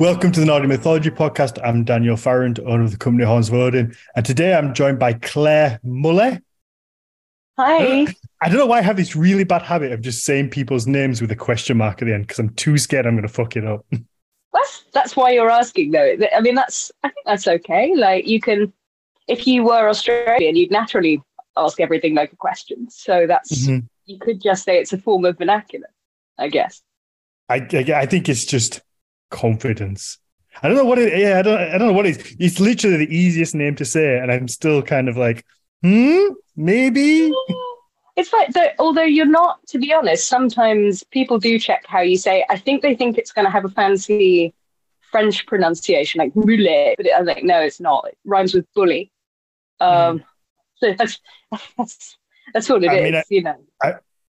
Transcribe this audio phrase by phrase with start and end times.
[0.00, 1.58] Welcome to the Nordic Mythology Podcast.
[1.62, 5.12] I'm Daniel Farrand, owner of the company Horns of Odin, and today I'm joined by
[5.12, 6.40] Claire Muller.
[7.58, 8.06] Hi.
[8.40, 11.20] I don't know why I have this really bad habit of just saying people's names
[11.20, 13.56] with a question mark at the end because I'm too scared I'm going to fuck
[13.56, 13.84] it up.
[14.54, 16.16] That's that's why you're asking, though.
[16.34, 17.94] I mean, that's I think that's okay.
[17.94, 18.72] Like you can,
[19.28, 21.22] if you were Australian, you'd naturally
[21.58, 22.88] ask everything like a question.
[22.90, 23.86] So that's Mhm.
[24.06, 25.86] you could just say it's a form of vernacular,
[26.36, 26.82] I guess.
[27.48, 28.80] I, I, I think it's just
[29.30, 30.18] confidence.
[30.62, 31.16] I don't know what it.
[31.18, 31.58] Yeah, I don't.
[31.60, 32.36] I don't know what it is.
[32.38, 35.44] It's literally the easiest name to say, and I'm still kind of like,
[35.82, 37.32] hmm, maybe.
[38.16, 38.74] It's like that.
[38.78, 42.44] Although you're not, to be honest, sometimes people do check how you say.
[42.50, 44.52] I think they think it's going to have a fancy
[45.10, 48.06] French pronunciation, like moulet, but I'm like, no, it's not.
[48.08, 49.10] It rhymes with bully.
[49.80, 50.22] Um,
[50.76, 51.18] so that's
[51.78, 52.18] that's
[52.52, 52.98] that's what it is.
[52.98, 53.56] I mean, I- you know.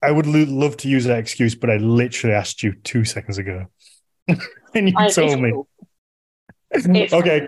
[0.03, 3.37] I would lo- love to use that excuse, but I literally asked you two seconds
[3.37, 3.67] ago,
[4.75, 5.51] and you I- told me.
[5.51, 5.67] cool.
[6.73, 7.47] Okay,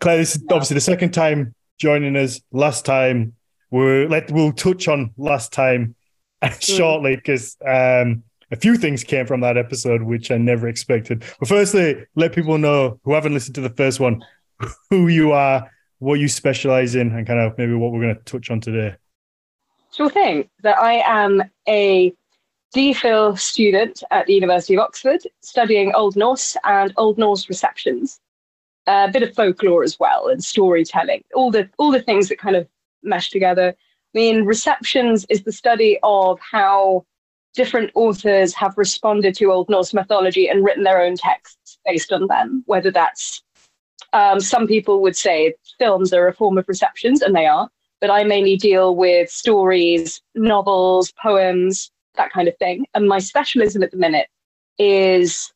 [0.00, 2.40] Claire, this is obviously the second time joining us.
[2.50, 3.34] Last time
[3.70, 5.94] we're let we'll touch on last time
[6.60, 11.24] shortly because um, a few things came from that episode which I never expected.
[11.38, 14.24] But firstly, let people know who haven't listened to the first one
[14.90, 18.22] who you are, what you specialize in, and kind of maybe what we're going to
[18.24, 18.96] touch on today.
[19.92, 20.48] Sure thing.
[20.62, 22.12] That I am a
[22.74, 28.20] DPhil student at the University of Oxford, studying Old Norse and Old Norse receptions,
[28.86, 31.22] a bit of folklore as well, and storytelling.
[31.34, 32.66] All the all the things that kind of
[33.02, 33.74] mesh together.
[34.14, 37.04] I mean, receptions is the study of how
[37.54, 42.26] different authors have responded to Old Norse mythology and written their own texts based on
[42.26, 42.62] them.
[42.66, 43.42] Whether that's
[44.14, 47.68] um, some people would say films are a form of receptions, and they are
[48.02, 52.86] but I mainly deal with stories, novels, poems, that kind of thing.
[52.94, 54.28] And my specialism at the minute
[54.78, 55.52] is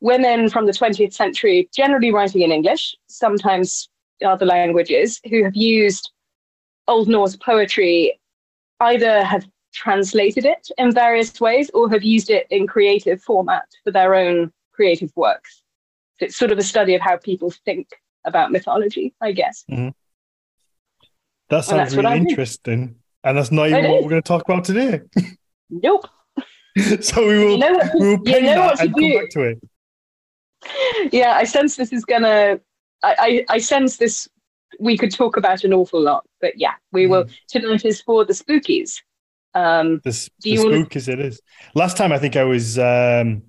[0.00, 3.88] women from the 20th century, generally writing in English, sometimes
[4.24, 6.10] other languages, who have used
[6.88, 8.18] Old Norse poetry,
[8.80, 13.92] either have translated it in various ways or have used it in creative format for
[13.92, 15.62] their own creative works.
[16.18, 17.88] So it's sort of a study of how people think
[18.24, 19.64] about mythology, I guess.
[19.70, 19.90] Mm-hmm.
[21.50, 22.96] That sounds really interesting.
[23.24, 25.00] And that's not even what we're going to talk about today.
[25.70, 26.06] Nope.
[27.00, 28.94] so we will, You know what to- we will you know that what to and
[28.94, 29.18] come do.
[29.20, 31.12] back to it.
[31.12, 32.60] yeah, I sense this is gonna.
[33.02, 34.28] I, I, I sense this.
[34.78, 37.26] We could talk about an awful lot, but yeah, we will.
[37.48, 38.96] Tonight is for the spookies.
[39.54, 41.40] Um, the you wanna- it is.
[41.74, 43.42] Last time I think I was um,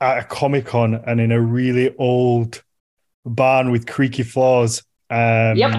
[0.00, 2.62] at a Comic Con and in a really old
[3.24, 4.82] barn with creaky floors.
[5.10, 5.74] Um, Yep.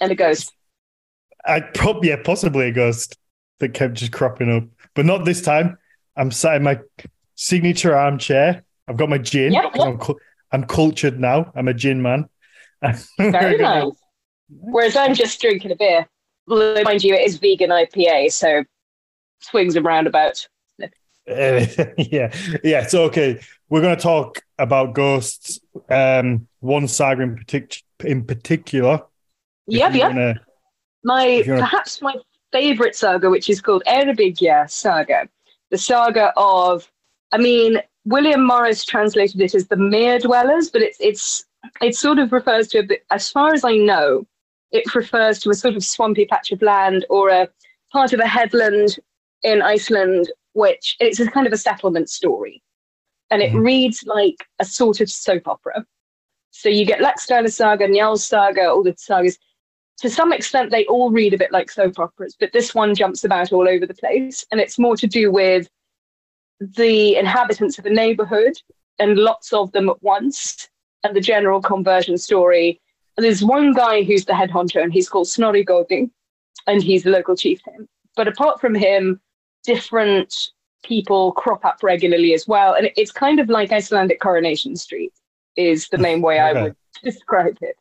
[0.00, 0.52] and a ghost.
[1.44, 3.16] I probably yeah, possibly a ghost
[3.60, 4.64] that kept just cropping up,
[4.94, 5.78] but not this time.
[6.16, 6.80] I'm sat in my
[7.34, 8.64] signature armchair.
[8.88, 9.52] I've got my gin.
[9.52, 10.18] Yep, I'm, cu-
[10.50, 11.50] I'm cultured now.
[11.54, 12.28] I'm a gin man.
[13.18, 13.92] Very nice.
[14.50, 16.06] Whereas I'm just drinking a beer.
[16.48, 18.64] Mind you, it is vegan IPA, so
[19.40, 20.48] swings and roundabouts.
[20.82, 20.86] Uh,
[21.96, 22.84] yeah, yeah.
[22.86, 25.60] So okay, we're going to talk about ghosts.
[25.88, 29.02] Um, one saga in, partic- in particular.
[29.68, 30.10] Yep, yep.
[30.10, 30.40] wanna-
[31.04, 32.14] My wanna- perhaps my
[32.52, 35.28] favorite saga, which is called Eyrbyggja Saga,
[35.70, 36.90] the saga of.
[37.32, 41.44] I mean, William Morris translated it as the mere dwellers, but it's it's
[41.80, 43.04] it sort of refers to a bit.
[43.10, 44.26] As far as I know,
[44.70, 47.48] it refers to a sort of swampy patch of land or a
[47.92, 48.98] part of a headland
[49.42, 52.62] in Iceland, which it's a kind of a settlement story,
[53.30, 53.64] and it Mhm.
[53.64, 55.84] reads like a sort of soap opera.
[56.50, 59.38] So you get Laxdæla Saga, Njals Saga, all the sagas
[60.02, 63.22] to some extent they all read a bit like soap operas but this one jumps
[63.22, 64.44] about all over the place.
[64.50, 65.68] And it's more to do with
[66.60, 68.54] the inhabitants of a neighborhood
[68.98, 70.68] and lots of them at once
[71.04, 72.80] and the general conversion story.
[73.16, 76.10] And there's one guy who's the head honcho and he's called snorri Goði,
[76.66, 77.88] and he's the local chieftain.
[78.16, 79.20] But apart from him
[79.62, 80.50] different
[80.82, 82.74] people crop up regularly as well.
[82.74, 85.12] And it's kind of like icelandic coronation street
[85.56, 87.76] is the main way i would describe it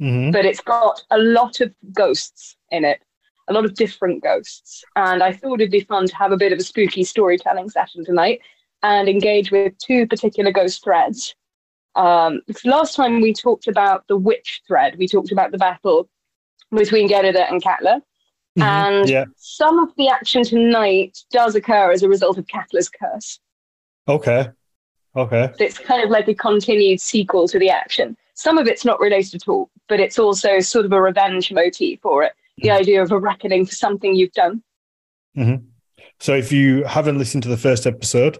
[0.00, 0.32] Mhm.
[0.32, 3.00] but it's got a lot of ghosts in it,
[3.48, 4.82] a lot of different ghosts.
[4.96, 8.04] And I thought it'd be fun to have a bit of a spooky storytelling session
[8.04, 8.40] tonight
[8.82, 11.34] and engage with two particular ghost threads.
[11.96, 16.08] Um, last time we talked about the witch thread, we talked about the battle
[16.70, 18.00] between Gerida and Katla.
[18.58, 18.62] Mhm.
[18.62, 23.38] And yeah, some of the action tonight does occur as a result of Katla's curse.
[24.08, 24.50] okay,
[25.14, 25.52] okay.
[25.60, 28.16] It's kind of like a continued sequel to the action.
[28.34, 32.00] Some of it's not related at all, but it's also sort of a revenge motif
[32.00, 32.32] for it.
[32.58, 34.62] The idea of a reckoning for something you've done.
[36.20, 38.38] So if you haven't listened to the first episode,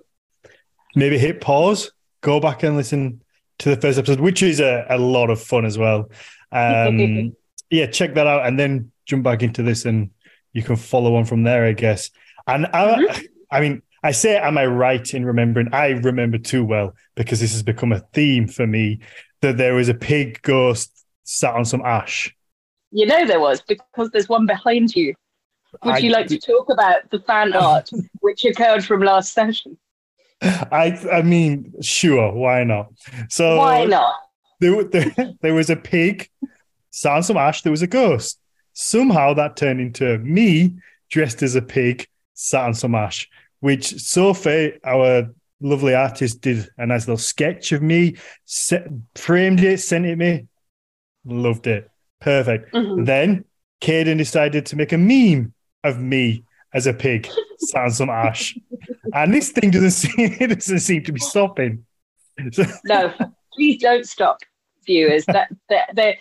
[0.94, 3.22] maybe hit pause, go back and listen
[3.58, 6.10] to the first episode, which is a, a lot of fun as well.
[6.52, 7.34] Um,
[7.70, 10.10] yeah, check that out and then jump back into this and
[10.52, 12.10] you can follow on from there, I guess.
[12.46, 13.22] And I, mm-hmm.
[13.50, 15.70] I mean, I say, am I right in remembering?
[15.72, 19.00] I remember too well because this has become a theme for me
[19.40, 20.99] that there was a pig ghost
[21.30, 22.34] sat on some ash.
[22.90, 25.14] You know there was because there's one behind you.
[25.84, 27.88] Would I, you like to talk about the fan art
[28.20, 29.78] which occurred from last session?
[30.42, 32.92] I I mean, sure, why not?
[33.28, 34.14] So why not?
[34.58, 36.28] There, there, there was a pig
[36.90, 37.62] sat on some ash.
[37.62, 38.38] There was a ghost.
[38.72, 40.74] Somehow that turned into me
[41.10, 43.28] dressed as a pig sat on some ash
[43.60, 45.28] which Sophie, our
[45.60, 48.16] lovely artist, did a nice little sketch of me,
[48.46, 50.46] set, framed it, sent it me.
[51.24, 51.90] Loved it.
[52.20, 52.72] Perfect.
[52.72, 53.04] Mm-hmm.
[53.04, 53.44] Then
[53.80, 56.44] Caden decided to make a meme of me
[56.74, 57.28] as a pig
[57.74, 58.56] on some ash.
[59.14, 61.84] and this thing doesn't seem, it doesn't seem to be stopping.
[62.52, 63.12] So- no,
[63.54, 64.38] please don't stop,
[64.86, 65.24] viewers.
[65.26, 66.16] That, that, that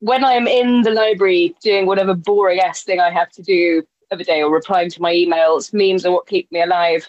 [0.00, 3.84] when I am in the library doing whatever boring ass thing I have to do
[4.12, 5.72] of a day or replying to my emails.
[5.72, 7.08] Memes are what keep me alive.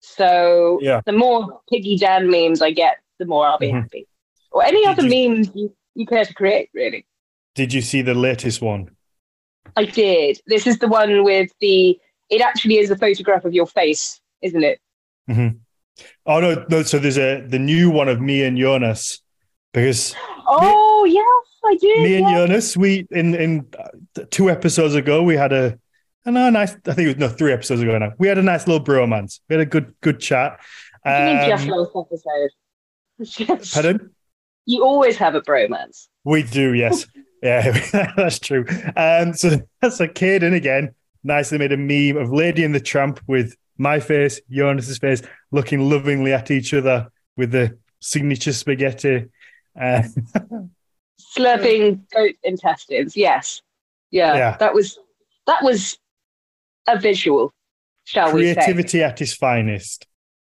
[0.00, 1.00] So yeah.
[1.04, 3.80] the more Piggy Dan memes I get, the more I'll be mm-hmm.
[3.80, 4.06] happy.
[4.52, 5.28] Or any Did other you...
[5.28, 7.06] memes you, you care to create, really.
[7.54, 8.90] Did you see the latest one?
[9.76, 10.38] I did.
[10.46, 11.98] This is the one with the.
[12.28, 14.80] It actually is a photograph of your face, isn't it?
[15.28, 15.58] Mm-hmm.
[16.26, 16.82] Oh no, no!
[16.82, 19.20] So there's a the new one of me and Jonas
[19.72, 20.14] because.
[20.46, 21.24] Oh me, yes,
[21.64, 22.02] I did.
[22.02, 23.66] Me and Jonas, we in in
[24.30, 25.78] two episodes ago we had a
[26.26, 26.72] I know, nice.
[26.86, 28.12] I think it was no three episodes ago now.
[28.18, 29.38] We had a nice little bromance.
[29.48, 30.60] We had a good good chat.
[31.04, 31.92] Um, you mean just last
[33.18, 33.68] episode?
[33.72, 34.10] Pardon?
[34.66, 36.08] You always have a bromance.
[36.24, 37.06] We do, yes.
[37.42, 38.66] yeah, that's true.
[38.96, 42.80] Um, so that's a kid, and again, nicely made a meme of Lady and the
[42.80, 49.26] Tramp with my face, Jonas's face, looking lovingly at each other with the signature spaghetti.
[49.80, 50.02] Uh,
[51.36, 53.62] Slurping goat intestines, yes.
[54.10, 54.98] Yeah, yeah, that was
[55.46, 55.98] that was
[56.86, 57.52] a visual,
[58.04, 58.72] shall Creativity we say.
[58.72, 60.06] Creativity at its finest.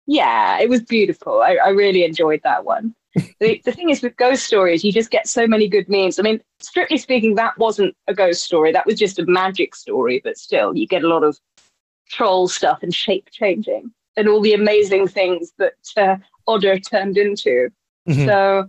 [0.07, 1.41] Yeah, it was beautiful.
[1.41, 2.95] I, I really enjoyed that one.
[3.41, 6.19] The, the thing is with ghost stories, you just get so many good memes.
[6.19, 8.73] I mean, strictly speaking, that wasn't a ghost story.
[8.73, 11.39] That was just a magic story, but still, you get a lot of
[12.09, 16.17] troll stuff and shape changing and all the amazing things that uh,
[16.47, 17.71] Otter turned into.
[18.09, 18.27] Mm-hmm.
[18.27, 18.69] So,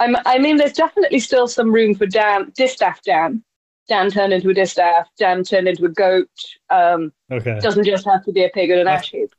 [0.00, 3.42] I'm, I mean, there's definitely still some room for Dan, Distaff Dan
[3.90, 5.08] Dan turned into a distaff.
[5.18, 6.30] Dan turned into a goat.
[6.70, 7.58] Um, okay.
[7.60, 9.34] Doesn't just have to be a pig and an ash heap.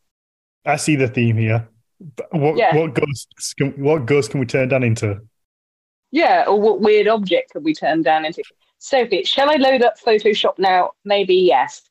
[0.65, 1.67] I see the theme here.
[2.31, 2.75] What yeah.
[2.75, 5.19] what ghost can, what ghost can we turn down into?
[6.11, 8.43] Yeah, or what weird object can we turn down into?
[8.79, 10.91] Sophie, shall I load up Photoshop now?
[11.05, 11.81] Maybe yes.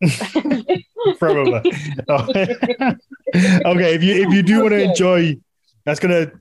[1.18, 1.58] Probably.
[2.08, 5.36] okay, if you if you do want to enjoy,
[5.84, 6.32] that's gonna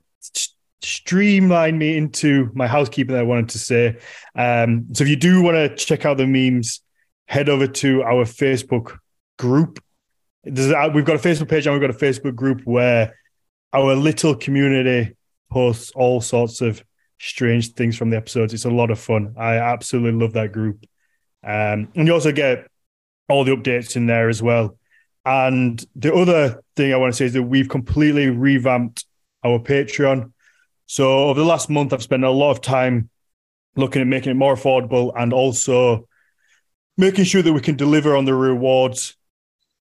[0.81, 3.97] streamline me into my housekeeping that I wanted to say.
[4.35, 6.81] Um, so if you do want to check out the memes,
[7.27, 8.97] head over to our Facebook
[9.37, 9.79] group.
[10.47, 13.15] Uh, we've got a Facebook page and we've got a Facebook group where
[13.73, 15.15] our little community
[15.51, 16.83] posts all sorts of
[17.19, 18.53] strange things from the episodes.
[18.53, 19.35] It's a lot of fun.
[19.37, 20.85] I absolutely love that group.
[21.43, 22.67] Um, and you also get
[23.27, 24.77] all the updates in there as well.
[25.25, 29.05] And the other thing I want to say is that we've completely revamped
[29.43, 30.31] our Patreon.
[30.85, 33.09] So over the last month, I've spent a lot of time
[33.75, 36.07] looking at making it more affordable and also
[36.97, 39.15] making sure that we can deliver on the rewards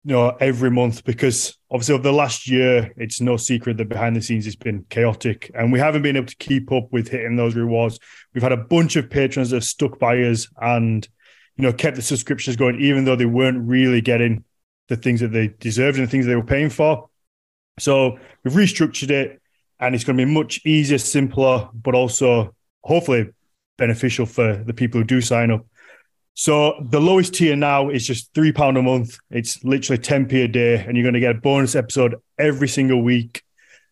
[0.04, 4.14] you know every month because obviously over the last year it's no secret that behind
[4.14, 7.36] the scenes it's been chaotic and we haven't been able to keep up with hitting
[7.36, 7.98] those rewards
[8.32, 11.08] we've had a bunch of patrons that have stuck by us and
[11.56, 14.44] you know kept the subscriptions going even though they weren't really getting
[14.88, 17.08] the things that they deserved and the things they were paying for
[17.78, 19.40] so we've restructured it
[19.80, 23.28] and it's going to be much easier, simpler, but also hopefully
[23.76, 25.64] beneficial for the people who do sign up.
[26.40, 29.18] So the lowest tier now is just three pound a month.
[29.28, 33.02] It's literally 10p a day, and you're going to get a bonus episode every single
[33.02, 33.42] week.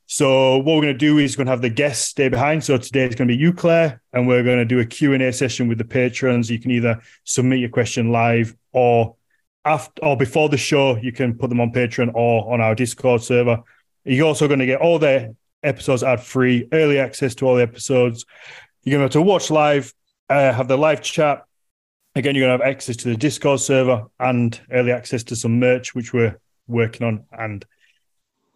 [0.07, 2.63] So what we're going to do is going to have the guests stay behind.
[2.63, 5.33] So today it's going to be you, Claire, and we're going to do a Q&A
[5.33, 6.49] session with the patrons.
[6.49, 9.17] You can either submit your question live or
[9.65, 13.25] after or before the show, you can put them on Patreon or on our Discord
[13.25, 13.65] server.
[14.05, 15.35] You're also going to get all the
[15.65, 18.25] episodes ad free, early access to all the episodes.
[18.85, 19.93] You're going to have to watch live,
[20.31, 21.43] uh, have the live chat.
[22.17, 25.61] Again, you're going to have access to the Discord server and early access to some
[25.61, 27.27] merch, which we're working on.
[27.31, 27.63] And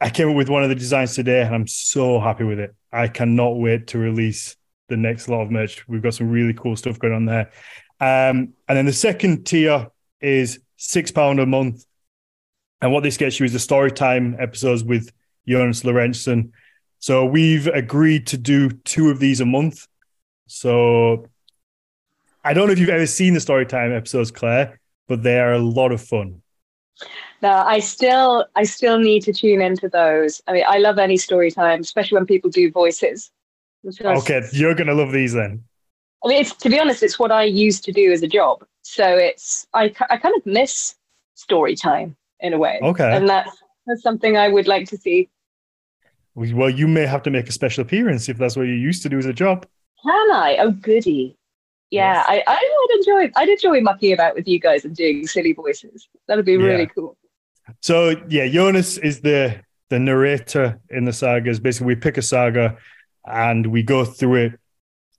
[0.00, 2.74] I came up with one of the designs today, and I'm so happy with it.
[2.90, 4.56] I cannot wait to release
[4.88, 5.86] the next lot of merch.
[5.86, 7.50] We've got some really cool stuff going on there.
[8.00, 9.88] Um, and then the second tier
[10.22, 11.84] is six pound a month.
[12.80, 15.12] And what this gets you is the story time episodes with
[15.46, 16.52] Jonas Lorentzen
[16.98, 19.86] So we've agreed to do two of these a month.
[20.46, 21.26] So
[22.44, 25.59] I don't know if you've ever seen the Storytime episodes, Claire, but they are a
[25.59, 26.42] lot of fun.
[27.42, 30.42] No, I still I still need to tune into those.
[30.47, 33.30] I mean, I love any story time, especially when people do voices.
[34.04, 35.64] Okay, you're gonna love these then.
[36.23, 38.64] I mean, it's to be honest, it's what I used to do as a job.
[38.82, 40.97] So it's I I kind of miss
[41.35, 42.78] story time in a way.
[42.82, 43.56] Okay, and that's
[43.87, 45.30] that's something I would like to see.
[46.35, 49.09] Well, you may have to make a special appearance if that's what you used to
[49.09, 49.66] do as a job.
[50.02, 50.56] Can I?
[50.61, 51.37] Oh, goody.
[51.90, 52.44] Yeah, yes.
[52.47, 53.32] I, I would enjoy.
[53.37, 56.09] I'd enjoy mucking about with you guys and doing silly voices.
[56.28, 56.88] That'd be really yeah.
[56.94, 57.16] cool.
[57.80, 61.61] So yeah, Jonas is the the narrator in the sagas.
[61.61, 62.76] Basically, we pick a saga
[63.26, 64.61] and we go through it.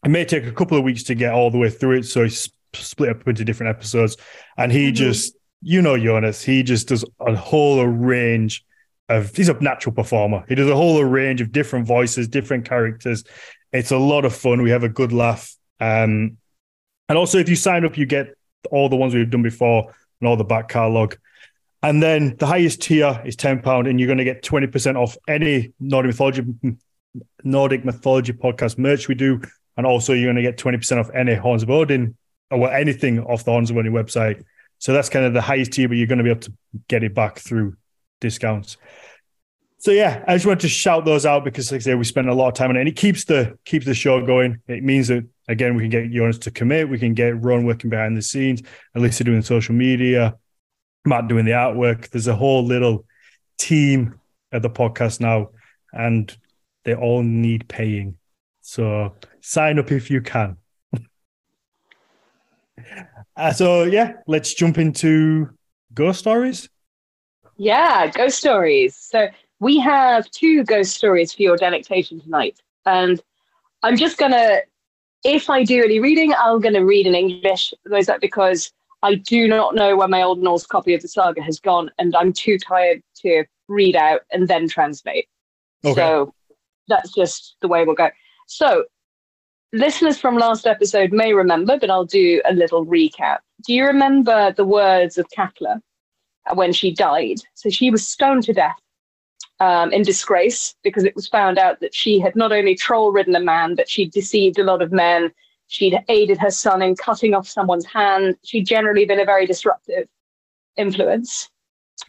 [0.03, 2.23] It may take a couple of weeks to get all the way through it, so
[2.23, 4.17] he's split up into different episodes.
[4.57, 4.95] And he mm-hmm.
[4.95, 8.65] just, you know, Jonas, he just does a whole range
[9.09, 9.35] of.
[9.35, 10.45] He's a natural performer.
[10.47, 13.23] He does a whole range of different voices, different characters.
[13.71, 14.63] It's a lot of fun.
[14.63, 15.55] We have a good laugh.
[15.79, 16.37] Um,
[17.11, 18.37] and also, if you sign up, you get
[18.71, 21.15] all the ones we've done before and all the back catalog.
[21.83, 24.95] And then the highest tier is ten pound, and you're going to get twenty percent
[24.95, 26.45] off any Nordic mythology
[27.43, 29.41] Nordic mythology podcast merch we do,
[29.75, 32.15] and also you're going to get twenty percent off any Horns of Odin
[32.49, 34.45] or anything off the Horns of Odin website.
[34.79, 36.53] So that's kind of the highest tier, but you're going to be able to
[36.87, 37.75] get it back through
[38.21, 38.77] discounts.
[39.79, 42.29] So yeah, I just wanted to shout those out because, like I say, we spend
[42.29, 44.61] a lot of time on it, and it keeps the keeps the show going.
[44.67, 47.89] It means that again, we can get Jonas to commit, we can get Ron working
[47.89, 48.61] behind the scenes,
[48.95, 50.37] Alyssa doing social media,
[51.05, 52.09] Matt doing the artwork.
[52.09, 53.05] There's a whole little
[53.57, 54.19] team
[54.51, 55.49] at the podcast now,
[55.91, 56.35] and
[56.85, 58.17] they all need paying.
[58.61, 60.57] So sign up if you can.
[63.35, 65.49] uh, so yeah, let's jump into
[65.93, 66.69] ghost stories.
[67.57, 68.95] Yeah, ghost stories.
[68.95, 69.27] So
[69.59, 73.21] we have two ghost stories for your delectation tonight, and
[73.83, 74.61] I'm just gonna,
[75.23, 77.73] if I do any reading, I'm gonna read in English.
[77.91, 78.71] Is that because
[79.03, 82.15] I do not know where my old Norse copy of the saga has gone, and
[82.15, 85.27] I'm too tired to read out and then translate.
[85.83, 85.95] Okay.
[85.95, 86.33] So
[86.87, 88.09] that's just the way we'll go.
[88.47, 88.85] So,
[89.73, 93.39] listeners from last episode may remember, but I'll do a little recap.
[93.65, 95.81] Do you remember the words of Katla
[96.53, 97.37] when she died?
[97.55, 98.77] So, she was stoned to death
[99.61, 103.35] um, in disgrace because it was found out that she had not only troll ridden
[103.35, 105.31] a man, but she'd deceived a lot of men
[105.71, 108.35] She'd aided her son in cutting off someone's hand.
[108.43, 110.05] She'd generally been a very disruptive
[110.75, 111.49] influence.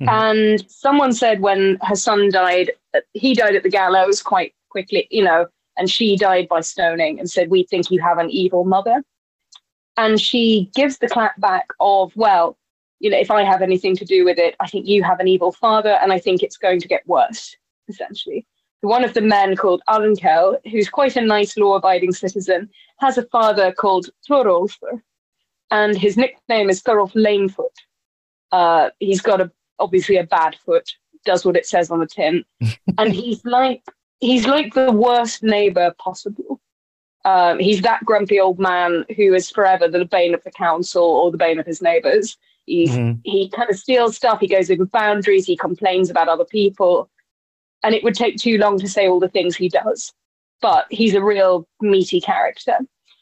[0.00, 0.08] Mm-hmm.
[0.08, 2.72] And someone said when her son died,
[3.12, 7.30] he died at the gallows quite quickly, you know, and she died by stoning and
[7.30, 9.04] said, We think you have an evil mother.
[9.96, 12.58] And she gives the clap back of, Well,
[13.02, 15.28] you know, if I have anything to do with it, I think you have an
[15.28, 17.54] evil father, and I think it's going to get worse,
[17.88, 18.46] essentially
[18.82, 22.68] one of the men called Arnkel, who's quite a nice law abiding citizen,
[22.98, 24.76] has a father called Thorolf,
[25.70, 27.72] and his nickname is Thorolf Lamefoot.
[28.50, 30.88] Uh, he's got a obviously a bad foot,
[31.24, 32.44] does what it says on the tin,
[32.98, 33.82] and he's like
[34.18, 36.60] he's like the worst neighbor possible.
[37.24, 41.30] Um, he's that grumpy old man who is forever the bane of the council or
[41.30, 42.36] the bane of his neighbors.
[42.66, 43.18] He's, mm-hmm.
[43.24, 44.40] He kind of steals stuff.
[44.40, 45.46] He goes over boundaries.
[45.46, 47.10] He complains about other people
[47.82, 50.12] and it would take too long to say all the things he does.
[50.60, 52.78] But he's a real meaty character.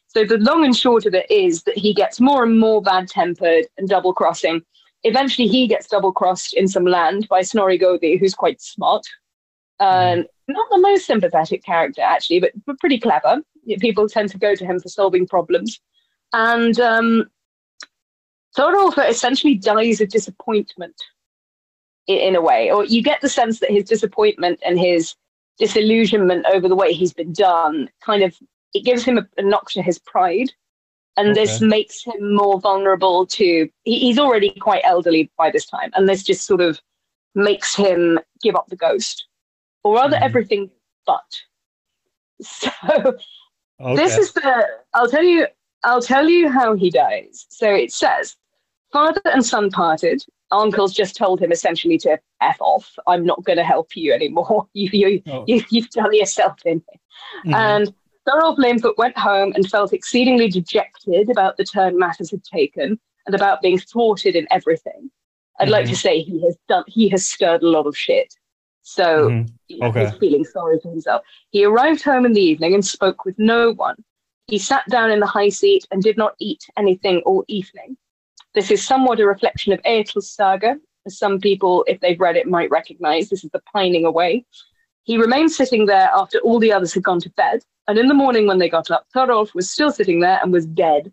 [0.09, 3.09] So the long and short of it is that he gets more and more bad
[3.09, 4.63] tempered and double crossing.
[5.05, 9.07] Eventually, he gets double crossed in some land by Snorri Gothi, who's quite smart.
[9.79, 13.41] Um, not the most sympathetic character, actually, but, but pretty clever.
[13.79, 15.81] People tend to go to him for solving problems.
[16.35, 17.31] And um,
[18.57, 20.97] Thorolf essentially dies of disappointment
[22.07, 25.15] in a way, or you get the sense that his disappointment and his
[25.61, 28.35] disillusionment over the way he's been done kind of
[28.73, 30.51] it gives him a, a knock to his pride
[31.19, 31.41] and okay.
[31.41, 36.09] this makes him more vulnerable to he, he's already quite elderly by this time and
[36.09, 36.81] this just sort of
[37.35, 39.27] makes him give up the ghost
[39.85, 40.23] or rather mm.
[40.23, 40.71] everything
[41.07, 41.43] but
[42.41, 43.97] so okay.
[43.97, 45.47] this is the i'll tell you
[45.85, 48.35] i'll tell you how he dies so it says
[48.93, 52.93] father and son parted Arnkel's just told him essentially to f off.
[53.07, 54.67] I'm not going to help you anymore.
[54.75, 55.45] You you, oh.
[55.47, 56.81] you you've done yourself in.
[56.81, 57.55] Mm-hmm.
[57.55, 57.95] And
[58.27, 63.35] Thorolf Lamefoot went home and felt exceedingly dejected about the turn matters had taken and
[63.35, 65.11] about being thwarted in everything.
[65.59, 65.73] I'd mm-hmm.
[65.73, 68.35] like to say he has done he has stirred a lot of shit.
[68.83, 69.83] So mm-hmm.
[69.83, 70.07] okay.
[70.07, 71.23] he's feeling sorry for himself.
[71.51, 73.97] He arrived home in the evening and spoke with no one.
[74.47, 77.97] He sat down in the high seat and did not eat anything all evening.
[78.55, 80.77] This is somewhat a reflection of Eötul's saga,
[81.07, 83.29] as some people, if they've read it, might recognize.
[83.29, 84.45] This is the pining away.
[85.05, 88.15] He remained sitting there after all the others had gone to bed, and in the
[88.15, 91.13] morning when they got up, Thorolf was still sitting there and was dead.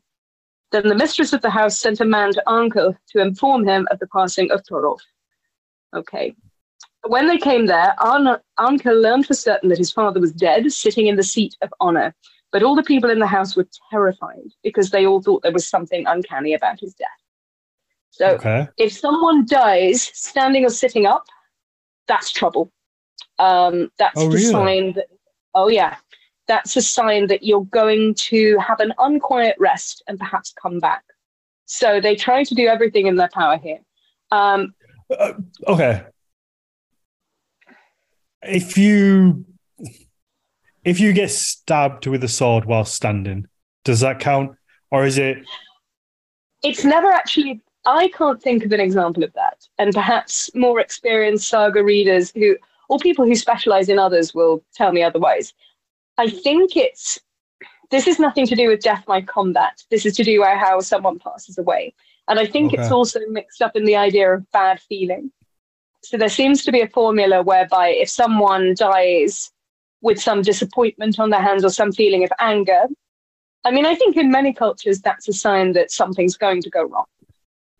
[0.71, 3.99] Then the mistress of the house sent a man to Arnkel to inform him of
[3.99, 4.99] the passing of Thorolf.
[5.95, 6.35] Okay.
[7.05, 11.07] When they came there, Arn- Arnkel learned for certain that his father was dead, sitting
[11.07, 12.13] in the seat of honor.
[12.51, 15.69] But all the people in the house were terrified because they all thought there was
[15.69, 17.07] something uncanny about his death.
[18.17, 18.67] So Okay.
[18.77, 21.25] if someone dies standing or sitting up,
[22.07, 22.71] that's trouble.
[23.37, 24.51] Um, that's Oh, the really?
[24.51, 25.05] sign that,
[25.53, 25.97] oh, yeah,
[26.47, 31.03] that's a sign that you're going to have an unquiet rest and perhaps come back.
[31.65, 33.79] So they try to do everything in their power here.
[34.31, 34.73] Um,
[35.11, 35.33] Uh,
[35.67, 36.05] okay.
[38.41, 39.45] If you
[40.83, 43.45] if you get stabbed with a sword while standing,
[43.85, 44.57] does that count,
[44.89, 45.37] or is it?
[46.63, 49.65] it's never actually i can't think of an example of that.
[49.79, 52.57] And perhaps more experienced saga readers who
[52.89, 55.53] or people who specialize in others will tell me otherwise.
[56.17, 57.19] I think it's
[57.89, 59.81] this is nothing to do with death by combat.
[59.89, 61.93] This is to do with how someone passes away.
[62.27, 65.31] And i think it's also mixed up in the idea of bad feeling.
[66.03, 69.51] So there seems to be a formula whereby if someone dies
[70.01, 72.83] with some disappointment on their hands or some feeling of anger
[73.65, 76.83] I mean, I think in many cultures that's a sign that something's going to go
[76.83, 77.05] wrong.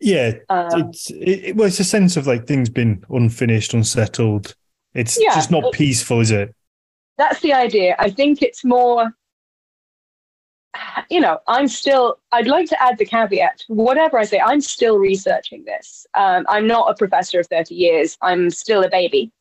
[0.00, 4.54] Yeah, Um, it's it, it- well, it's a sense of like things being unfinished, unsettled.
[4.94, 6.54] It's Yeah, just not it- peaceful, is it?
[7.16, 7.96] that's the idea.
[7.98, 9.12] I think it's more,
[11.10, 14.98] you know, I'm still, I'd like to add the caveat whatever I say, I'm still
[14.98, 16.06] researching this.
[16.14, 19.32] Um, I'm not a professor of 30 years, I'm still a baby.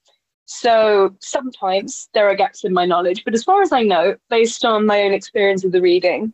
[0.46, 4.66] So sometimes there are gaps in my knowledge, but as far as I know, based
[4.66, 6.34] on my own experience of the reading,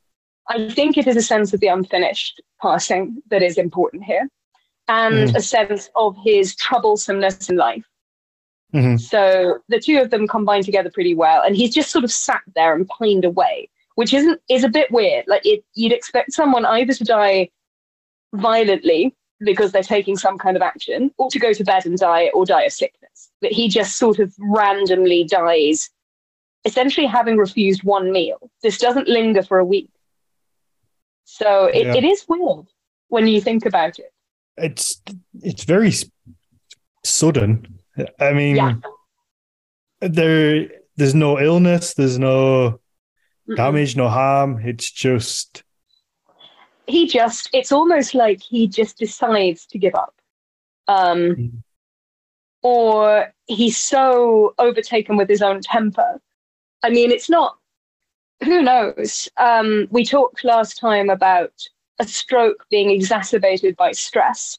[0.49, 4.29] I think it is a sense of the unfinished passing that is important here
[4.87, 5.35] and Mhm.
[5.35, 7.85] a sense of his troublesomeness in life.
[8.73, 8.99] Mhm.
[8.99, 12.41] So the two of them combine together pretty well, and he's just sort of sat
[12.55, 15.25] there and pined away, which isn't is a bit weird.
[15.27, 17.49] Like it, you'd expect someone either to die
[18.33, 22.29] violently because they're taking some kind of action, or to go to bed and die,
[22.33, 23.29] or die of sickness.
[23.41, 25.89] But he just sort of randomly dies,
[26.65, 28.49] essentially having refused one meal.
[28.61, 29.89] This doesn't linger for a week,
[31.25, 31.95] so it, Yeah.
[31.95, 32.65] it is weird
[33.09, 34.11] when you think about it.
[34.57, 35.01] It's
[35.41, 35.91] it's very
[37.03, 37.79] sudden.
[38.19, 38.73] I mean, Yeah.
[40.01, 42.79] there there's no illness, there's no
[43.49, 43.55] Mm-mm.
[43.55, 44.59] damage, no harm.
[44.65, 45.63] It's just
[46.87, 50.13] he just it's almost like he just decides to give up
[50.89, 51.63] um Mhm.
[52.61, 56.19] or he's so overtaken with his own temper
[56.83, 57.57] i mean it's not
[58.43, 61.53] who knows um we talked last time about
[61.99, 64.57] a stroke being exacerbated by stress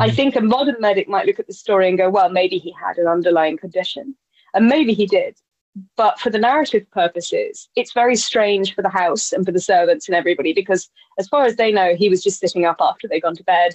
[0.00, 0.16] i Mhm.
[0.16, 2.98] think a modern medic might look at the story and go well maybe he had
[2.98, 4.14] an underlying condition
[4.54, 5.36] and maybe he did
[5.96, 10.06] but for the narrative purposes, it's very strange for the house and for the servants
[10.06, 13.20] and everybody because, as far as they know, he was just sitting up after they'd
[13.22, 13.74] gone to bed.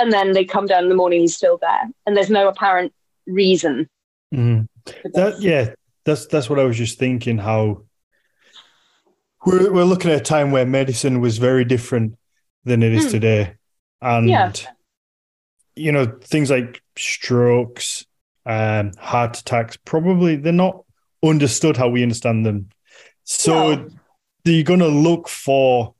[0.00, 1.84] And then they come down in the morning, he's still there.
[2.04, 2.92] And there's no apparent
[3.28, 3.88] reason
[4.34, 4.66] Mhm.
[5.14, 7.38] That yeah, that's that's what I was just thinking.
[7.38, 7.84] How
[9.46, 12.16] we're we're looking at a time where medicine was very different
[12.64, 13.10] than it is Hmm.
[13.10, 13.54] today,
[14.00, 14.52] and Yeah.
[15.76, 18.04] you know things like strokes,
[18.46, 19.76] um, heart attacks.
[19.84, 20.84] Probably they're not
[21.24, 22.68] understood how we understand them.
[23.24, 23.88] So No.
[24.44, 25.94] you're going to look for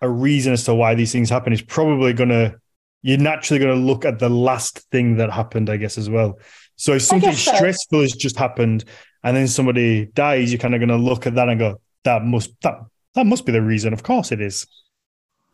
[0.00, 1.52] a reason as to why these things happen.
[1.52, 2.56] It's probably going to
[3.02, 6.38] you're naturally going to look at the last thing that happened, I guess, as well.
[6.76, 7.54] So if something so.
[7.54, 8.84] stressful has just happened
[9.22, 12.24] and then somebody dies, you're kind of going to look at that and go, that
[12.24, 12.80] must that
[13.14, 13.92] that must be the reason.
[13.92, 14.66] Of course it is.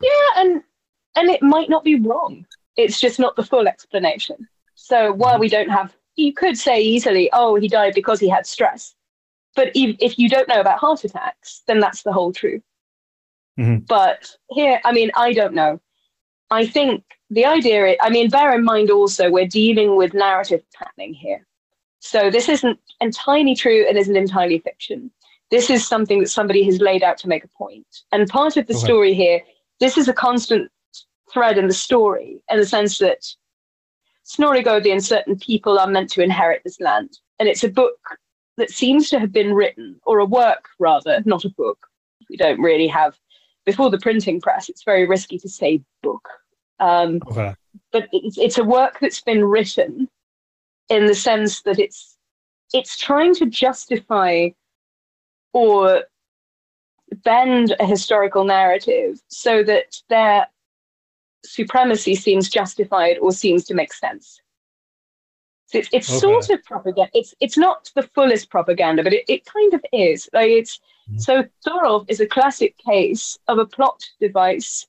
[0.03, 0.63] Yeah, and
[1.17, 2.47] and it might not be wrong.
[2.77, 4.49] It's just not the full explanation.
[4.75, 8.47] So while we don't have, you could say easily, oh, he died because he had
[8.47, 8.95] stress.
[9.57, 12.63] But if, if you don't know about heart attacks, then that's the whole truth.
[13.59, 13.87] Mhm.
[13.87, 15.81] But here, I mean, I don't know.
[16.51, 20.63] I think the idea, is, I mean, bear in mind also we're dealing with narrative
[20.73, 21.47] patterning here.
[21.99, 25.11] So this isn't entirely true and isn't entirely fiction.
[25.51, 27.87] This is something that somebody has laid out to make a point.
[28.13, 28.85] And part of the Okay.
[28.85, 29.41] story here,
[29.81, 30.71] this is a constant
[31.33, 33.27] thread in the story in the sense that
[34.23, 37.19] Snorri Gothi and certain people are meant to inherit this land.
[37.39, 37.99] And it's a book
[38.59, 41.79] that seems to have been written, or a work rather, not a book.
[42.29, 43.19] We don't really have,
[43.65, 46.29] before the printing press, it's very risky to say book.
[46.79, 47.55] Um, Okay.
[47.93, 50.09] but it's, it's a work that's been written
[50.89, 52.17] in the sense that it's
[52.73, 54.49] it's trying to justify
[55.53, 56.05] or
[57.25, 60.47] bend a historical narrative so that their
[61.45, 64.41] supremacy seems justified or seems to make sense.
[65.67, 66.19] So it's it's Okay.
[66.19, 67.11] sort of propaganda.
[67.15, 70.29] It's it's not the fullest propaganda, but it, it kind of is.
[70.33, 71.21] Like it's Mhm.
[71.21, 74.87] so Thorolf is a classic case of a plot device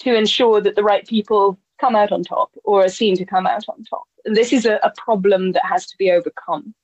[0.00, 3.46] to ensure that the right people come out on top or are seen to come
[3.46, 4.04] out on top.
[4.24, 6.74] And this is a, a problem that has to be overcome.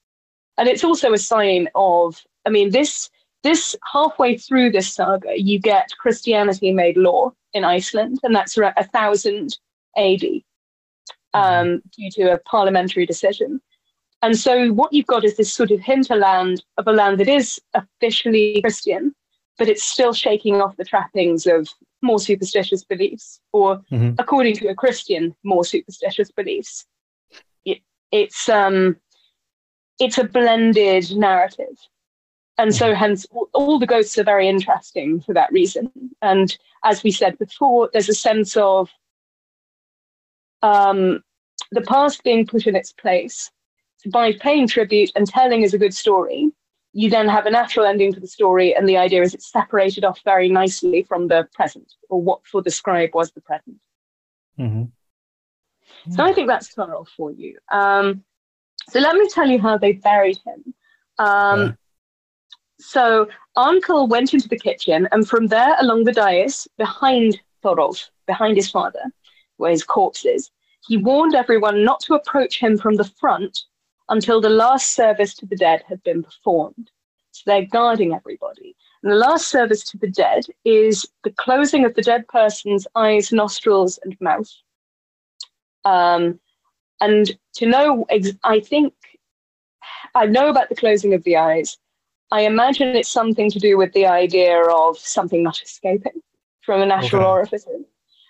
[0.59, 3.11] And it's also a sign of, I mean, this
[3.43, 8.75] this halfway through this saga, you get Christianity made law in Iceland, and that's around
[8.77, 9.59] a thousand
[9.97, 10.25] AD
[11.35, 13.61] um, due to a parliamentary decision.
[14.23, 17.61] And so what you've got is this sort of hinterland of a land that is
[17.75, 19.15] officially Christian,
[19.59, 21.69] but it's still shaking off the trappings of
[22.03, 24.17] more superstitious beliefs, or Mhm.
[24.19, 26.87] according to a Christian, more superstitious beliefs.
[27.65, 28.97] It, it's um,
[29.99, 31.77] it's a blended narrative,
[32.59, 35.91] and so hence all, the ghosts are very interesting for that reason.
[36.23, 38.91] And as we said before, there's a sense of
[40.63, 41.23] um,
[41.71, 43.51] the past being put in its place.
[43.99, 46.51] So by paying tribute and telling is a good story,
[46.93, 50.05] you then have a natural ending to the story, and the idea is it's separated
[50.05, 53.77] off very nicely from the present, or what for the scribe was the present.
[54.59, 54.91] Mhm.
[56.11, 57.59] So I think that's Thorolf for you.
[57.71, 58.25] Um,
[58.89, 60.75] so let me tell you how they buried him.
[61.19, 61.73] Um, Yeah.
[62.79, 68.57] So Arnkel went into the kitchen, and from there along the dais behind Thorolf, behind
[68.57, 69.03] his father,
[69.57, 70.51] where his corpse is,
[70.87, 73.65] he warned everyone not to approach him from the front
[74.09, 76.91] until the last service to the dead had been performed.
[77.33, 78.77] So they're guarding everybody.
[79.03, 83.33] And the last service to the dead is the closing of the dead person's eyes,
[83.33, 84.51] nostrils, and mouth.
[85.85, 86.41] Um,
[87.01, 88.95] and to know, ex- I think
[90.15, 91.79] I know about the closing of the eyes.
[92.31, 96.21] I imagine it's something to do with the idea of something not escaping
[96.63, 97.31] from a natural Okay.
[97.31, 97.67] orifice.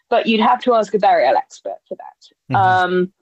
[0.08, 2.54] But you'd have to ask a burial expert for that.
[2.54, 2.56] Mhm.
[2.56, 3.12] Um,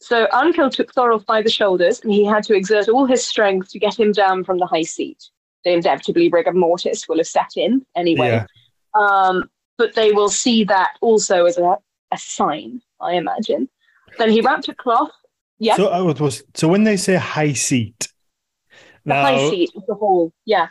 [0.00, 3.70] so Arnkel took Thorolf by the shoulders, and he had to exert all his strength
[3.70, 5.30] to get him down from the high seat.
[5.64, 8.28] The inevitably rigor mortis will have set in anyway.
[8.28, 8.46] Yeah.
[9.00, 9.48] Um,
[9.78, 11.76] but they will see that also as a,
[12.10, 13.68] a sign, I imagine.
[14.18, 15.10] Then he wrapped a cloth.
[15.58, 18.08] Yeah, So I was, so when they say high seat,
[19.04, 20.32] the now high seat of the hall.
[20.44, 20.68] Yeah.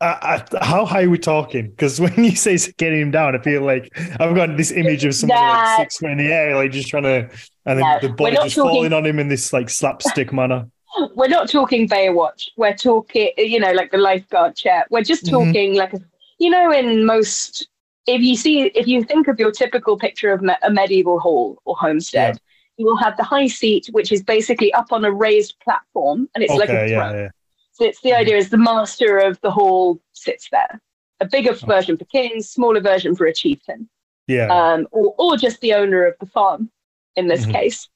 [0.00, 0.16] uh,
[0.50, 1.70] uh, how high are we talking?
[1.70, 5.14] Because when you say getting him down, I feel like I've got this image of
[5.14, 5.52] someone Nah.
[5.52, 7.28] like six foot in the air, like just trying to,
[7.66, 10.66] and then No, the body just talking- falling on him in this like slapstick manner.
[11.14, 12.48] We're not talking Baywatch.
[12.56, 14.86] We're talking, you know, like the lifeguard chair.
[14.90, 15.30] We're just Mhm.
[15.30, 16.00] talking like, a,
[16.38, 17.68] you know, in most,
[18.06, 21.58] if you see, if you think of your typical picture of me- a medieval hall
[21.66, 22.40] or homestead, you
[22.84, 26.54] will have the high seat, which is basically up on a raised platform, and it's
[26.54, 27.14] like a Okay, throne.
[27.14, 27.28] yeah, yeah.
[27.72, 30.80] So it's the idea is the master of the hall sits there.
[31.20, 33.88] A bigger version for kings, smaller version for a chieftain,
[34.26, 34.46] Yeah.
[34.48, 36.70] um, or, or just the owner of the farm
[37.16, 37.52] in this Mhm.
[37.52, 37.88] case.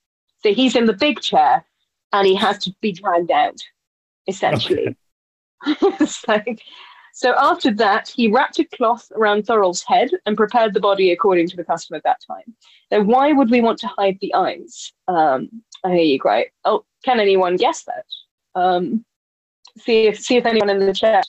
[0.42, 1.64] So he's in the big chair
[2.12, 3.58] and he has to be dragged out,
[4.26, 4.96] essentially.
[5.66, 6.60] It's like-
[7.16, 11.46] so after that, he wrapped a cloth around Thorolf's head and prepared the body according
[11.48, 12.56] to the custom of that time.
[12.90, 14.92] Now, why would we want to hide the eyes?
[15.06, 16.48] Um, I hear you, great.
[16.64, 18.04] Oh, can anyone guess that?
[18.60, 19.04] Um,
[19.78, 21.24] see if see if anyone in the chat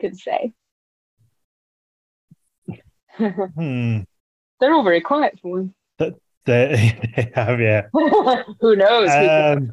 [0.00, 0.52] can say.
[3.16, 3.98] hmm.
[4.60, 5.74] They're all very quiet for one.
[5.98, 7.88] They, they have, yeah.
[8.60, 9.10] Who knows?
[9.10, 9.72] Um,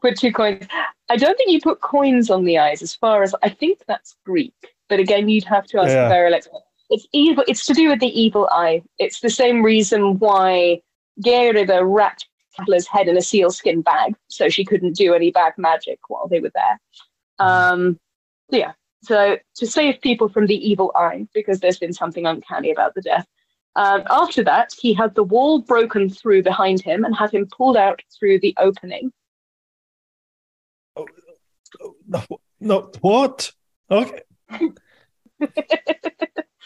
[0.00, 0.66] put two coins.
[1.08, 2.82] I don't think you put coins on the eyes.
[2.82, 4.54] As far as I think that's Greek,
[4.88, 6.08] but again, you'd have to ask Yeah.
[6.08, 6.42] the.
[6.90, 7.44] It's evil.
[7.46, 8.82] It's to do with the evil eye.
[8.98, 10.80] It's the same reason why
[11.22, 15.98] Geirridr wrapped Katla's head in a sealskin bag, so she couldn't do any bad magic
[16.08, 16.80] while they were there.
[17.38, 17.98] Um,
[18.50, 18.72] yeah.
[19.02, 23.02] So to save people from the evil eye, because there's been something uncanny about the
[23.02, 23.26] death.
[23.76, 27.76] Um, after that, he had the wall broken through behind him and had him pulled
[27.76, 29.12] out through the opening.
[32.06, 32.22] No,
[32.60, 33.52] no, what?
[33.90, 34.20] Okay.
[35.40, 35.52] Wait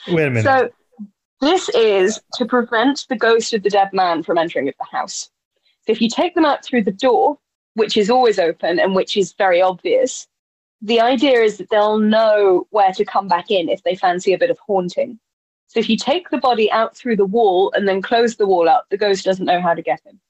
[0.08, 0.42] a minute.
[0.42, 0.70] So
[1.40, 5.30] this is to prevent the ghost of the dead man from entering the house.
[5.86, 7.38] So if you take them out through the door,
[7.74, 10.26] which is always open and which is very obvious,
[10.80, 14.38] the idea is that they'll know where to come back in if they fancy a
[14.38, 15.18] bit of haunting.
[15.68, 18.68] So if you take the body out through the wall and then close the wall
[18.68, 20.20] up, the ghost doesn't know how to get in.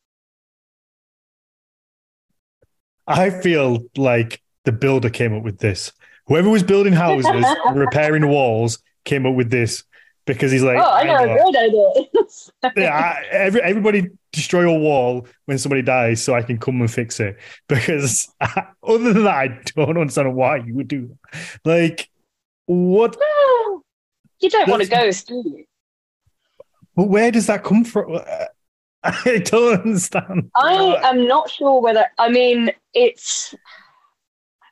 [3.06, 5.92] I feel like the builder came up with this.
[6.26, 7.44] Whoever was building houses,
[7.74, 9.84] repairing walls, came up with this
[10.24, 12.72] because he's like, oh, I know a great idea.
[12.76, 16.90] yeah, I, every, everybody destroy a wall when somebody dies so I can come and
[16.90, 17.38] fix it.
[17.68, 21.60] Because other than that, I don't understand why you would do that.
[21.64, 22.10] Like,
[22.66, 23.16] what?
[24.40, 25.64] you don't want a ghost, do you?
[26.94, 28.20] But where does that come from?
[29.02, 30.50] I don't understand.
[30.54, 32.06] I am not sure whether.
[32.18, 33.54] I mean, it's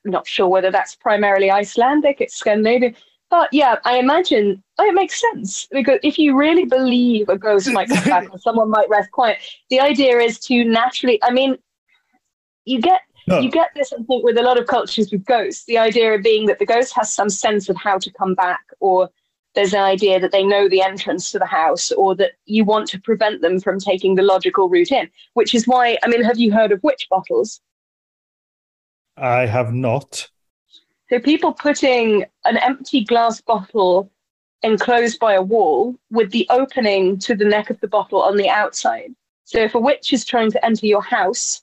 [0.05, 2.21] I'm not sure whether that's primarily Icelandic.
[2.21, 2.95] It's Scandinavian.
[3.31, 7.71] But yeah, I imagine oh, it makes sense because if you really believe a ghost
[7.71, 9.39] might come back or someone might rest quiet,
[9.71, 11.23] the idea is to naturally.
[11.23, 11.57] I mean,
[12.65, 13.39] you get No.
[13.39, 13.93] you get this.
[13.93, 16.67] I think with a lot of cultures with ghosts, the idea of being that the
[16.67, 19.09] ghost has some sense of how to come back, or
[19.55, 22.89] there's an idea that they know the entrance to the house, or that you want
[22.89, 25.09] to prevent them from taking the logical route in.
[25.35, 27.61] Which is why, I mean, have you heard of witch bottles?
[29.21, 30.29] I have not.
[31.09, 34.11] So people putting an empty glass bottle
[34.63, 38.49] enclosed by a wall with the opening to the neck of the bottle on the
[38.49, 39.15] outside.
[39.45, 41.63] So if a witch is trying to enter your house,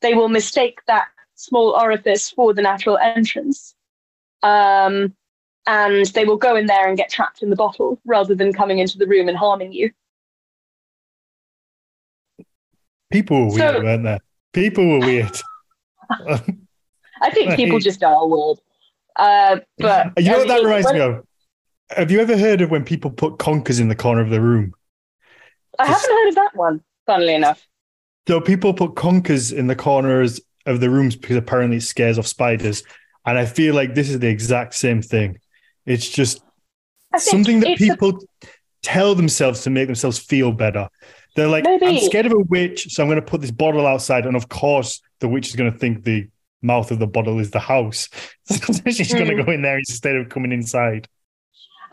[0.00, 3.74] they will mistake that small orifice for the natural entrance.
[4.42, 5.14] Um,
[5.66, 8.78] and they will go in there and get trapped in the bottle rather than coming
[8.78, 9.90] into the room and harming you.
[13.10, 14.18] People were weird, So- weren't they?
[14.54, 15.38] People were weird.
[17.20, 17.82] I think people Right.
[17.84, 18.58] just are weird.
[19.16, 21.24] Uh, but you know what that reminds me of?
[21.96, 24.74] Have you ever heard of when people put conkers in the corner of the room?
[25.78, 27.66] I haven't heard of that one, funnily enough.
[28.26, 32.26] So people put conkers in the corners of the rooms because apparently it scares off
[32.26, 32.82] spiders.
[33.24, 35.38] And I feel like this is the exact same thing.
[35.86, 36.42] It's just
[37.16, 38.22] something that it's a- people
[38.82, 40.88] tell themselves to make themselves feel better.
[41.36, 44.26] They're like, I'm scared of a witch, so I'm going to put this bottle outside.
[44.26, 46.28] And of course, the witch is going to think the
[46.62, 48.08] mouth of the bottle is the house.
[48.50, 51.06] So she's going to go in there instead of coming inside.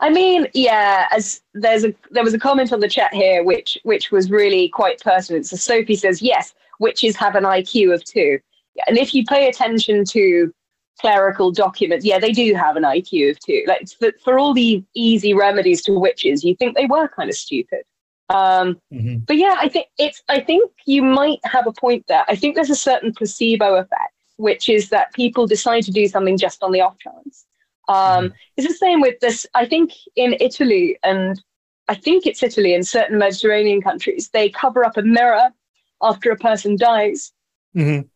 [0.00, 3.78] I mean, yeah, as there's a there was a comment on the chat here which
[3.82, 5.46] which was really quite pertinent.
[5.46, 8.38] So Sophie says, yes, witches have an IQ of two.
[8.86, 10.52] And if you pay attention to
[11.00, 13.62] clerical documents, yeah, they do have an IQ of two.
[13.66, 17.36] Like for, for all the easy remedies to witches, you think they were kind of
[17.36, 17.82] stupid.
[18.28, 19.24] Um, Mhm.
[19.26, 20.22] but yeah, I think it's.
[20.28, 22.24] I think you might have a point there.
[22.28, 26.38] I think there's a certain placebo effect, which is that people decide to do something
[26.38, 27.46] just on the off chance.
[27.88, 29.46] Um, It's the same with this.
[29.54, 31.40] I think in Italy, and
[31.88, 35.50] I think it's Italy and certain Mediterranean countries, they cover up a mirror
[36.02, 37.32] after a person dies,
[37.74, 38.08] Mhm.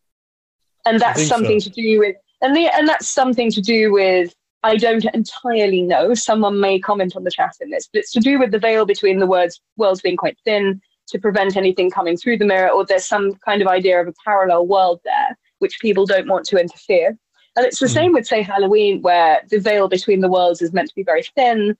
[0.86, 2.16] and that's something to do with.
[2.42, 4.34] And the and that's something to do with.
[4.62, 6.12] I don't entirely know.
[6.12, 8.84] Someone may comment on the chat in this, but it's to do with the veil
[8.84, 12.84] between the words worlds being quite thin to prevent anything coming through the mirror, or
[12.84, 16.58] there's some kind of idea of a parallel world there, which people don't want to
[16.58, 17.16] interfere.
[17.56, 17.90] And it's the Mhm.
[17.94, 21.22] same with, say, Halloween, where the veil between the worlds is meant to be very
[21.22, 21.76] thin,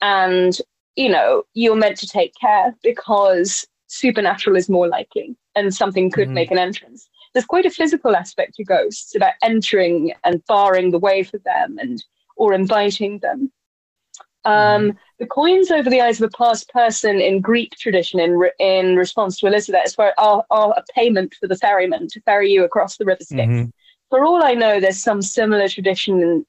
[0.00, 0.58] and
[0.96, 6.28] you know you're meant to take care because supernatural is more likely, and something could
[6.28, 6.32] Mhm.
[6.32, 7.08] make an entrance.
[7.32, 11.78] There's quite a physical aspect to ghosts about entering and barring the way for them,
[11.80, 12.04] and
[12.36, 13.52] or inviting them.
[14.44, 18.52] Um, The coins over the eyes of a past person in Greek tradition, in re-
[18.58, 22.50] in response to Elizabeth, is where are, are a payment for the ferryman to ferry
[22.50, 23.48] you across the river Styx.
[23.48, 23.72] Mhm.
[24.10, 26.20] For all I know, there's some similar tradition.
[26.22, 26.46] in-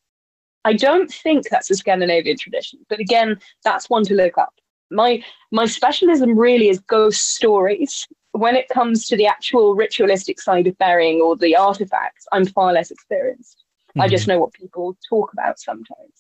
[0.66, 4.54] I don't think that's a Scandinavian tradition, but again, that's one to look up.
[4.90, 8.08] My my specialism really is ghost stories.
[8.32, 12.74] When it comes to the actual ritualistic side of burying or the artifacts, I'm far
[12.74, 13.64] less experienced.
[13.98, 16.18] I just know what people talk about sometimes.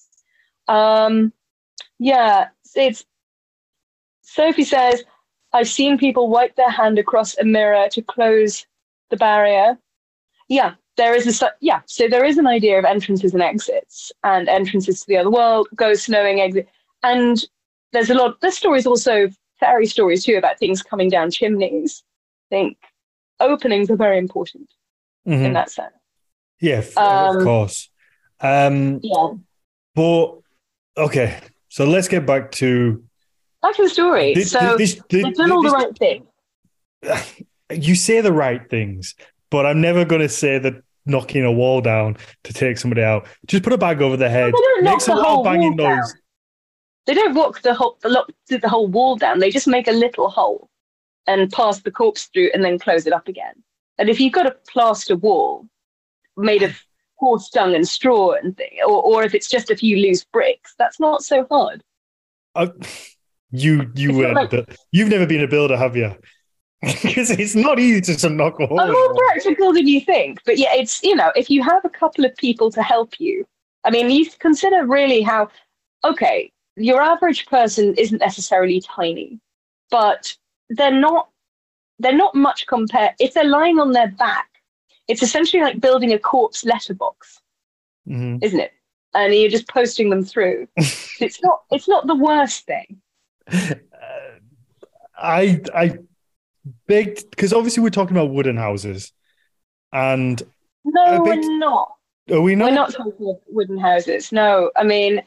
[0.67, 1.33] Um,
[1.99, 3.05] yeah, it's
[4.23, 5.03] Sophie says,
[5.53, 8.65] I've seen people wipe their hand across a mirror to close
[9.09, 9.77] the barrier.
[10.49, 14.49] Yeah, there is a yeah, so there is an idea of entrances and exits and
[14.49, 16.67] entrances to the other world, ghosts knowing exit,
[17.03, 17.43] and
[17.91, 18.39] there's a lot.
[18.41, 19.29] There's stories also
[19.59, 22.03] fairy stories too about things coming down chimneys.
[22.51, 22.77] I think
[23.39, 24.69] openings are very important
[25.25, 25.45] Mhm.
[25.45, 25.93] in that sense.
[26.59, 27.89] Yeah, Um, of course.
[28.39, 29.33] Um, Yeah,
[29.93, 30.39] but
[30.97, 31.39] okay,
[31.75, 33.03] so let's get back to
[33.61, 34.33] back to the story.
[34.33, 34.51] this.
[34.51, 36.25] so this, this, they've done all the right thing.
[37.69, 39.13] you say the right things,
[39.51, 43.27] but I'm never going to say that knocking a wall down to take somebody out.
[43.47, 45.89] Just put a bag over their head, They don't knock make the whole banging wall
[45.89, 46.03] down.
[47.07, 49.39] They don't walk the whole the, the whole wall down.
[49.39, 50.69] They just make a little hole
[51.27, 53.61] and pass the corpse through and then close it up again.
[53.97, 55.67] And if you've got a plaster wall
[56.37, 56.81] made of
[57.15, 60.73] horse dung and straw and thing, or, or if it's just a few loose bricks,
[60.77, 61.83] that's not so hard.
[62.55, 62.67] Uh,
[63.51, 66.15] you you were like- the- you've never been a builder, have you?
[66.81, 68.79] Because it's not easy to just knock a hole.
[68.79, 70.39] I'm more practical than you think.
[70.45, 73.45] But yeah, it's, you know, if you have a couple of people to help you,
[73.83, 75.49] I mean, you consider really how,
[76.03, 79.39] okay, your average person isn't necessarily tiny,
[79.89, 80.35] but
[80.69, 81.29] they're not,
[81.97, 83.13] they're not much compared.
[83.19, 84.49] If they're lying on their back,
[85.07, 87.39] it's essentially like building a corpse letterbox,
[88.07, 88.43] Mhm.
[88.43, 88.71] isn't it?
[89.13, 90.67] And you're just posting them through.
[90.77, 93.01] it's not, it's not the worst thing.
[93.51, 93.75] Uh,
[95.17, 95.97] I I
[96.87, 99.13] big because obviously we're talking about wooden houses,
[99.93, 100.41] and
[100.83, 101.95] No, big- we're not.
[102.31, 102.65] are we not?
[102.69, 104.31] We're not talking of wooden houses.
[104.31, 105.21] No, I mean,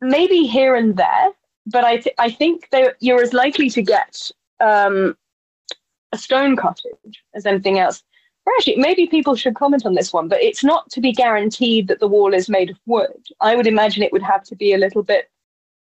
[0.00, 1.30] maybe here and there,
[1.66, 5.16] but I, th- I think that you're as likely to get um,
[6.12, 8.02] a stone cottage as anything else.
[8.56, 12.00] Actually, maybe people should comment on this one, but it's not to be guaranteed that
[12.00, 13.10] the wall is made of wood.
[13.40, 15.30] I would imagine it would have to be a little bit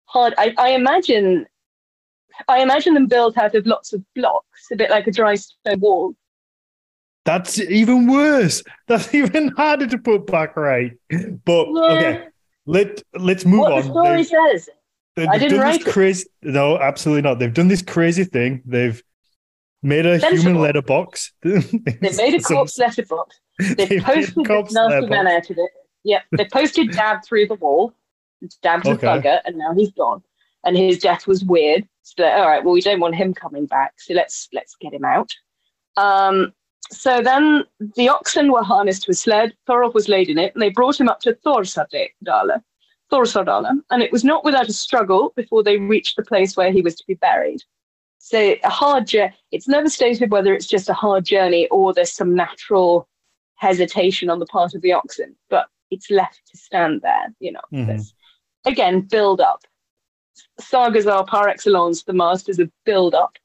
[0.06, 0.34] hard.
[0.38, 1.46] I, I imagine,
[2.48, 5.80] I imagine them built out of lots of blocks, a bit like a dry stone
[5.80, 6.14] wall.
[7.26, 8.64] That's even worse.
[8.88, 10.94] That's even harder to put back right.
[11.46, 12.28] But okay,
[12.66, 13.78] let let's move what on.
[13.80, 14.70] the story They've- says.
[15.16, 16.28] They've I didn't done write this it.
[16.44, 17.40] No, absolutely not.
[17.40, 18.62] They've done this crazy thing.
[18.66, 19.04] They've
[19.82, 20.44] made a Sensible.
[20.44, 21.32] human letterbox.
[21.44, 23.40] They've made a corpse letterbox.
[23.60, 25.72] They've posted this nasty man out of it.
[26.04, 27.94] Yeah, they posted Dad through the wall.
[28.62, 29.06] Dad's a Okay.
[29.08, 30.24] bugger, and now he's gone.
[30.64, 31.88] And his death was weird.
[32.04, 35.04] So, all right, well, we don't want him coming back, so let's let's get him
[35.06, 35.32] out.
[35.98, 36.54] Um,
[36.92, 37.66] so then
[37.96, 39.54] the oxen were harnessed to a sled.
[39.68, 42.62] Thorolf was laid in it, and they brought him up to Thorsardale,
[43.12, 46.82] Thorsardale, and it was not without a struggle before they reached the place where he
[46.82, 47.62] was to be buried.
[48.20, 49.34] So a hard journey.
[49.52, 53.08] It's never stated whether it's just a hard journey or there's some natural
[53.56, 57.34] hesitation on the part of the oxen, but it's left to stand there.
[57.40, 57.88] You know, Mhm.
[57.88, 58.14] There's-
[58.66, 59.66] again, build up.
[60.60, 63.38] Sagas are par excellence the masters of build up,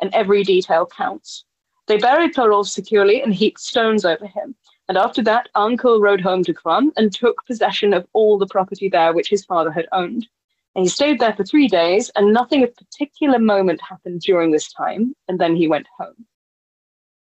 [0.00, 1.44] and every detail counts.
[1.86, 4.54] They buried Thorolf securely and heaped stones over him.
[4.88, 8.88] And after that, Arnkel rode home to Krum and took possession of all the property
[8.88, 10.26] there which his father had owned.
[10.74, 14.72] And he stayed there for three days, and nothing of particular moment happened during this
[14.72, 15.14] time.
[15.28, 16.26] And then he went home.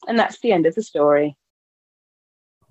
[0.06, 1.36] And that's the end of the story.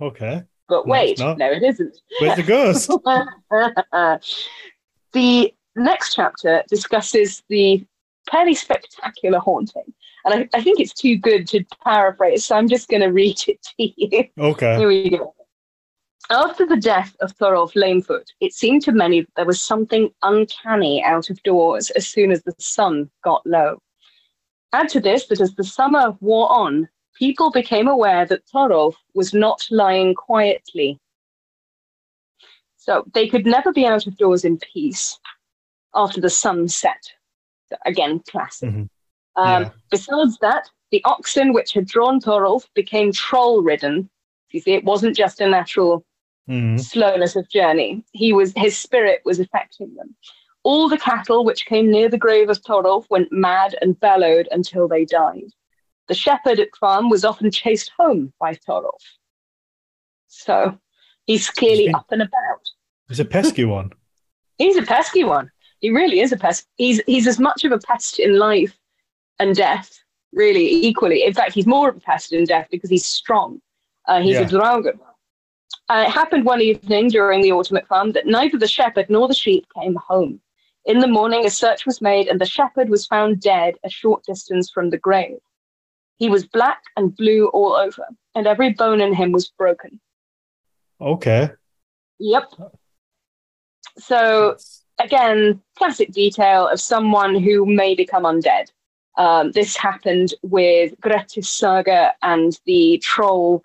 [0.02, 0.44] Okay.
[0.70, 1.38] But wait, not.
[1.38, 1.98] no, it isn't.
[2.20, 2.88] Where's the ghost?
[5.14, 7.86] the next chapter discusses the
[8.30, 9.94] fairly spectacular haunting.
[10.26, 13.40] And I, I think it's too good to paraphrase, so I'm just going to read
[13.48, 14.26] it to you.
[14.38, 14.76] Okay.
[14.78, 15.34] Here we go.
[16.32, 21.04] After the death of Thorolf Lamefoot, it seemed to many that there was something uncanny
[21.04, 23.82] out of doors as soon as the sun got low.
[24.72, 26.88] Add to this that as the summer wore on,
[27.18, 31.00] people became aware that Thorolf was not lying quietly.
[32.78, 35.20] So they could never be out of doors in peace
[35.96, 37.12] after the sun set.
[37.70, 38.70] So again, classic.
[38.70, 38.90] Mhm.
[39.36, 39.72] Um, Yeah.
[39.90, 44.10] Besides that, the oxen which had drawn Thorolf became troll ridden.
[44.52, 46.04] You see, it wasn't just a natural
[46.50, 46.80] Mhm.
[46.80, 48.04] slowness of journey.
[48.12, 50.16] He was his spirit was affecting them.
[50.64, 54.88] All the cattle which came near the grave of Thorolf went mad and bellowed until
[54.88, 55.52] they died.
[56.08, 59.02] The shepherd at farm was often chased home by Thorolf.
[60.28, 60.78] So
[61.26, 62.62] he's clearly been- up and about.
[63.08, 63.92] He's a pesky one.
[64.58, 65.52] He's a pesky one.
[65.80, 66.68] He really is a pest.
[66.76, 68.78] He's he's as much of a pest in life
[69.40, 69.98] and death,
[70.34, 71.24] really equally.
[71.24, 73.62] In fact, he's more of a pest in death because he's strong.
[74.08, 74.42] Uh, he's Yeah.
[74.42, 75.00] a dragon.
[75.90, 79.28] Uh, it happened one evening during the autumn at farm that neither the shepherd nor
[79.28, 80.40] the sheep came home.
[80.86, 84.24] In the morning, a search was made, and the shepherd was found dead a short
[84.24, 85.40] distance from the grave.
[86.18, 88.06] He was black and blue all over,
[88.36, 90.00] and every bone in him was broken.
[91.02, 91.50] Okay.
[92.20, 92.54] Yep.
[93.98, 94.58] So
[95.00, 98.72] again, classic detail of someone who may become undead.
[99.18, 103.64] Um, this happened with Grettis Saga and the troll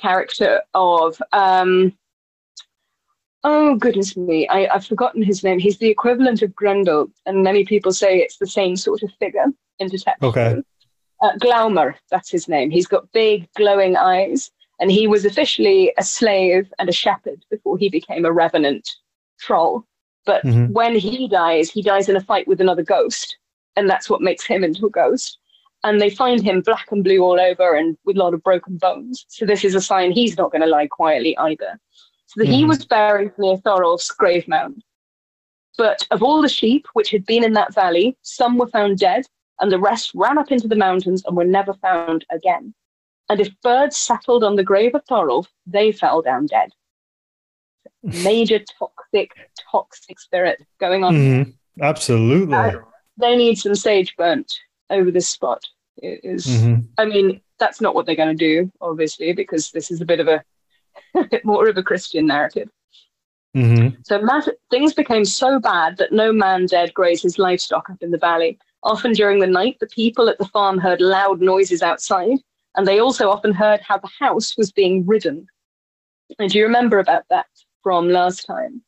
[0.00, 1.20] character of.
[1.32, 1.96] Um,
[3.44, 5.58] oh, goodness me, I, I've forgotten his name.
[5.58, 9.46] He's the equivalent of Grendel, and many people say it's the same sort of figure
[9.80, 10.22] intertextually.
[10.22, 10.62] Okay.
[11.20, 12.70] Uh, Glaumer, that's his name.
[12.70, 17.76] He's got big, glowing eyes, and he was officially a slave and a shepherd before
[17.76, 18.88] he became a revenant
[19.40, 19.84] troll.
[20.24, 20.70] But Mhm.
[20.72, 23.38] when he dies, he dies in a fight with another ghost,
[23.76, 25.38] and that's what makes him into a ghost.
[25.84, 28.76] And they find him black and blue all over and with a lot of broken
[28.78, 29.24] bones.
[29.28, 31.78] So this is a sign he's not going to lie quietly either.
[32.26, 34.82] So that he was buried near Thorolf's grave mound.
[35.78, 39.24] But of all the sheep which had been in that valley, some were found dead,
[39.60, 42.74] and the rest ran up into the mountains and were never found again.
[43.30, 46.70] And if birds settled on the grave of Thorolf, they fell down dead.
[48.02, 49.30] Major toxic,
[49.70, 51.14] toxic spirit going on.
[51.14, 51.54] Mhm.
[51.80, 52.54] Absolutely.
[52.54, 52.80] Uh,
[53.16, 54.58] they need some sage burnt
[54.90, 55.62] over this spot.
[55.98, 56.86] It is Mhm.
[56.98, 60.20] I mean, that's not what they're going to do, obviously, because this is a bit
[60.20, 60.42] of a,
[61.16, 62.68] a bit more of a Christian narrative.
[63.56, 63.96] Mhm.
[64.06, 68.10] So matter, things became so bad that no man dared graze his livestock up in
[68.10, 68.58] the valley.
[68.82, 72.38] Often during the night, the people at the farm heard loud noises outside,
[72.76, 75.46] and they also often heard how the house was being ridden.
[76.38, 77.46] And do you remember about that
[77.82, 78.82] from last time?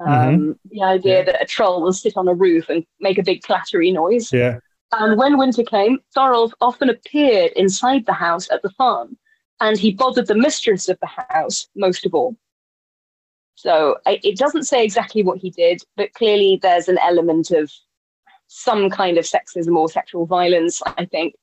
[0.00, 1.24] Um, The idea Yeah.
[1.24, 4.32] that a troll will sit on a roof and make a big clattery noise.
[4.32, 4.58] Yeah.
[4.92, 9.18] And when winter came, Thorolf often appeared inside the house at the farm,
[9.60, 12.36] and he bothered the mistress of the house most of all.
[13.56, 17.72] So it doesn't say exactly what he did, but clearly there's an element of
[18.48, 21.34] some kind of sexism or sexual violence, I think.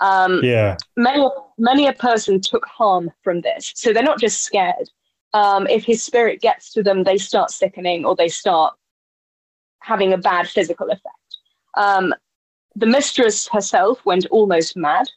[0.00, 0.76] Um, yeah.
[0.96, 1.28] Many,
[1.58, 3.72] many a person took harm from this.
[3.76, 4.90] So they're not just scared.
[5.32, 8.74] Um, if his spirit gets to them, they start sickening or they start
[9.78, 11.06] having a bad physical effect.
[11.76, 12.12] Um,
[12.80, 15.08] the mistress herself went almost mad.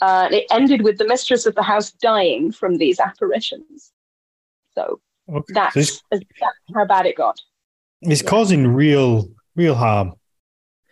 [0.00, 3.92] Uh, it ended with the mistress of the house dying from these apparitions.
[4.74, 5.52] So Okay.
[5.54, 6.24] That's, so that's
[6.74, 7.40] how bad it got.
[8.02, 8.28] It's yeah.
[8.28, 10.14] causing real, real harm.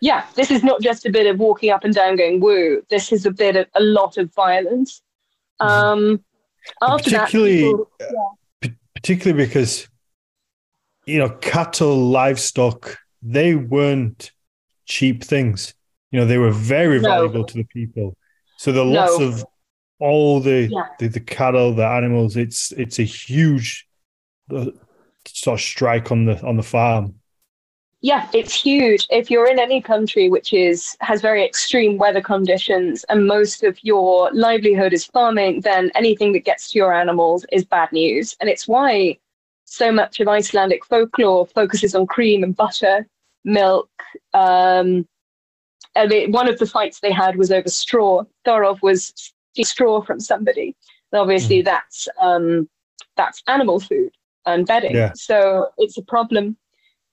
[0.01, 2.81] Yeah, this is not just a bit of walking up and down going woo.
[2.89, 5.01] This is a bit of a lot of violence.
[5.61, 5.71] Mm-hmm.
[5.71, 6.23] Um,
[6.81, 7.91] after particularly, that, people,
[8.63, 8.69] yeah.
[8.95, 9.87] particularly because
[11.05, 14.31] you know cattle, livestock, they weren't
[14.85, 15.75] cheap things.
[16.11, 17.09] You know, they were very no.
[17.09, 18.15] valuable to the people.
[18.57, 19.27] So the loss no.
[19.27, 19.45] of
[19.99, 20.87] all the, yeah.
[20.99, 23.87] the the cattle, the animals, it's it's a huge
[25.25, 27.15] sort of strike on the on the farm.
[28.03, 29.05] Yeah, it's huge.
[29.11, 33.77] If you're in any country which is has very extreme weather conditions and most of
[33.83, 38.35] your livelihood is farming, then anything that gets to your animals is bad news.
[38.41, 39.19] And it's why
[39.65, 43.07] so much of Icelandic folklore focuses on cream and butter,
[43.45, 43.89] milk.
[44.33, 45.07] Um,
[45.95, 48.23] and one of the fights they had was over straw.
[48.45, 49.13] Thorolf was
[49.61, 50.75] straw from somebody.
[51.11, 51.65] And obviously, mm.
[51.65, 52.69] that's um,
[53.17, 54.11] that's animal food
[54.45, 54.95] and bedding.
[54.95, 55.11] Yeah.
[55.15, 56.57] So it's a problem.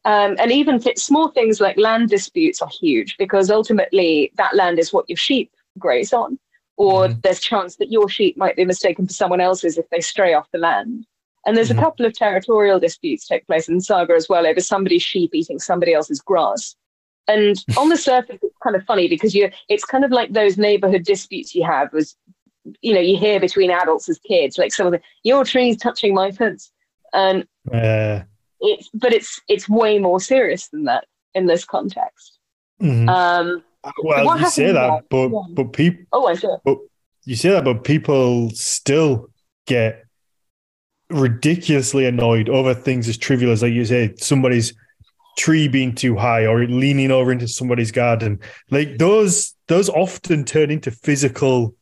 [0.05, 4.79] Um, and even th- small things like land disputes are huge because ultimately that land
[4.79, 6.39] is what your sheep graze on,
[6.77, 7.19] or mm-hmm.
[7.23, 10.49] there's chance that your sheep might be mistaken for someone else's if they stray off
[10.53, 11.05] the land.
[11.45, 11.79] And there's mm-hmm.
[11.79, 15.59] a couple of territorial disputes take place in Saga as well over somebody's sheep eating
[15.59, 16.77] somebody else's grass.
[17.29, 20.59] And on the surface, it's kind of funny because you it's kind of like those
[20.59, 22.16] neighborhood disputes you have was,
[22.81, 26.14] you know, you hear between adults as kids, like some of the your tree's touching
[26.14, 26.72] my fence
[27.12, 28.20] and uh,
[28.61, 32.39] it's but it's it's way more serious than that in this context.
[32.83, 33.09] Mm-hmm.
[33.09, 33.62] Um,
[34.03, 35.43] well, so you say that, but yeah.
[35.51, 36.05] but people.
[36.12, 36.49] Oh, I see.
[36.64, 36.79] But
[37.24, 39.29] you say that, but people still
[39.66, 40.05] get
[41.11, 44.74] ridiculously annoyed over things as trivial as, like you say, somebody's
[45.39, 48.41] tree being too high or leaning over into somebody's garden.
[48.70, 51.74] Like those, those often turn into physical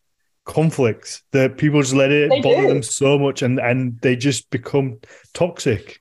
[0.44, 2.68] conflicts that people just let it they bother do.
[2.68, 4.96] them so much and and they just become
[5.34, 6.00] toxic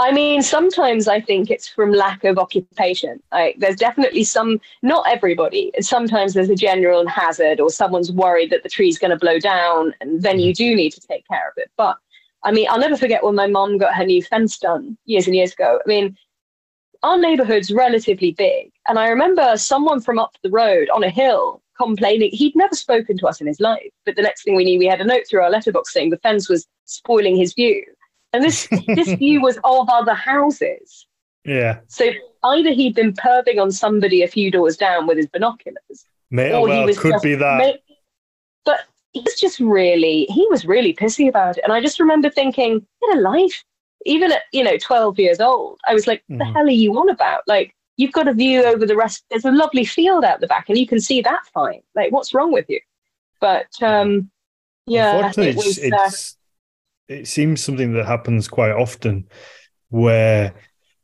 [0.00, 3.22] I mean, sometimes I think it's from lack of occupation.
[3.32, 5.70] Like, there's definitely some, not everybody.
[5.80, 9.92] Sometimes there's a general hazard, or someone's worried that the tree's going to blow down,
[10.00, 10.70] and then you mm-hmm.
[10.70, 11.70] do need to take care of it.
[11.76, 11.98] But
[12.42, 15.36] I mean, I'll never forget when my mom got her new fence done years and
[15.36, 15.78] years ago.
[15.84, 16.16] I mean,
[17.02, 21.62] our neighborhood's relatively big, and I remember someone from up the road on a hill
[21.80, 22.30] complaining.
[22.32, 24.86] He'd never spoken to us in his life, but the next thing we knew, we
[24.86, 27.84] had a note through our letterbox saying the fence was spoiling his view,
[28.32, 31.06] and this this view was of other houses.
[31.44, 31.80] Yeah.
[31.88, 32.10] So
[32.44, 36.56] either he'd been perving on somebody a few doors down with his binoculars, May, or
[36.56, 37.58] oh, well, he was could just, be that.
[37.58, 37.78] May,
[38.64, 38.80] but
[39.12, 42.86] he was just really, he was really pissy about it, and I just remember thinking,
[43.00, 43.64] get a life.
[44.06, 46.38] Even at you know twelve years old, I was like, mm-hmm.
[46.38, 49.24] "The hell are you on about?" Like, you've got a view over the rest.
[49.30, 51.82] There's a lovely field out the back, and you can see that fine.
[51.94, 52.80] Like, what's wrong with you?
[53.40, 54.30] But um,
[54.86, 56.36] yeah, it, was, it's,
[57.10, 59.28] uh, it seems something that happens quite often,
[59.90, 60.54] where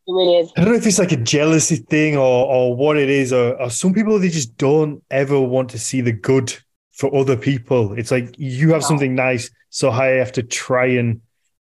[0.08, 3.32] really I don't know if it's like a jealousy thing or or what it is,
[3.32, 6.56] or, or some people they just don't ever want to see the good
[6.92, 7.92] for other people.
[7.92, 11.20] It's like you have something nice, so I have to try and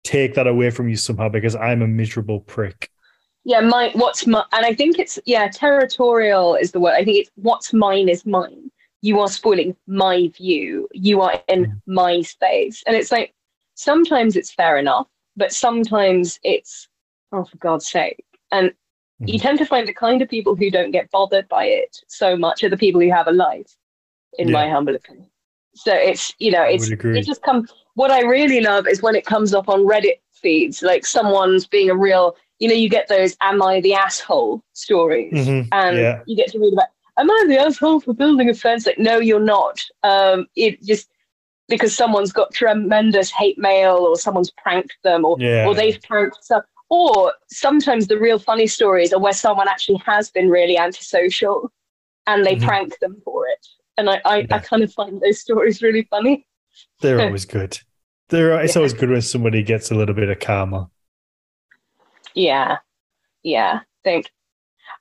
[0.04, 2.90] take that away from you somehow because I'm a miserable prick.
[3.44, 6.92] Yeah my what's my and i think it's yeah territorial is the word.
[6.92, 8.70] I think it's what's mine is mine.
[9.00, 10.88] You are spoiling my view.
[10.92, 11.80] You are in mm.
[11.86, 12.82] my space.
[12.86, 13.32] And it's like
[13.74, 16.88] sometimes it's fair enough but sometimes it's
[17.32, 18.24] oh for god's sake.
[18.50, 19.28] And mm-hmm.
[19.28, 22.36] you tend to find the kind of people who don't get bothered by it so
[22.36, 23.74] much are the people who have a life
[24.38, 24.54] in yeah.
[24.54, 25.30] my humble opinion
[25.74, 29.24] so it's you know it's it just comes what i really love is when it
[29.24, 33.36] comes up on reddit feeds like someone's being a real you know, you get those
[33.40, 35.68] "Am I the asshole?" stories, mm-hmm.
[35.72, 36.20] and yeah.
[36.26, 39.18] you get to read about "Am I the asshole for building a fence?" Like, no,
[39.18, 39.80] you're not.
[40.02, 41.08] Um, it just
[41.68, 45.66] because someone's got tremendous hate mail, or someone's pranked them, or yeah.
[45.66, 46.62] or they've pranked some.
[46.90, 51.70] Or sometimes the real funny stories are where someone actually has been really antisocial,
[52.26, 52.66] and they mm-hmm.
[52.66, 53.66] prank them for it.
[53.98, 54.46] And I, I, yeah.
[54.56, 56.46] I kind of find those stories really funny.
[57.02, 57.78] They're always good.
[58.30, 60.90] They're, it's always good when somebody gets a little bit of karma
[62.38, 62.78] yeah,
[63.42, 63.80] yeah.
[64.04, 64.30] Think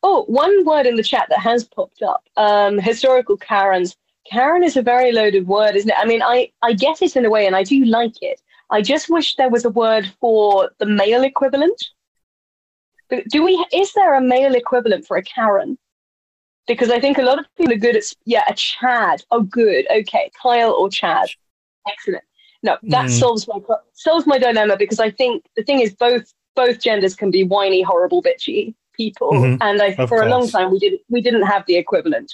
[0.03, 2.23] Oh, one word in the chat that has popped up.
[2.35, 3.95] Um, historical Karens.
[4.29, 5.95] Karen is a very loaded word, isn't it?
[5.97, 8.41] I mean, I, I get it in a way and I do like it.
[8.69, 11.81] I just wish there was a word for the male equivalent.
[13.09, 15.77] Do we, is there a male equivalent for a Karen?
[16.67, 19.23] Because I think a lot of people are good at, yeah, a Chad.
[19.31, 19.85] Oh, good.
[19.89, 20.29] Okay.
[20.41, 21.29] Kyle or Chad.
[21.87, 22.23] Excellent.
[22.63, 23.19] No, that mm.
[23.19, 23.59] solves my
[23.93, 27.81] solves my dilemma because I think the thing is both both genders can be whiny,
[27.81, 29.61] horrible, bitchy people, mm-hmm.
[29.61, 30.25] and I, for course.
[30.25, 32.33] a long time we didn't we didn't have the equivalent,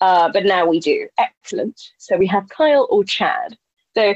[0.00, 1.08] uh, but now we do.
[1.18, 1.80] Excellent.
[1.96, 3.56] So we have Kyle or Chad.
[3.96, 4.14] So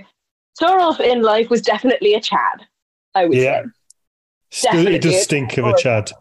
[0.61, 2.66] Thorolf in life was definitely a Chad.
[3.14, 3.64] I would yeah.
[4.51, 4.95] say.
[4.95, 6.12] It does stink of a Chad.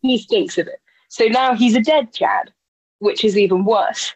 [0.00, 0.80] He stinks of it.
[1.08, 2.52] So now he's a dead Chad,
[3.04, 4.14] which is even worse.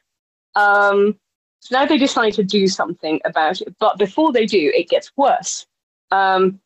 [0.55, 1.19] Um,
[1.61, 3.75] so now they decide to do something about it.
[3.79, 5.67] But before they do, it gets worse.
[6.11, 6.61] Um,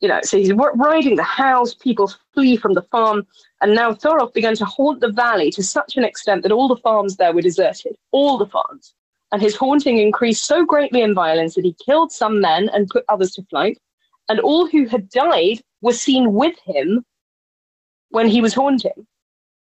[0.00, 3.26] you know, so he's riding the house, people flee from the farm,
[3.60, 6.76] and now Thorolf began to haunt the valley to such an extent that all the
[6.76, 8.94] farms there were deserted, all the farms.
[9.32, 13.04] And his haunting increased so greatly in violence that he killed some men and put
[13.08, 13.78] others to flight,
[14.28, 17.04] and all who had died were seen with him
[18.10, 19.06] when he was haunting.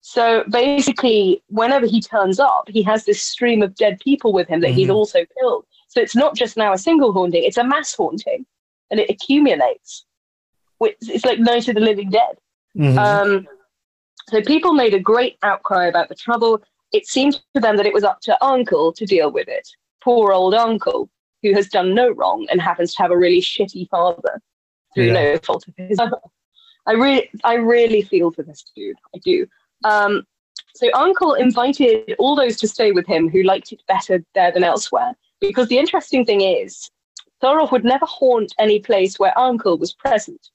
[0.01, 4.61] So basically, whenever he turns up, he has this stream of dead people with him
[4.61, 4.77] that mm-hmm.
[4.77, 5.67] he's also killed.
[5.89, 8.47] So it's not just now a single haunting, it's a mass haunting
[8.91, 10.07] and it accumulates.
[10.81, 12.37] It's like Night of the Living Dead.
[12.77, 12.99] Mm-hmm.
[12.99, 13.47] Um,
[14.29, 16.63] so people made a great outcry about the trouble.
[16.93, 19.69] It seemed to them that it was up to Arnkel to deal with it.
[20.03, 21.09] Poor old Arnkel,
[21.43, 24.41] who has done no wrong and happens to have a really shitty father
[24.95, 25.13] through yeah.
[25.13, 26.13] no fault of his own.
[26.87, 28.97] I really, I really feel for this dude.
[29.15, 29.47] I do.
[29.85, 30.25] Um,
[30.75, 34.65] so Arnkel invited all those to stay with him who liked it better there than
[34.65, 35.15] elsewhere.
[35.41, 36.91] Because the interesting thing is,
[37.43, 40.51] Thorolf would never haunt any place where Arnkel was present.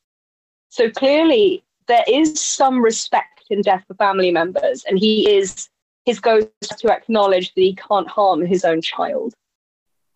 [0.70, 5.70] So clearly, there is some respect in death for family members, and he is
[6.06, 6.50] his ghost
[6.80, 9.34] to acknowledge that he can't harm his own child.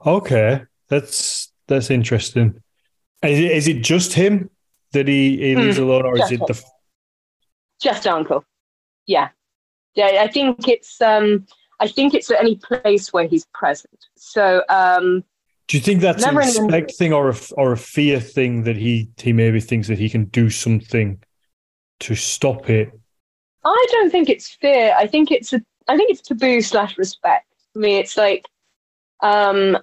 [0.06, 2.62] Okay, that's that's interesting.
[3.24, 4.50] Is it, is it just him
[4.94, 6.62] that he, he leaves mm, alone, or is it the
[7.82, 8.44] just Arnkel?
[9.10, 9.30] Yeah,
[9.96, 10.22] yeah.
[10.22, 11.48] I think it's um,
[11.80, 14.06] I think it's at any place where he's present.
[14.16, 14.64] So.
[14.70, 15.24] Um,
[15.68, 19.10] do you think that's a respect thing or a, or a fear thing that he
[19.18, 21.22] he maybe thinks that he can do something
[22.02, 22.92] to stop it?
[23.64, 24.96] I don't think it's fear.
[24.98, 27.48] I think it's a I think it's taboo slash respect.
[27.74, 28.48] For me, it's like,
[29.22, 29.78] um,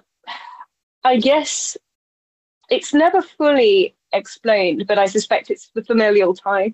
[1.03, 1.77] I guess
[2.69, 6.73] it's never fully explained, but I suspect it's the familial tie,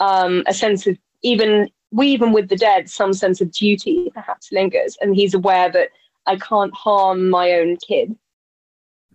[0.00, 4.50] um, a sense of even we even with the dead, some sense of duty perhaps
[4.50, 5.90] lingers, and he's aware that
[6.26, 8.16] I can't harm my own kid.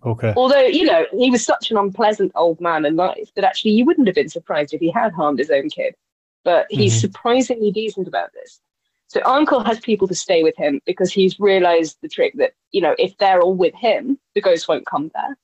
[0.04, 0.32] Okay.
[0.34, 3.84] Although, you know, he was such an unpleasant old man in life that actually you
[3.84, 5.94] wouldn't have been surprised if he had harmed his own kid.
[6.42, 7.00] But he's mm-hmm.
[7.00, 8.60] surprisingly decent about this.
[9.08, 12.80] So Arnkel has people to stay with him because he's realized the trick that, you
[12.80, 15.36] know, if they're all with him, the ghost won't come there.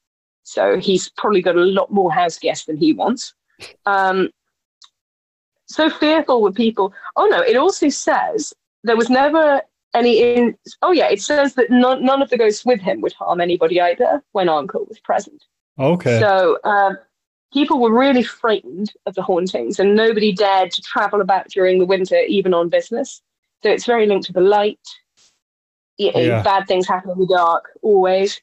[0.45, 3.34] So he's probably got a lot more house guests than he wants.
[3.84, 4.30] Um,
[5.66, 6.92] so fearful with people.
[7.16, 8.52] Oh no, it also says
[8.84, 9.60] there was never
[9.94, 10.56] any in.
[10.82, 13.80] Oh yeah, it says that none, none of the ghosts with him would harm anybody
[13.80, 15.44] either when Arnkel was present.
[15.78, 16.20] Okay.
[16.20, 16.96] So um,
[17.52, 21.86] people were really frightened of the hauntings, and nobody dared to travel about during the
[21.86, 23.22] winter, even on business.
[23.62, 24.80] So it's very linked to the light.
[25.98, 26.42] yeah.
[26.42, 28.40] Bad things happen in the dark always.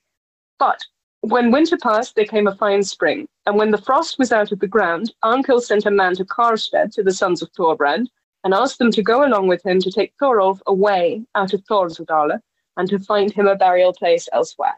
[0.59, 0.83] But
[1.23, 4.59] when winter passed, there came a fine spring, and when the frost was out of
[4.59, 8.07] the ground, Arnkel sent a man to Karstead to the sons of Thorbrand
[8.43, 12.41] and asked them to go along with him to take Thorolf away out of Thorsudala
[12.75, 14.77] and to find him a burial place elsewhere.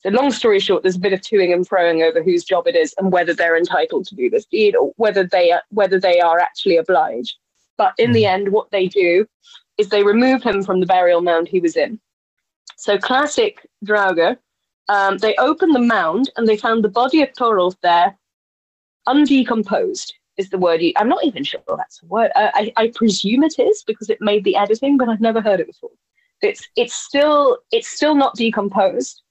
[0.00, 2.76] So, long story short, there's a bit of toing and froing over whose job it
[2.76, 6.20] is and whether they're entitled to do this deed or whether they are, whether they
[6.20, 7.36] are actually obliged.
[7.78, 8.34] But in the hmm.
[8.34, 9.26] end, what they do
[9.78, 11.98] is they remove him from the burial mound he was in.
[12.76, 14.36] So, classic Draugr
[14.90, 18.18] um, they opened the mound and they found the body of Thorolf there,
[19.06, 20.82] undecomposed, is the word.
[20.82, 22.32] You, I'm not even sure that's a word.
[22.34, 25.60] Uh, I, I presume it is because it made the editing, but I've never heard
[25.60, 25.90] it before.
[26.42, 29.22] It's it's still it's still not decomposed,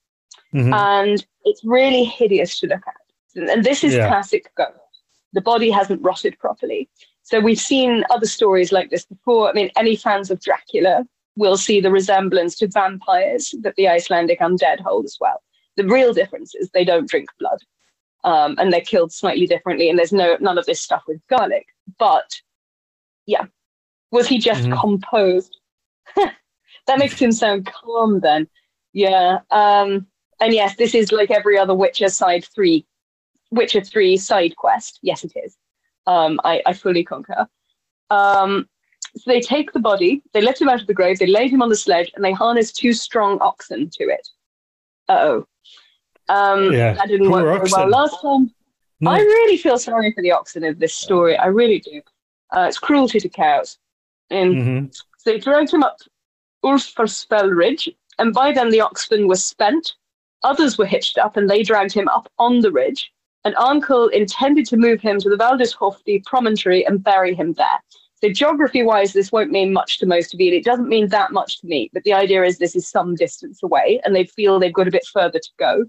[0.54, 0.74] mm-hmm.
[0.74, 3.50] and it's really hideous to look at.
[3.50, 4.08] And this is yeah.
[4.08, 4.78] classic ghost.
[5.34, 6.88] The body hasn't rotted properly.
[7.24, 9.50] So we've seen other stories like this before.
[9.50, 11.06] I mean, any fans of Dracula
[11.36, 15.42] will see the resemblance to vampires that the Icelandic undead hold as well.
[15.80, 17.60] The real difference is they don't drink blood,
[18.26, 19.90] um, and they're killed slightly differently.
[19.90, 21.68] And there's no none of this stuff with garlic.
[21.98, 22.30] But
[23.26, 23.46] yeah,
[24.12, 24.78] was he just mm-hmm.
[24.78, 25.58] composed?
[26.16, 28.20] that makes him sound calm.
[28.20, 28.50] Then,
[28.92, 29.40] yeah.
[29.52, 30.06] Um,
[30.42, 32.86] and yes, this is like every other Witcher side three,
[33.52, 35.00] Witcher three side quest.
[35.02, 35.56] Yes, it is.
[36.08, 37.48] Um, I, I fully concur.
[38.10, 38.68] Um,
[39.16, 41.62] so they take the body, they lift him out of the grave, they laid him
[41.62, 44.28] on the sledge, and they harness two strong oxen to it.
[45.08, 45.48] Uh oh.
[46.30, 48.54] Um, Yeah, That didn't poor work very well last time.
[49.02, 49.12] No.
[49.12, 51.36] I really feel sorry for the oxen in this story.
[51.38, 52.02] I really do.
[52.56, 53.78] Uh, it's cruelty to cows.
[54.30, 54.96] And Mhm.
[55.18, 55.98] so they dragged him up
[56.64, 59.96] Ulfsfell Ridge, and by then the oxen were spent.
[60.44, 63.12] Others were hitched up, and they dragged him up on the ridge.
[63.46, 67.80] And Arnkel intended to move him to the Valdishofti promontory and bury him there.
[68.22, 70.54] So geography-wise, this won't mean much to most of you.
[70.54, 73.64] It doesn't mean that much to me, but the idea is this is some distance
[73.64, 75.86] away, and they feel they've got a bit further to go.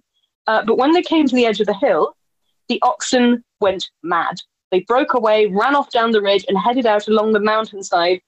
[0.47, 2.16] Uh, but when they came to the edge of the hill,
[2.68, 4.36] the oxen went mad.
[4.70, 8.20] They broke away, ran off down the ridge, and headed out along the mountainside.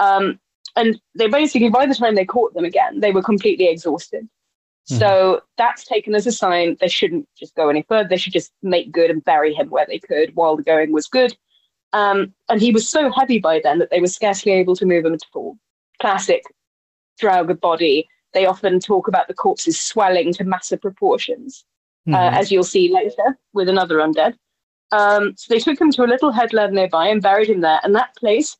[0.00, 0.40] Um,
[0.76, 4.28] and they basically, by the time they caught them again, they were completely exhausted.
[4.84, 8.08] So that's taken as a sign they shouldn't just go any further.
[8.08, 11.06] They should just make good and bury him where they could while the going was
[11.06, 11.36] good.
[11.92, 15.04] Um, and he was so heavy by then that they were scarcely able to move
[15.04, 15.56] him at all.
[16.00, 16.42] Classic
[17.20, 18.08] Draugr body.
[18.34, 21.64] They often talk about the corpses swelling to massive proportions
[22.08, 22.36] uh, Mhm.
[22.36, 24.34] as you'll see later with another undead.
[24.90, 27.80] Um, so they took him to a little headland nearby and buried him there.
[27.82, 28.56] And that place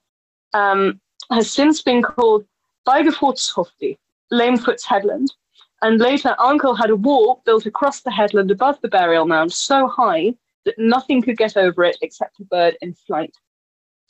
[0.55, 1.01] um,
[1.31, 2.45] has since been called
[2.87, 3.99] Beigefortshofti,
[4.31, 5.33] Lamefoot's Headland.
[5.81, 9.89] And later, Arnkel had a wall built across the headland above the burial mound so
[9.89, 13.35] high that nothing could get over it except a bird in flight.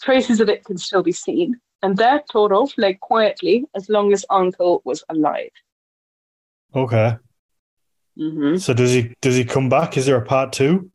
[0.02, 1.58] Traces of it can still be seen.
[1.82, 5.50] And there, Thorolf lay quietly as long as Arnkel was alive.
[6.74, 7.16] Okay.
[8.16, 9.96] hmm So does he does he come back?
[9.96, 10.90] Is there a part two?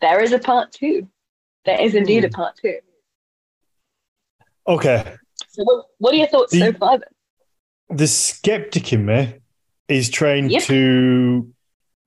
[0.00, 1.08] There is a part two.
[1.64, 2.78] There is indeed a part two.
[4.66, 5.14] Okay.
[5.48, 6.98] So, what, what are your thoughts so The- far?
[6.98, 7.08] Then?
[7.98, 9.34] The skeptic in me
[9.88, 10.62] is trying Yep.
[10.64, 11.52] to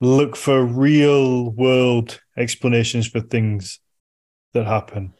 [0.00, 3.80] look for real world explanations for things
[4.52, 5.14] that happen.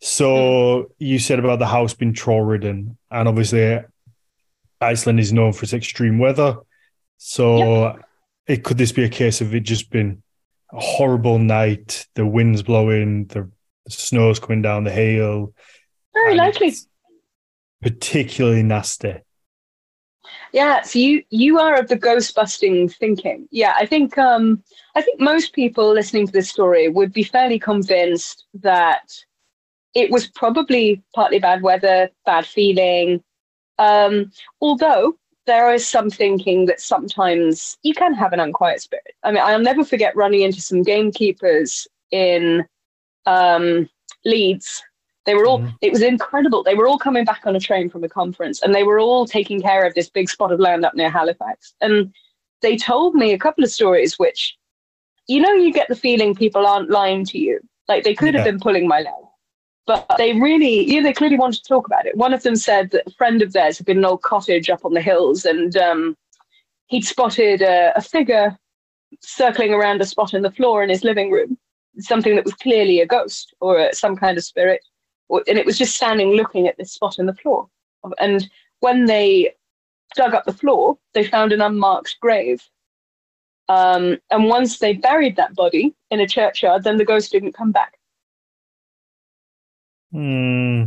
[0.00, 3.80] So you said about the house being troll ridden, and obviously
[4.80, 6.56] Iceland is known for its extreme weather.
[7.16, 7.98] So
[8.46, 10.22] it could this be a case of it just been
[10.72, 13.50] a horrible night, the wind's blowing, the
[13.88, 15.52] snow's coming down, the hail,
[16.14, 16.74] Very likely.
[17.82, 19.16] particularly nasty.
[20.52, 20.82] Yeah.
[20.82, 23.48] So you you are of the ghost busting thinking.
[23.50, 24.62] Yeah, I think um
[24.94, 29.10] I think most people listening to this story would be fairly convinced that
[29.98, 33.22] it was probably partly bad weather, bad feeling.
[33.78, 34.30] Um,
[34.60, 39.14] although there is some thinking that sometimes you can have an unquiet spirit.
[39.24, 42.64] I mean, I'll never forget running into some gamekeepers in
[43.26, 43.88] um,
[44.24, 44.82] Leeds.
[45.26, 45.74] They were all, Mhm.
[45.82, 46.62] it was incredible.
[46.62, 49.26] They were all coming back on a train from a conference and they were all
[49.26, 51.74] taking care of this big spot of land up near Halifax.
[51.80, 52.14] And
[52.62, 54.56] they told me a couple of stories which,
[55.26, 57.58] you know, you get the feeling people aren't lying to you.
[57.88, 59.24] Like they could have been pulling my leg.
[59.88, 62.14] But they really, know, they clearly wanted to talk about it.
[62.14, 64.68] One of them said that a friend of theirs had been in an old cottage
[64.68, 66.14] up on the hills and um,
[66.88, 68.54] he'd spotted a, a figure
[69.22, 71.56] circling around a spot in the floor in his living room,
[72.00, 74.82] something that was clearly a ghost or a, some kind of spirit.
[75.30, 77.66] And it was just standing looking at this spot in the floor.
[78.20, 78.46] And
[78.80, 79.54] when they
[80.14, 82.62] dug up the floor, they found an unmarked grave.
[83.70, 87.72] Um, and once they buried that body in a churchyard, then the ghost didn't come
[87.72, 87.97] back.
[90.12, 90.84] Hmm.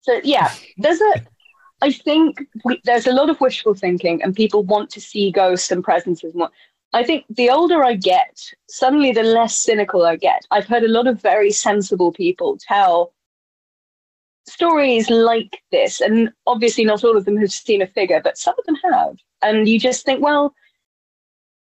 [0.00, 1.26] So yeah, there's a.
[1.80, 5.70] I think we, there's a lot of wishful thinking, and people want to see ghosts
[5.70, 6.50] and presences more.
[6.92, 10.42] I think the older I get, suddenly the less cynical I get.
[10.50, 13.12] I've heard a lot of very sensible people tell
[14.48, 18.54] stories like this, and obviously not all of them have seen a figure, but some
[18.58, 19.16] of them have.
[19.42, 20.54] And you just think, well,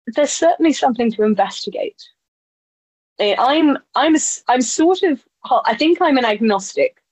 [0.06, 2.02] there's certainly something to investigate.
[3.18, 4.16] Eh, I'm I'm
[4.48, 7.02] I'm sort of I think I'm an agnostic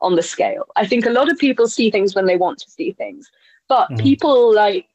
[0.00, 0.66] on the scale.
[0.76, 3.30] I think a lot of people see things when they want to see things,
[3.68, 3.98] but Mhm.
[3.98, 4.86] people like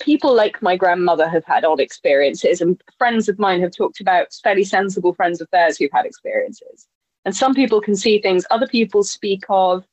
[0.00, 4.32] people like my grandmother have had odd experiences, and friends of mine have talked about
[4.42, 6.88] fairly sensible friends of theirs who've had experiences.
[7.24, 8.46] And some people can see things.
[8.50, 9.86] Other people speak of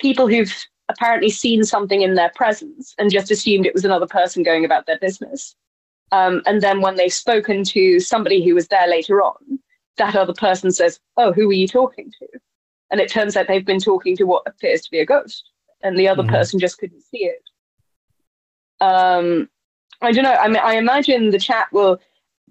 [0.00, 0.54] people who've
[0.88, 4.86] apparently seen something in their presence and just assumed it was another person going about
[4.86, 5.56] their business.
[6.12, 9.58] Um, and then when they've spoken to somebody who was there later on,
[9.96, 12.26] that other person says, "Oh, who were you talking to?"
[12.90, 15.50] And it turns out they've been talking to what appears to be a ghost,
[15.82, 16.30] and the other Mhm.
[16.30, 17.42] person just couldn't see it.
[18.80, 19.48] Um,
[20.02, 20.34] I don't know.
[20.34, 22.00] I mean, I imagine the chat will,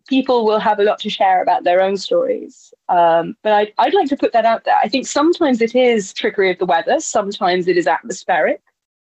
[0.07, 2.73] people will have a lot to share about their own stories.
[2.89, 4.77] Um, but I'd, I'd like to put that out there.
[4.81, 8.61] I think sometimes it is trickery of the weather, sometimes it is atmospheric,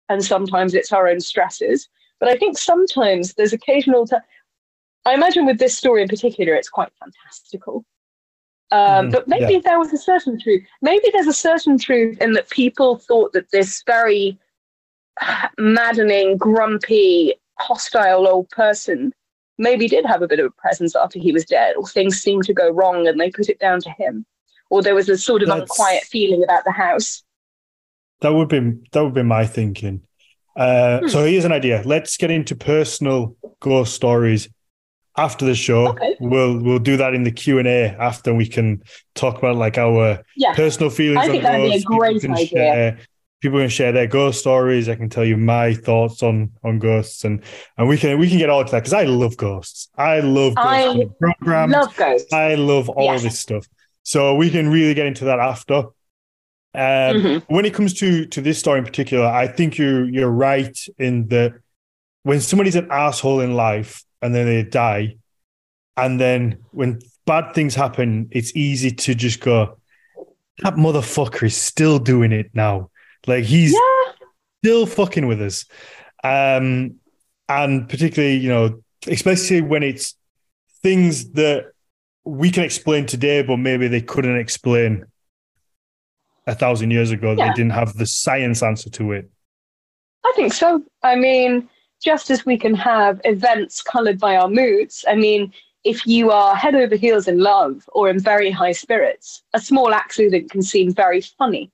[0.09, 1.89] and sometimes it's our own stresses.
[2.21, 4.07] But I think sometimes there's occasional.
[4.07, 4.17] T-
[5.05, 7.85] I imagine with this story in particular, it's quite fantastical.
[8.71, 9.61] Um, mm, but maybe yeah.
[9.65, 10.63] there was a certain truth.
[10.83, 14.39] Maybe there's a certain truth in that people thought that this very
[15.59, 19.13] maddening, grumpy, hostile old person
[19.59, 22.45] maybe did have a bit of a presence after he was dead, or things seemed
[22.45, 24.25] to go wrong and they put it down to him,
[24.71, 27.25] or there was a sort of That's, unquiet feeling about the house.
[28.21, 30.03] That would be that would be my thinking.
[30.57, 31.09] Uh, hmm.
[31.09, 31.83] So here's an idea.
[31.85, 34.49] Let's get into personal ghost stories
[35.19, 35.89] after the show.
[35.89, 36.17] Okay.
[36.21, 38.83] We'll we'll do that in the Q and A after we can
[39.15, 40.55] talk about like our yeah.
[40.55, 41.19] personal feelings.
[41.19, 42.47] I think that'd be a great idea.
[42.47, 42.99] Share,
[43.41, 44.89] people can share their ghost stories.
[44.89, 47.43] I can tell you my thoughts on on ghosts, and
[47.77, 49.89] and we can we can get all to that because I love ghosts.
[49.97, 51.73] I love ghosts I programs.
[51.73, 52.33] Love ghosts.
[52.33, 53.23] I love all yes.
[53.23, 53.67] this stuff.
[54.05, 55.89] So we can really get into that after.
[56.75, 56.83] Um,
[57.17, 57.55] mm-hmm.
[57.55, 61.29] When it comes to to this story in particular, I think you you're right in
[61.29, 61.55] that
[62.23, 65.17] when somebody's an asshole in life, and then they die.
[65.97, 69.79] And then when bad things happen, it's easy to just go,
[70.59, 72.91] that motherfucker is still doing it now.
[73.27, 74.13] Like he's yeah.
[74.63, 75.65] still fucking with us.
[76.25, 76.97] Um,
[77.49, 80.15] and particularly, you know, especially when it's
[80.83, 81.73] things that
[82.25, 85.05] we can explain today, but maybe they couldn't explain
[86.47, 87.33] a thousand years ago.
[87.33, 87.49] Yeah.
[87.49, 89.31] They didn't have the science answer to it.
[90.25, 90.85] I think so.
[91.03, 91.69] I mean,
[92.03, 95.53] just as we can have events colored by our moods, I mean,
[95.85, 99.95] if you are head over heels in love or in very high spirits, a small
[99.95, 101.71] accident can seem very funny.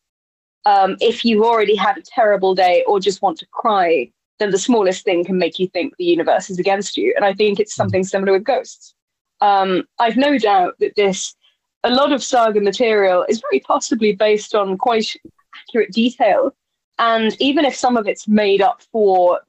[0.66, 4.58] Um, if you've already had a terrible day or just want to cry, then the
[4.58, 7.12] smallest thing can make you think the universe is against you.
[7.16, 8.94] And I think it's something similar with ghosts.
[9.40, 11.34] Um, I've no doubt that this,
[11.82, 15.14] a lot of saga material is very possibly based on quite
[15.54, 16.54] accurate detail.
[16.98, 19.40] And even if some of it's made up for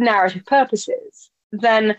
[0.00, 1.96] narrative purposes, then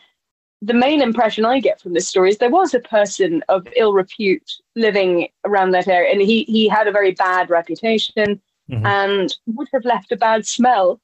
[0.62, 3.94] the main impression I get from this story is there was a person of ill
[3.94, 8.86] repute living around that area, and he he had a very bad reputation mm-hmm.
[8.86, 11.00] and would have left a bad smell.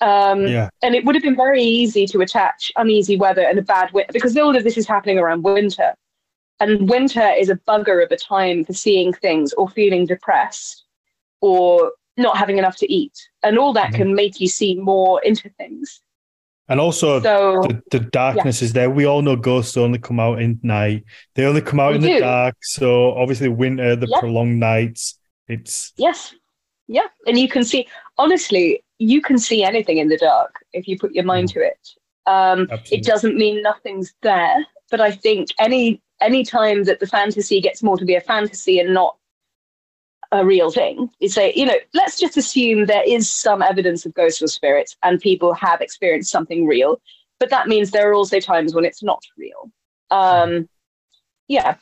[0.00, 0.70] Um, yeah.
[0.82, 4.12] And it would have been very easy to attach uneasy weather and a bad winter
[4.12, 5.94] because all of this is happening around winter.
[6.60, 10.84] And winter is a bugger of a time for seeing things or feeling depressed
[11.40, 13.16] or not having enough to eat.
[13.42, 14.02] And all that mm-hmm.
[14.02, 16.00] can make you see more into things.
[16.68, 18.66] And also, so, the, the, darkness yeah.
[18.66, 18.90] is there.
[18.90, 21.04] We all know ghosts only come out in night.
[21.34, 22.14] They only come out we in do.
[22.14, 22.56] the dark.
[22.60, 24.20] So obviously, winter, the yeah.
[24.20, 25.18] prolonged nights.
[25.48, 26.34] It's yes,
[26.86, 27.88] yeah, and you can see.
[28.18, 31.54] Honestly, you can see anything in the dark if you put your mind mm.
[31.54, 31.88] to it.
[32.26, 37.60] Um, it doesn't mean nothing's there, but I think any any time that the fantasy
[37.60, 39.16] gets more to be a fantasy and not
[40.32, 41.08] a real thing.
[41.20, 44.96] You say, you know, let's just assume there is some evidence of ghosts or spirits
[45.02, 47.00] and people have experienced something real,
[47.38, 49.70] but that means there are also times when it's not real.
[50.10, 50.68] Um,
[51.48, 51.76] yeah.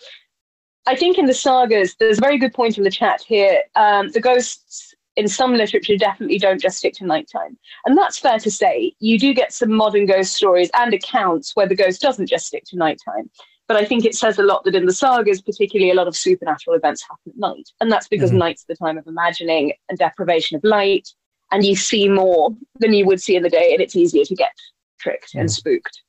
[0.87, 3.61] I think in the sagas, there's a very good point in the chat here.
[3.75, 7.59] Um, the ghosts in some literature definitely don't just stick to nighttime.
[7.85, 8.95] And that's fair to say.
[9.01, 12.65] You do get some modern ghost stories and accounts where the ghost doesn't just stick
[12.67, 13.31] to nighttime.
[13.69, 16.17] But I think it says a lot that in the sagas, particularly, a lot of
[16.17, 17.69] supernatural events happen at night.
[17.81, 18.39] And that's because mm-hmm.
[18.39, 21.09] night's the time of imagining and deprivation of light.
[21.51, 24.35] And you see more than you would see in the day, and it's easier to
[24.35, 24.53] get
[24.99, 25.41] tricked mm-hmm.
[25.41, 26.03] and spooked.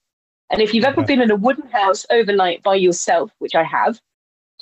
[0.49, 3.99] And if you've ever been in a wooden house overnight by yourself, which I have,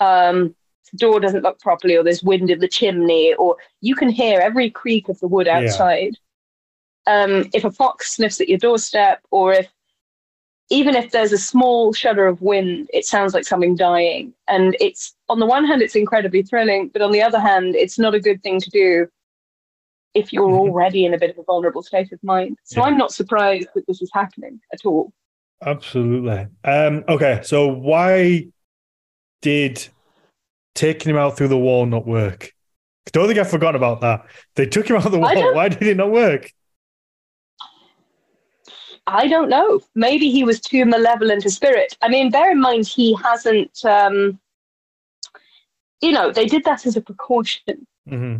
[0.02, 0.56] um,
[0.92, 4.40] the door doesn't lock properly, or there's wind in the chimney, or you can hear
[4.40, 6.18] every creak of the wood outside.
[7.08, 7.24] Yeah.
[7.24, 9.68] Um, if a fox sniffs at your doorstep, or if
[10.70, 14.34] even if there's a small shudder of wind, it sounds like something dying.
[14.48, 18.00] And it's on the one hand, it's incredibly thrilling, but on the other hand, it's
[18.00, 19.08] not a good thing to do
[20.16, 20.70] if you're mm-hmm.
[20.70, 22.58] already in a bit of a vulnerable state of mind.
[22.64, 22.88] So yeah.
[22.88, 25.14] I'm not surprised that this is happening at all.
[25.64, 26.48] Absolutely.
[26.64, 28.48] Um, okay, so why
[29.42, 29.88] did
[30.74, 32.52] taking him out through the wall not work?
[33.08, 34.26] I don't think I forgot about that.
[34.56, 35.54] They took him out of the wall.
[35.54, 36.52] Why did it not work?
[39.08, 39.82] I don't know.
[39.94, 41.98] Maybe he was too malevolent a spirit.
[42.02, 43.84] I mean, bear in mind he hasn't.
[43.86, 44.40] Um,
[46.02, 48.38] you know, they did that as a precaution, mm-hmm.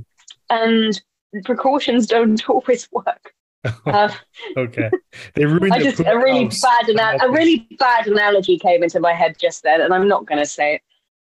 [0.50, 1.02] and
[1.44, 3.34] precautions don't always work.
[3.88, 4.14] Uh,
[4.58, 4.92] okay,
[5.34, 5.74] they ruined.
[5.74, 9.64] I just a really bad ana- a really bad analogy came into my head just
[9.64, 10.82] then, and I'm not going to say it.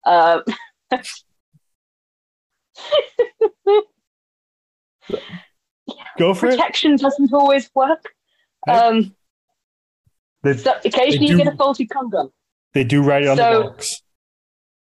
[0.05, 0.41] Uh,
[6.19, 7.01] Go for Protection it.
[7.01, 8.13] doesn't always work.
[8.67, 9.15] Um,
[10.55, 12.31] so occasionally do, you get a faulty condom.
[12.73, 14.01] They do write it on so, the box.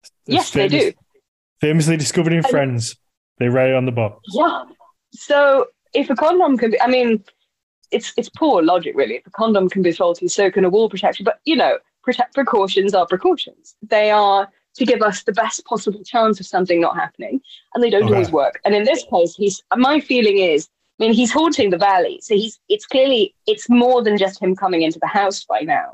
[0.01, 0.97] It's yes, famous, they do.
[1.61, 2.95] Famously discovered in and, Friends.
[3.39, 4.19] They write it on the box.
[4.33, 4.63] Yeah.
[5.13, 7.23] So if a condom can be, I mean,
[7.91, 9.15] it's it's poor logic really.
[9.15, 11.23] If a condom can be faulty, so can a wall protection.
[11.23, 13.75] But you know, protect precautions are precautions.
[13.81, 17.41] They are to give us the best possible chance of something not happening,
[17.73, 18.13] and they don't Okay.
[18.13, 18.59] always work.
[18.65, 20.69] And in this case, he's my feeling is,
[20.99, 24.55] I mean, he's haunting the valley, so he's it's clearly it's more than just him
[24.55, 25.93] coming into the house by now.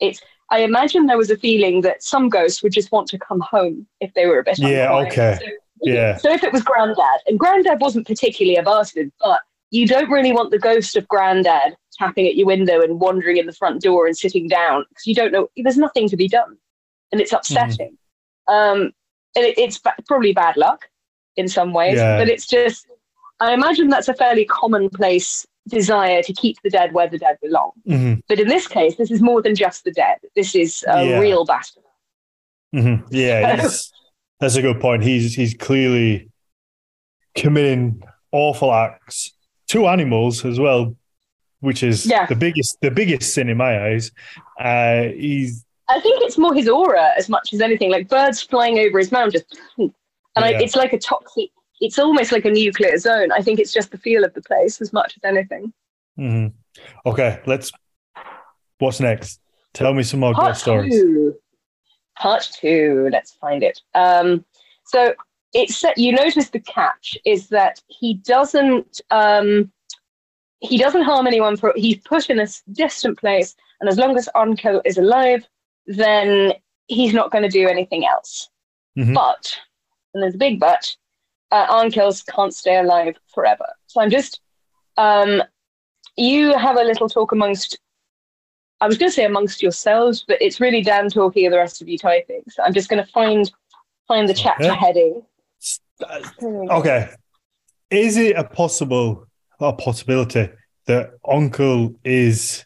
[0.00, 0.20] It's
[0.50, 3.86] I imagine there was a feeling that some ghosts would just want to come home
[4.00, 5.12] if they were a bit Yeah, unquiet.
[5.12, 5.38] okay.
[5.44, 5.50] So,
[5.82, 6.16] Yeah.
[6.16, 9.40] so if it was Grandad, and Grandad wasn't particularly a bastard, but
[9.70, 13.44] you don't really want the ghost of Grandad tapping at your window and wandering in
[13.46, 15.48] the front door and sitting down because you don't know.
[15.58, 16.56] There's nothing to be done,
[17.12, 17.98] and it's upsetting.
[18.46, 18.92] Um,
[19.36, 20.88] and it, it's ba- probably bad luck
[21.36, 22.16] in some ways, Yeah.
[22.18, 22.86] but it's just.
[23.40, 27.72] I imagine that's a fairly commonplace desire to keep the dead where the dead belong.
[27.86, 30.16] hmm But in this case, this is more than just the dead.
[30.34, 31.18] This is a Yeah.
[31.18, 31.84] real bastard.
[32.72, 33.92] hmm Yeah, he's,
[34.40, 35.02] that's a good point.
[35.04, 36.30] He's he's clearly
[37.34, 39.32] committing awful acts
[39.68, 40.96] to animals as well,
[41.60, 42.26] which is Yeah.
[42.26, 44.10] the biggest the biggest sin in my eyes.
[44.58, 47.90] Uh, he's I think it's more his aura as much as anything.
[47.90, 49.46] Like birds flying over his mound, just
[49.78, 49.92] and
[50.36, 51.50] I, it's like a toxic.
[51.80, 53.30] It's almost like a nuclear zone.
[53.32, 55.72] I think it's just the feel of the place as much as anything.
[56.18, 56.52] mhm.
[57.06, 57.40] okay.
[57.46, 57.70] Let's.
[58.78, 59.40] What's next?
[59.74, 60.92] Tell me some more Part ghost stories.
[60.92, 61.34] two.
[62.16, 63.08] Part two.
[63.12, 63.80] Let's find it.
[63.94, 64.44] Um,
[64.84, 65.14] so
[65.54, 69.70] it's you notice the catch is that he doesn't um,
[70.60, 74.28] he doesn't harm anyone for he's put in a distant place, and as long as
[74.34, 75.46] Arnkel is alive,
[75.86, 76.52] then
[76.86, 78.48] he's not going to do anything else.
[78.98, 79.14] Mhm.
[79.14, 79.56] But
[80.14, 80.94] and there's a big but.
[81.50, 81.66] Uh,
[82.34, 83.66] can't stay alive forever.
[83.86, 84.40] So I'm just
[84.96, 85.42] um,
[86.16, 87.78] you have a little talk amongst
[88.80, 91.82] I was going to say amongst yourselves, but it's really Dan talking and the rest
[91.82, 92.42] of you typing.
[92.48, 93.50] So I'm just going to find
[94.06, 94.74] find the chapter Okay.
[94.74, 95.22] heading.
[96.04, 96.20] Uh,
[96.70, 97.08] Okay.
[97.90, 99.26] Is it a possible
[99.60, 100.50] a possibility
[100.86, 102.64] that Uncle is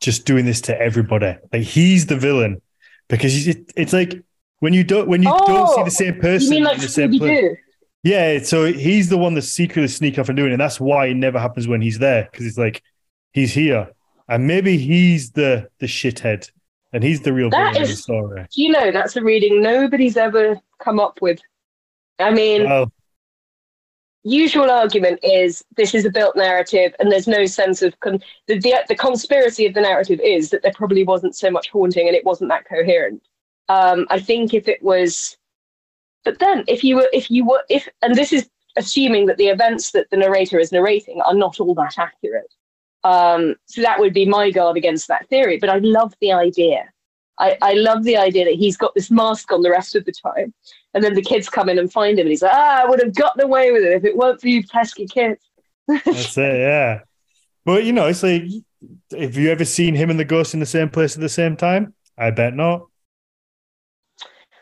[0.00, 1.36] just doing this to everybody?
[1.52, 2.60] Like he's the villain
[3.08, 4.22] because it, it's like
[4.60, 6.80] when you don't when you don't see Oh, the same You person mean like in
[6.82, 7.40] the same Scooby place.
[7.40, 7.56] Doo?
[8.06, 10.54] Yeah, so he's the one that's secretly sneaking off and doing it.
[10.54, 12.80] And that's why it never happens when he's there because it's like
[13.32, 13.90] he's here,
[14.28, 16.48] and maybe he's the the shithead,
[16.92, 18.46] and he's the real That villain of the story.
[18.54, 21.40] You know that's a reading nobody's ever come up with?
[22.20, 22.88] I mean,
[24.22, 28.58] usual argument is this is a built narrative and there's no sense of con- the,
[28.58, 32.16] the the conspiracy of the narrative is that there probably wasn't so much haunting and
[32.16, 33.22] it wasn't that coherent
[33.68, 35.36] um i think if it was
[36.26, 39.48] but then if you were if you were if and this is assuming that the
[39.48, 42.52] events that the narrator is narrating are not all that accurate
[43.04, 46.84] um so that would be my guard against that theory but i love the idea
[47.38, 50.12] I, I love the idea that he's got this mask on the rest of the
[50.12, 50.54] time
[50.96, 53.02] and then the kids come in and find him, and he's like, ah, I would
[53.02, 55.44] have gotten away with it if it weren't for you pesky kids.
[55.86, 57.00] That's it, yeah.
[57.66, 58.44] But you know, it's like,
[59.10, 61.54] have you ever seen him and the ghost in the same place at the same
[61.54, 61.92] time?
[62.16, 62.86] I bet not.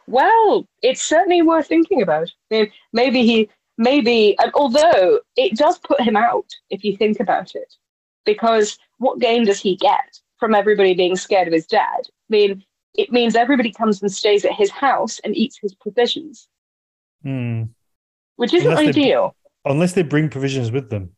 [0.06, 2.30] Well, it's certainly worth thinking about.
[2.50, 3.48] Maybe he,
[3.78, 7.74] maybe, and although it does put him out if you think about it,
[8.24, 12.00] because what gain does he get from everybody being scared of his dad?
[12.06, 12.64] I mean,
[12.96, 16.48] it means everybody comes and stays at his house and eats his provisions,
[17.22, 17.64] Hmm.
[18.36, 19.34] which isn't Unless they- ideal.
[19.64, 21.16] Unless they bring provisions with them,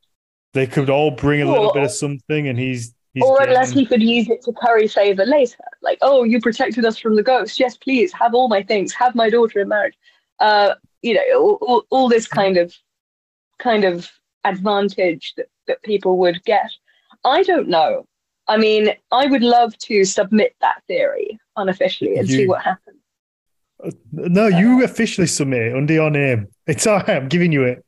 [0.53, 2.95] they could all bring a little Or- bit of something, and he's.
[3.17, 5.65] He's or getting- unless he could use it to curry favor later.
[5.83, 7.59] Like, oh, you protected us from the ghost.
[7.59, 8.93] Yes, please have all my things.
[8.93, 9.97] Have my daughter in marriage.
[10.39, 12.75] Uh, you know, all, all, all this kind of
[13.59, 14.11] kind of
[14.45, 16.71] advantage that, that people would get.
[17.25, 18.07] I don't know.
[18.49, 23.01] I mean, I would love to submit that theory unofficially and see what happens.
[24.13, 26.49] No, you officially submit it under your name.
[26.67, 27.11] It's all right.
[27.11, 27.85] I'm giving you it.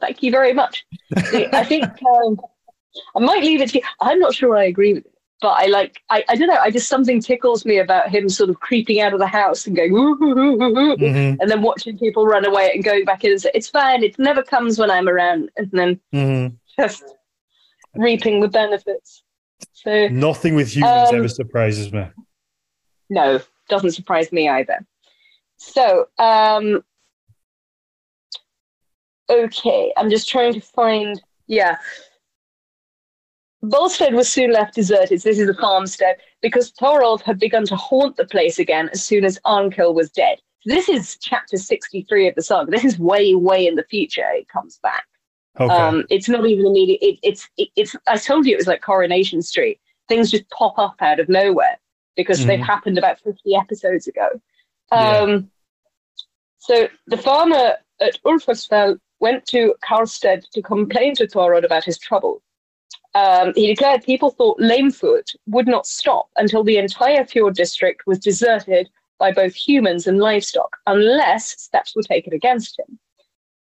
[0.00, 0.84] Thank you very much.
[1.16, 2.38] I think um,
[3.14, 3.84] I might leave it to you.
[4.00, 6.70] I'm not sure I agree with it, but I like, I, I don't know, I
[6.70, 9.92] just something tickles me about him sort of creeping out of the house and going,
[9.92, 14.02] Mhm, and then watching people run away and going back in and say, it's fine,
[14.02, 16.56] it never comes when I'm around, and then mhm.
[16.78, 17.04] just
[17.94, 19.22] reaping the benefits.
[19.72, 22.06] So, Nothing with humans Um, ever surprises me.
[23.10, 24.86] no, doesn't surprise me either.
[25.58, 26.84] So, um,
[29.30, 31.78] okay, I'm just trying to find, yeah.
[33.70, 35.20] Volstead was soon left deserted.
[35.22, 39.24] This is a farmstead because Thorolf had begun to haunt the place again as soon
[39.24, 40.38] as Arnkel was dead.
[40.64, 42.70] This is chapter 63 of the saga.
[42.70, 44.26] This is way, way in the future.
[44.30, 45.04] It comes back.
[45.58, 45.72] Okay.
[45.72, 47.00] Um, it's not even immediate.
[47.02, 47.96] It, it's it, it's.
[48.06, 49.80] I told you it was like Coronation Street.
[50.08, 51.78] Things just pop up out of nowhere
[52.14, 52.66] because they've Mhm.
[52.66, 54.28] happened about fifty episodes ago.
[54.92, 55.18] Yeah.
[55.20, 55.50] Um,
[56.58, 62.42] So the farmer at Ulfarsfell went to Karstead to complain to Thorod about his trouble.
[63.14, 68.18] Um, he declared people thought Lamefoot would not stop until the entire fjord district was
[68.18, 72.98] deserted by both humans and livestock unless steps were taken against him.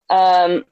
[0.09, 0.65] Um,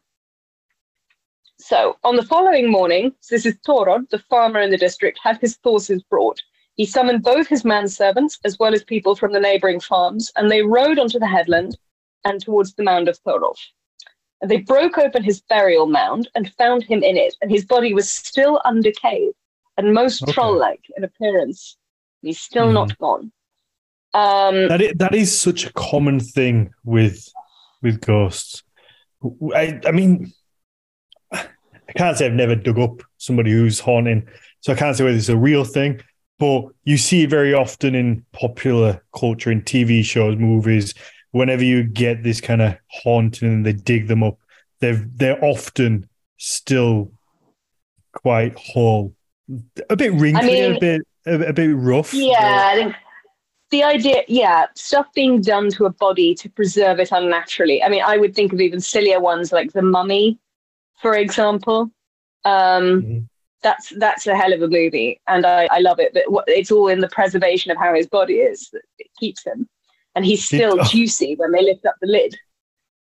[1.59, 5.39] so on the following morning, so this is Thorod, the farmer in the district, had
[5.39, 6.41] his horses brought.
[6.75, 10.63] He summoned both his manservants as well as people from the neighboring farms, and they
[10.63, 11.77] rode onto the headland
[12.25, 13.59] and towards the mound of Thorolf.
[14.43, 17.95] And they broke open his burial mound and found him in it, and his body
[17.95, 19.31] was still undecayed
[19.79, 20.33] and most Okay.
[20.33, 21.77] troll-like in appearance.
[22.23, 22.75] He's still Mhm.
[22.75, 23.33] not gone.
[24.15, 27.29] Um, That is, that is such a common thing with
[27.83, 28.63] with ghosts.
[29.55, 30.33] I, I mean,
[31.33, 34.29] I can't say I've never dug up somebody who's haunting,
[34.61, 36.01] so I can't say whether it's a real thing.
[36.39, 40.95] But you see it very often in popular culture, in TV shows, movies.
[41.33, 44.39] Whenever you get this kind of haunting and they dig them up,
[44.81, 46.09] they're they're often
[46.39, 47.11] still
[48.13, 49.15] quite whole,
[49.91, 52.13] a bit wrinkly, mean- a bit a, a bit rough.
[52.15, 52.95] Yeah, I think
[53.71, 57.83] the idea, yeah, stuff being done to a body to preserve it unnaturally.
[57.83, 60.39] I mean, I would think of even sillier ones like the mummy,
[61.01, 61.91] for example.
[62.45, 63.29] Um, Mhm.
[63.63, 66.13] That's that's a hell of a movie, and I, I love it.
[66.13, 68.83] But it's all in the preservation of how his body is that
[69.21, 69.69] keeps him,
[70.15, 70.85] and he's still oh.
[70.85, 72.37] juicy when they lift up the lid.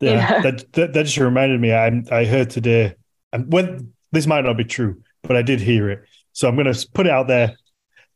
[0.01, 0.41] Yeah, Yeah.
[0.43, 1.73] that, that that just reminded me.
[1.73, 2.95] I I heard today,
[3.33, 6.05] and when this might not be true, but I did hear it.
[6.33, 7.57] So I'm going to put it out there.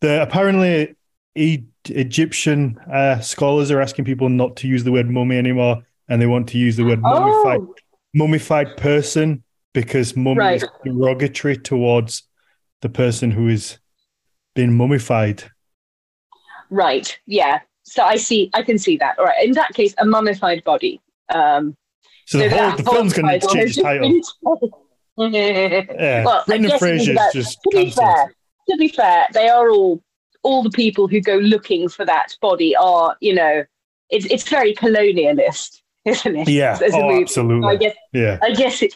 [0.01, 0.95] The apparently
[1.35, 6.22] e- Egyptian uh, scholars are asking people not to use the word mummy anymore, and
[6.22, 7.74] they want to use the word mummified Oh,
[8.14, 9.43] mummified person
[9.74, 10.62] because mummy Right.
[10.62, 12.22] is derogatory towards
[12.80, 13.78] the person who is
[14.55, 15.45] being mummified.
[16.70, 17.61] right, yeah.
[17.93, 19.18] So I see, I can see that.
[19.18, 20.99] All right, in that case, a mummified body.
[21.28, 21.76] Um,
[22.24, 24.72] So the, whole, the film's going to change the title.
[25.30, 26.24] yeah.
[26.24, 28.34] Well, Brendan it is just to be fair,
[28.70, 30.03] to be fair, they are all
[30.43, 33.62] all the people who go looking for that body are, you know,
[34.09, 36.49] it's it's very colonialist, isn't it?
[36.49, 37.18] Yeah, As oh, movie.
[37.18, 37.76] I absolutely.
[37.76, 38.38] guess Yeah.
[38.43, 38.95] I guess it.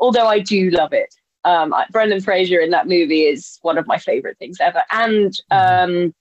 [0.00, 1.14] Although I do love it,
[1.44, 6.06] um, Brendan Fraser in that movie is one of my favorite things ever, and Mm-hmm.
[6.06, 6.14] um,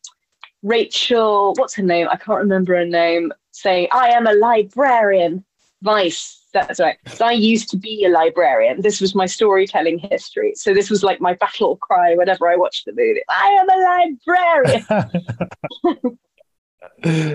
[0.64, 2.08] Rachel, what's her name?
[2.10, 3.32] I can't remember her name.
[3.52, 5.46] Saying, "I am a librarian."
[5.84, 6.38] Weisz.
[6.54, 6.98] That's right.
[7.08, 8.82] So I used to be a librarian.
[8.82, 10.54] This was my storytelling history.
[10.56, 13.22] So this was like my battle cry whenever I watched the movie.
[13.30, 13.78] I am a
[14.26, 16.20] librarian.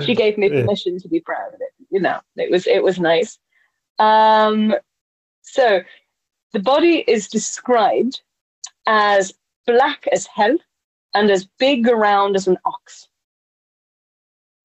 [0.04, 1.72] she gave me permission to be proud of it.
[1.90, 3.38] You know, it was it was nice.
[3.98, 4.74] Um,
[5.42, 5.80] so
[6.52, 8.20] the body is described
[8.86, 9.32] as
[9.66, 10.56] black as hell
[11.14, 13.08] and as big around as an ox,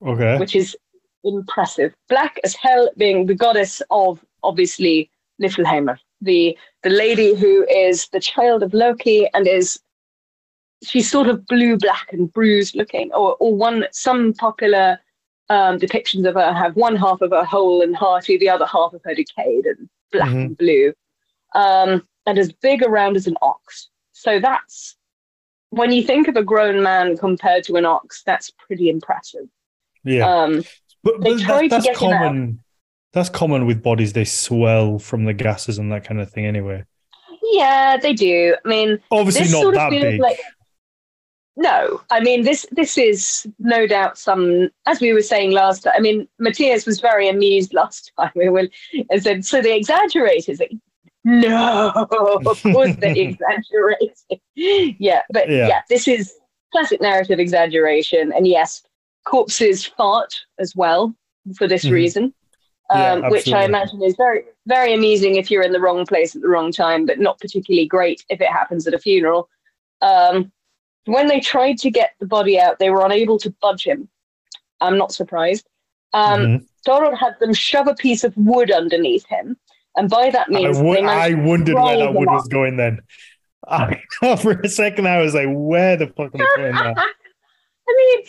[0.06, 0.38] Okay.
[0.40, 0.76] which is
[1.24, 1.94] impressive.
[2.10, 5.10] Black as Hel being the goddess of obviously
[5.42, 9.80] Niflheimer, the the lady who is the child of Loki and is
[10.84, 15.00] she's sort of blue black and bruised looking, or or one some popular
[15.50, 18.94] um, depictions of her have one half of her whole and hearty, the other half
[18.94, 20.46] of her decayed and black Mhm.
[20.46, 20.94] and blue,
[21.54, 23.90] um, and as big around as an ox.
[24.14, 24.96] So that's
[25.70, 29.48] when you think of a grown man compared to an ox, that's pretty impressive.
[30.04, 30.28] Yeah.
[30.44, 30.64] Um,
[31.04, 32.20] but but that- that's get him out.
[32.20, 32.60] common.
[33.14, 34.14] That's common with bodies.
[34.14, 36.46] They swell from the gases and that kind of thing.
[36.46, 36.86] Anyway,
[37.52, 38.56] yeah, they do.
[38.66, 40.20] I mean, obviously this not sort that big.
[40.22, 40.40] like
[41.58, 45.92] no i mean this this is no doubt some as we were saying last time
[45.98, 48.70] i mean matthias was very amused last time we were
[49.10, 50.72] and said so they exaggerated Like,
[51.26, 54.16] no of course they exaggerated
[54.56, 55.68] yeah but Yeah.
[55.68, 55.82] yeah.
[55.90, 56.34] this is
[56.72, 58.82] classic narrative exaggeration and yes
[59.26, 61.14] corpses fart as well
[61.58, 61.92] for this Mhm.
[61.92, 62.34] reason
[62.94, 66.36] Yeah, um, which I imagine is very, very amusing if you're in the wrong place
[66.36, 69.48] at the wrong time, but not particularly great if it happens at a funeral.
[70.02, 70.52] Um,
[71.06, 74.10] when they tried to get the body out, they were unable to budge him.
[74.82, 75.68] I'm not surprised.
[76.12, 76.68] Um, Mhm.
[76.86, 79.56] Thorod had them shove a piece of wood underneath him,
[79.96, 82.34] and by that I, means I wondered where that wood up.
[82.34, 82.76] was going.
[82.76, 83.00] Then,
[83.68, 84.02] I,
[84.42, 86.98] for a second, I was like, "Where the fuck am I putting that?"
[87.88, 88.26] I mean,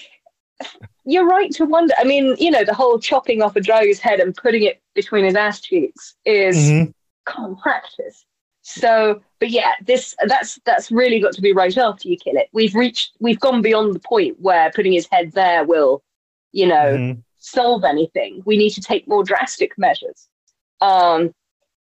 [1.05, 1.95] you're right to wonder.
[1.99, 5.25] I mean, you know, the whole chopping off a dragon's head and putting it between
[5.25, 6.95] his ass cheeks is Mhm.
[7.25, 8.25] common practice.
[8.63, 12.49] So, but yeah, this that's that's really got to be right after you kill it.
[12.53, 16.03] We've reached, we've gone beyond the point where putting his head there will,
[16.53, 17.23] you know, Mhm.
[17.39, 18.43] solve anything.
[18.47, 20.29] We need to take more drastic measures.
[20.81, 21.35] Um,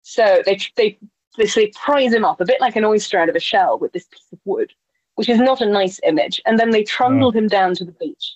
[0.03, 0.97] so they they
[1.37, 4.07] they, prize him off a bit like an oyster out of a shell with this
[4.07, 4.73] piece of wood,
[5.15, 6.41] which is not a nice image.
[6.45, 8.35] And then they trundled him down to the beach.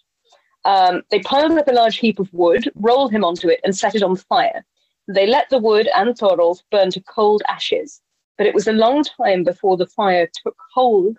[0.66, 3.96] Um, they piled up a large heap of wood, rolled him onto it, and set
[3.96, 4.64] it on fire.
[5.08, 8.02] They let the wood and Thorolf burn to cold ashes,
[8.38, 11.18] but it was a long time before the fire took hold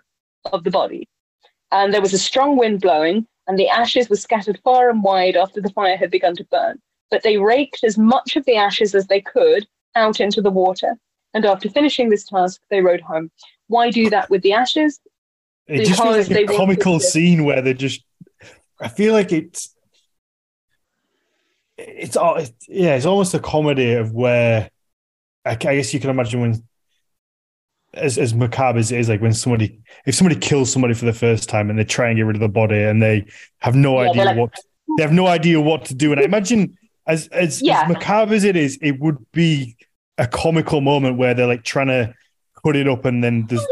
[0.51, 1.07] of the body.
[1.71, 5.35] And there was a strong wind blowing, and the ashes were scattered far and wide
[5.35, 6.79] after the fire had begun to burn.
[7.11, 10.97] But they raked as much of the ashes as they could out into the water,
[11.33, 13.31] and after finishing this task, they rode home.
[13.67, 14.99] Why do that with the ashes?
[15.67, 18.03] It just feels like a comical scene where they're just.
[18.79, 19.69] I feel like it's.
[21.75, 24.69] It's, all it's yeah, it's almost a comedy of where
[25.43, 26.63] I guess you can imagine when
[27.93, 31.13] as as macabre as it is, like when somebody if somebody kills somebody for the
[31.13, 33.25] first time and they try and get rid of the body and they
[33.59, 34.53] have no yeah, idea like, what
[34.97, 36.11] they have no idea what to do.
[36.11, 37.83] And I imagine as as, yeah.
[37.83, 39.75] as macabre as it is, it would be
[40.17, 42.13] a comical moment where they're like trying to
[42.63, 43.65] put it up and then there's.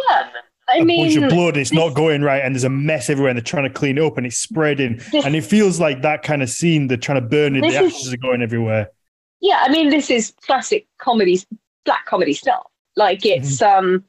[0.72, 1.57] I a mean, bunch of blood.
[1.57, 3.30] It's not going right, and there's a mess everywhere.
[3.30, 5.01] And they're trying to clean it up, and it's spreading.
[5.11, 6.88] This, and it feels like that kind of scene.
[6.88, 7.61] They're trying to burn it.
[7.61, 8.89] The ashes is, are going everywhere.
[9.41, 11.41] Yeah, I mean, this is classic comedy,
[11.86, 12.63] black comedy stuff.
[12.95, 13.86] Like it's mm-hmm.
[13.86, 14.03] um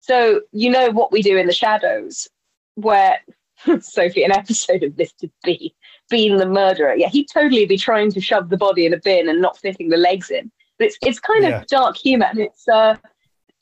[0.00, 2.28] so you know what we do in the shadows,
[2.74, 3.18] where
[3.80, 5.74] Sophie, an episode of this to be
[6.08, 6.94] being the murderer.
[6.94, 9.88] Yeah, he'd totally be trying to shove the body in a bin and not fitting
[9.88, 10.50] the legs in.
[10.78, 11.60] But it's it's kind yeah.
[11.60, 12.96] of dark humor, and it's uh,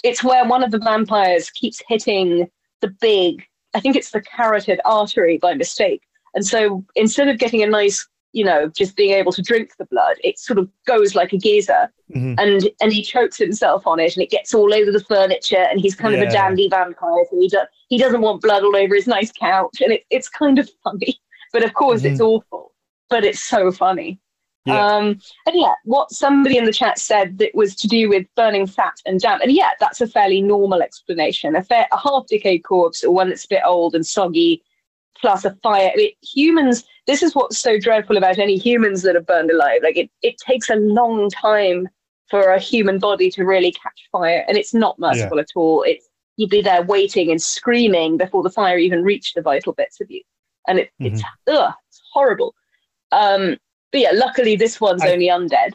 [0.02, 2.48] it's where one of the vampires keeps hitting
[2.80, 3.44] the big,
[3.74, 6.02] I think it's the carotid artery by mistake,
[6.34, 9.86] and so instead of getting a nice you know, just being able to drink the
[9.86, 12.34] blood, it sort of goes like a geyser, mm-hmm.
[12.36, 15.80] and and he chokes himself on it, and it gets all over the furniture, and
[15.80, 16.20] he's kind yeah.
[16.20, 19.32] of a dandy vampire, so he does he doesn't want blood all over his nice
[19.32, 21.18] couch, and it, it's kind of funny,
[21.54, 22.12] but of course mm-hmm.
[22.12, 22.74] it's awful,
[23.08, 24.20] but it's so funny.
[24.66, 24.84] Yeah.
[24.84, 28.66] Um, and yeah, what somebody in the chat said that was to do with burning
[28.66, 31.54] fat and damp, and yeah, that's a fairly normal explanation.
[31.54, 34.62] A, fair, a half decayed corpse or one that's a bit old and soggy
[35.20, 35.90] plus a fire.
[35.92, 39.80] I mean, humans, this is what's so dreadful about any humans that are burned alive.
[39.82, 41.88] Like it, it takes a long time
[42.28, 45.42] for a human body to really catch fire, and it's not merciful yeah.
[45.42, 45.82] at all.
[45.82, 50.00] It's you'd be there waiting and screaming before the fire even reached the vital bits
[50.00, 50.22] of you,
[50.66, 51.14] and it, mm-hmm.
[51.14, 52.54] it's ugh, it's horrible.
[53.12, 53.56] Um,
[53.96, 55.72] but yeah, luckily this one's I, only undead.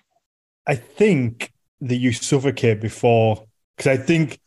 [0.67, 4.39] I think that you suffocate before, because I think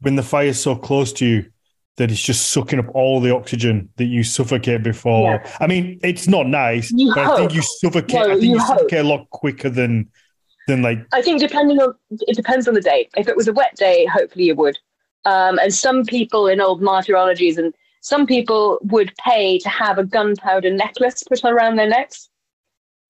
[0.00, 1.46] when the fire's so close to you,
[1.96, 5.30] that it's just sucking up all the oxygen that you suffocate before.
[5.30, 5.56] Yeah.
[5.60, 7.32] I mean, it's not nice, you but hope.
[7.32, 8.12] I think you suffocate.
[8.12, 10.10] No, I think you, you suffocate a lot quicker than
[10.68, 10.98] than like.
[11.14, 13.08] I think depending on it depends on the day.
[13.16, 14.78] If it was a wet day, hopefully you would.
[15.24, 17.72] Um, and some people in old martyrologies and
[18.02, 22.28] some people would pay to have a gunpowder necklace put around their necks,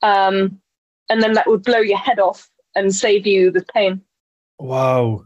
[0.03, 0.61] um,
[1.09, 4.03] and then that would blow your head off and save you the pain.
[4.59, 5.25] Wow.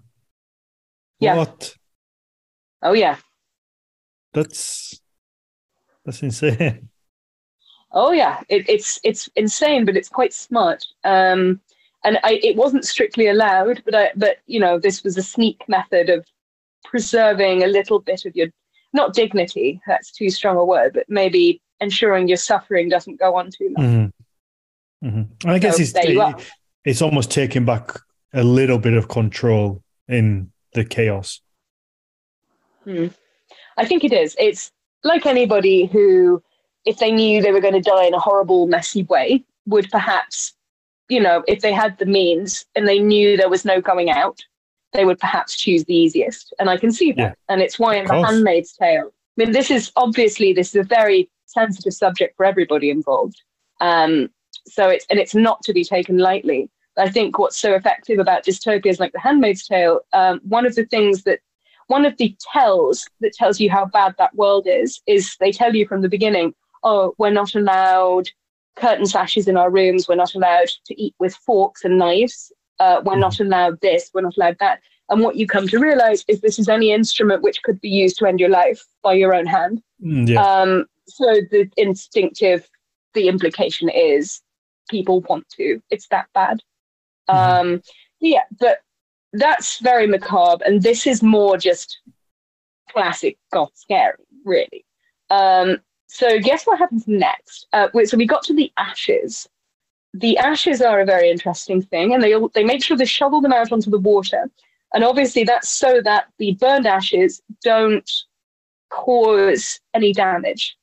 [1.20, 1.36] Yeah.
[1.36, 1.74] What?
[2.82, 3.16] Oh yeah.
[4.32, 5.00] That's
[6.04, 6.88] that's insane.
[7.92, 10.84] Oh yeah, it, it's it's insane, but it's quite smart.
[11.04, 11.60] Um,
[12.04, 15.62] and I, it wasn't strictly allowed, but I, but you know, this was a sneak
[15.68, 16.26] method of
[16.84, 18.48] preserving a little bit of your
[18.92, 19.80] not dignity.
[19.86, 23.84] That's too strong a word, but maybe ensuring your suffering doesn't go on too much.
[23.84, 24.15] Mm-hmm.
[25.06, 25.48] Mm-hmm.
[25.48, 26.52] I guess so, it's
[26.84, 27.98] it's almost taking back
[28.32, 31.40] a little bit of control in the chaos.
[32.84, 33.08] Hmm.
[33.76, 34.36] I think it is.
[34.38, 34.70] It's
[35.04, 36.42] like anybody who,
[36.84, 40.54] if they knew they were going to die in a horrible, messy way, would perhaps,
[41.08, 44.40] you know, if they had the means and they knew there was no going out,
[44.92, 46.54] they would perhaps choose the easiest.
[46.58, 47.18] And I can see that.
[47.18, 47.32] Yeah.
[47.48, 50.88] And it's why in The Handmaid's Tale, I mean, this is obviously this is a
[50.88, 53.42] very sensitive subject for everybody involved.
[53.80, 54.30] Um,
[54.66, 56.70] so it's and it's not to be taken lightly.
[56.98, 60.86] I think what's so effective about dystopias like The Handmaid's Tale, um, one of the
[60.86, 61.40] things that
[61.88, 65.74] one of the tells that tells you how bad that world is is they tell
[65.74, 68.28] you from the beginning oh we're not allowed
[68.76, 73.00] curtain sashes in our rooms we're not allowed to eat with forks and knives uh,
[73.04, 76.40] we're not allowed this we're not allowed that and what you come to realize is
[76.40, 79.46] this is any instrument which could be used to end your life by your own
[79.46, 80.42] hand mm, yeah.
[80.42, 82.68] um, so the instinctive
[83.14, 84.42] the implication is
[84.88, 86.62] people want to it's that bad
[87.28, 87.68] mm-hmm.
[87.68, 87.82] um,
[88.20, 88.78] yeah but
[89.36, 92.00] that's very macabre, and this is more just
[92.90, 94.84] classic goth scary, really.
[95.30, 97.66] Um, so, guess what happens next?
[97.72, 99.46] Uh, so, we got to the ashes.
[100.14, 103.52] The ashes are a very interesting thing, and they they make sure they shovel them
[103.52, 104.50] out onto the water,
[104.94, 108.10] and obviously that's so that the burned ashes don't
[108.90, 110.76] cause any damage.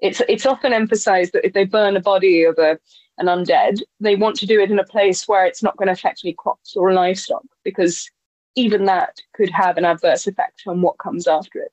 [0.00, 2.78] It's it's often emphasized that if they burn a body of a
[3.18, 5.92] an undead, they want to do it in a place where it's not going to
[5.92, 8.10] affect any crops or livestock because
[8.56, 11.72] even that could have an adverse effect on what comes after it.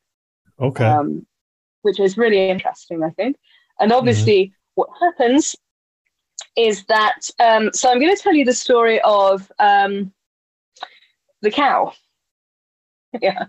[0.59, 0.85] Okay.
[0.85, 1.25] Um,
[1.81, 3.37] which is really interesting, I think.
[3.79, 4.53] And obviously, mm-hmm.
[4.75, 5.55] what happens
[6.55, 7.29] is that.
[7.39, 10.11] Um, so I'm going to tell you the story of um,
[11.41, 11.93] the cow.
[13.21, 13.45] yeah.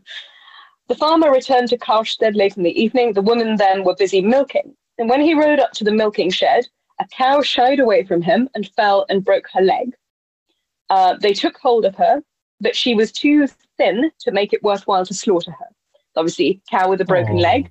[0.89, 3.13] The farmer returned to Karstead late in the evening.
[3.13, 6.67] The women then were busy milking And when he rode up to the milking shed,
[7.03, 9.95] a cow shied away from him and fell and broke her leg.
[10.91, 12.23] Uh, they took hold of her,
[12.61, 13.47] but she was too
[13.79, 15.67] thin to make it worthwhile to slaughter her.
[16.17, 17.41] Obviously, cow with a broken Oh.
[17.41, 17.71] leg.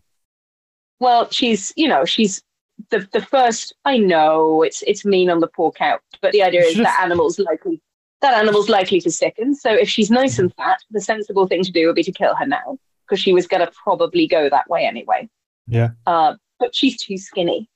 [0.99, 2.41] Well, she's, you know, she's
[2.89, 3.73] the, the first.
[3.85, 7.37] I know it's it's mean on the poor cow, but the idea is that animal's
[7.39, 7.81] likely
[8.21, 9.55] that animal's likely to sicken.
[9.55, 12.35] So if she's nice and fat, the sensible thing to do would be to kill
[12.35, 15.27] her now, because she was going to probably go that way anyway.
[15.67, 15.89] Yeah.
[16.05, 17.67] Uh, but she's too skinny.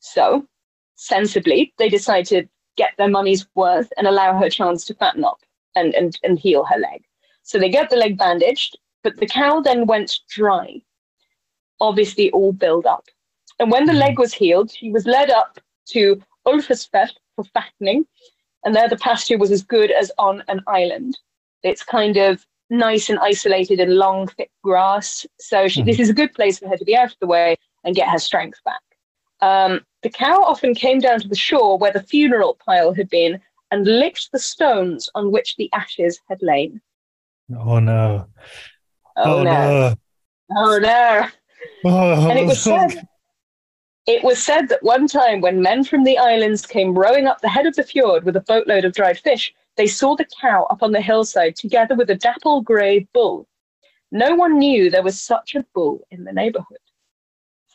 [0.00, 0.46] So
[0.96, 2.46] sensibly, they decide to
[2.76, 5.40] get their money's worth and allow her a chance to fatten up
[5.74, 7.04] and, and, and heal her leg.
[7.42, 10.82] So they get the leg bandaged, but the cow then went dry,
[11.80, 13.04] obviously all build up.
[13.58, 14.00] And when the Mhm.
[14.00, 18.06] leg was healed, she was led up to Ulfarsfell for fattening,
[18.64, 21.18] and there the pasture was as good as on an island.
[21.62, 25.24] It's kind of nice and isolated and long, thick grass.
[25.38, 25.86] So she, Mhm.
[25.86, 28.08] this is a good place for her to be out of the way and get
[28.08, 28.82] her strength back.
[29.40, 33.40] Um, the cow often came down to the shore where the funeral pile had been
[33.70, 36.80] and licked the stones on which the ashes had lain.
[37.58, 38.26] Oh no.
[39.16, 39.42] Oh, no.
[39.42, 39.94] no.
[40.56, 41.28] Oh no.
[41.84, 43.08] Oh, And it was said
[44.06, 47.48] it was said that one time when men from the islands came rowing up the
[47.48, 50.82] head of the fjord with a boatload of dried fish, they saw the cow up
[50.82, 53.48] on the hillside together with a dapple grey bull.
[54.12, 56.78] No one knew there was such a bull in the neighborhood.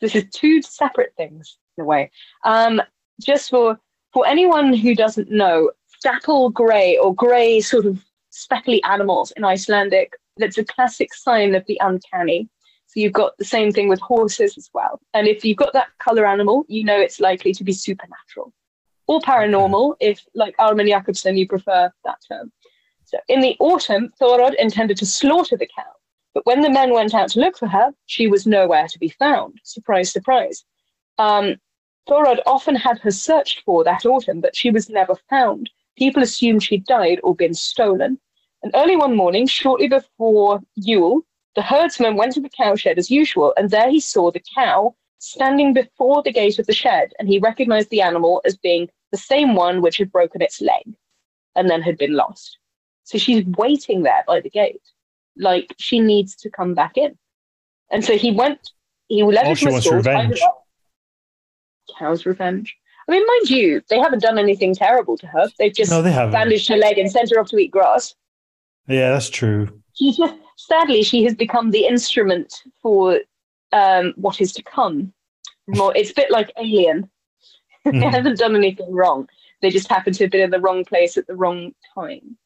[0.01, 2.11] This is two separate things in a way.
[2.43, 2.81] Um,
[3.21, 3.79] just for
[4.13, 5.71] for anyone who doesn't know,
[6.03, 11.65] dapple grey or grey sort of speckly animals in Icelandic, that's a classic sign of
[11.67, 12.49] the uncanny.
[12.87, 14.99] So you've got the same thing with horses as well.
[15.13, 18.51] And if you've got that color animal, you know it's likely to be supernatural
[19.07, 22.51] or paranormal, if, like Ármann Jakobsson, you prefer that term.
[23.03, 25.91] So in the autumn, Thorod intended to slaughter the cow.
[26.33, 29.09] But when the men went out to look for her, she was nowhere to be
[29.09, 29.59] found.
[29.63, 30.63] Surprise, surprise.
[31.17, 31.57] Um,
[32.07, 35.69] Thorod often had her searched for that autumn, but she was never found.
[35.97, 38.19] People assumed she'd died or been stolen.
[38.63, 41.21] And early one morning, shortly before Yule,
[41.55, 45.73] the herdsman went to the cowshed as usual, and there he saw the cow standing
[45.73, 49.55] before the gate of the shed, and he recognized the animal as being the same
[49.55, 50.95] one which had broken its leg
[51.55, 52.57] and then had been lost.
[53.03, 54.81] So she's waiting there by the gate,
[55.37, 57.17] like she needs to come back in.
[57.91, 58.59] And so he went,
[59.07, 60.39] he led Oh, she wants revenge.
[61.97, 62.75] Cow's revenge.
[63.07, 65.47] I mean, mind you, they haven't done anything terrible to her.
[65.57, 66.31] They've just No, they haven't.
[66.31, 68.15] bandaged her leg and sent her off to eat grass.
[68.87, 69.81] Yeah, that's true.
[69.93, 73.19] She just, sadly, she has become the instrument for
[73.73, 75.13] um, what is to come.
[75.67, 77.09] More, it's a bit like Alien.
[77.85, 78.11] they Mhm.
[78.11, 79.27] haven't done anything wrong.
[79.61, 82.37] They just happen to have been in the wrong place at the wrong time.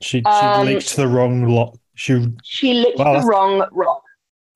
[0.00, 1.78] She she Um, licked the wrong lot.
[1.94, 4.02] She She licked Wow, the wrong rock.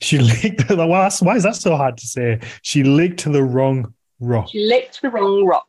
[0.01, 2.40] she licked the that's- why is that so hard to say?
[2.62, 4.48] She licked the wrong rock.
[4.51, 5.69] She licked the wrong rock.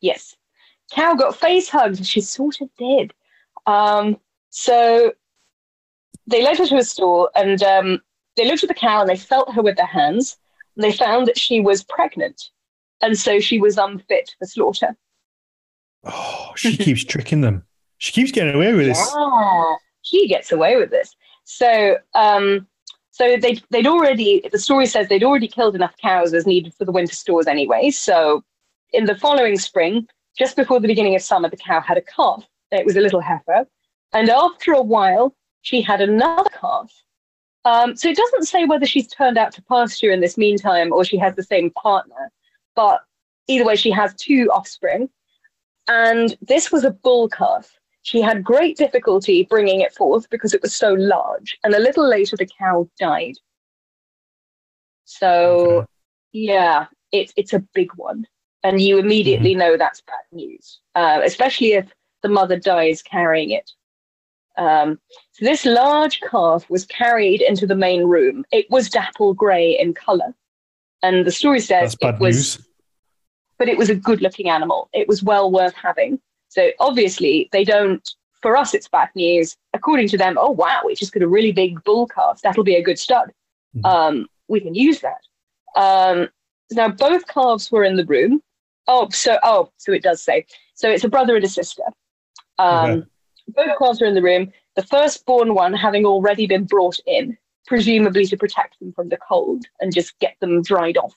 [0.00, 0.36] Yes.
[0.92, 2.04] Cow got face hugged.
[2.06, 3.12] She's sort of dead.
[3.66, 4.16] Um,
[4.50, 5.12] so
[6.26, 8.00] they led her to a stall and um,
[8.36, 10.36] they looked at the cow and they felt her with their hands.
[10.76, 12.50] And they found that she was pregnant.
[13.02, 14.96] And so she was unfit for slaughter.
[16.04, 17.64] Oh, she keeps tricking them.
[17.98, 18.98] She keeps getting away with this.
[18.98, 19.74] Yeah,
[20.08, 21.14] she gets away with this.
[21.44, 22.66] So, um,
[23.10, 26.84] so they they'd already the story says they'd already killed enough cows as needed for
[26.84, 27.90] the winter stores anyway.
[27.90, 28.44] So,
[28.92, 30.06] in the following spring,
[30.38, 32.44] just before the beginning of summer, the cow had a calf.
[32.70, 33.66] It was a little heifer,
[34.12, 36.92] and after a while, she had another calf.
[37.64, 41.04] Um, so it doesn't say whether she's turned out to pasture in this meantime or
[41.04, 42.30] she has the same partner,
[42.74, 43.02] but
[43.48, 45.10] either way, she has two offspring.
[45.88, 47.77] And this was a bull calf.
[48.08, 51.58] She had great difficulty bringing it forth because it was so large.
[51.62, 53.34] And a little later, the cow died.
[55.04, 55.28] So,
[55.80, 55.86] Okay.
[56.32, 58.26] yeah, it, it's a big one.
[58.62, 63.70] And you immediately know that's bad news, uh, especially if the mother dies carrying it.
[64.56, 64.98] Um,
[65.32, 68.42] so, this large calf was carried into the main room.
[68.52, 70.34] It was dapple grey in colour.
[71.02, 72.68] And the story says it was news.
[73.58, 74.88] but it was a good looking animal.
[74.94, 76.18] It was well worth having.
[76.48, 78.08] So obviously they don't
[78.42, 79.56] for us it's bad news.
[79.74, 82.40] According to them, oh wow, we just got a really big bull calf.
[82.42, 83.32] That'll be a good stud.
[83.76, 83.84] Mhm.
[83.84, 85.20] Um, we can use that.
[85.76, 86.28] Um,
[86.72, 88.42] now both calves were in the room.
[88.86, 90.46] Oh, so oh, so it does say.
[90.74, 91.82] So it's a brother and a sister.
[92.58, 93.02] Um, Okay.
[93.48, 94.52] Both calves are in the room.
[94.76, 99.64] The firstborn one having already been brought in, presumably to protect them from the cold
[99.80, 101.14] and just get them dried off.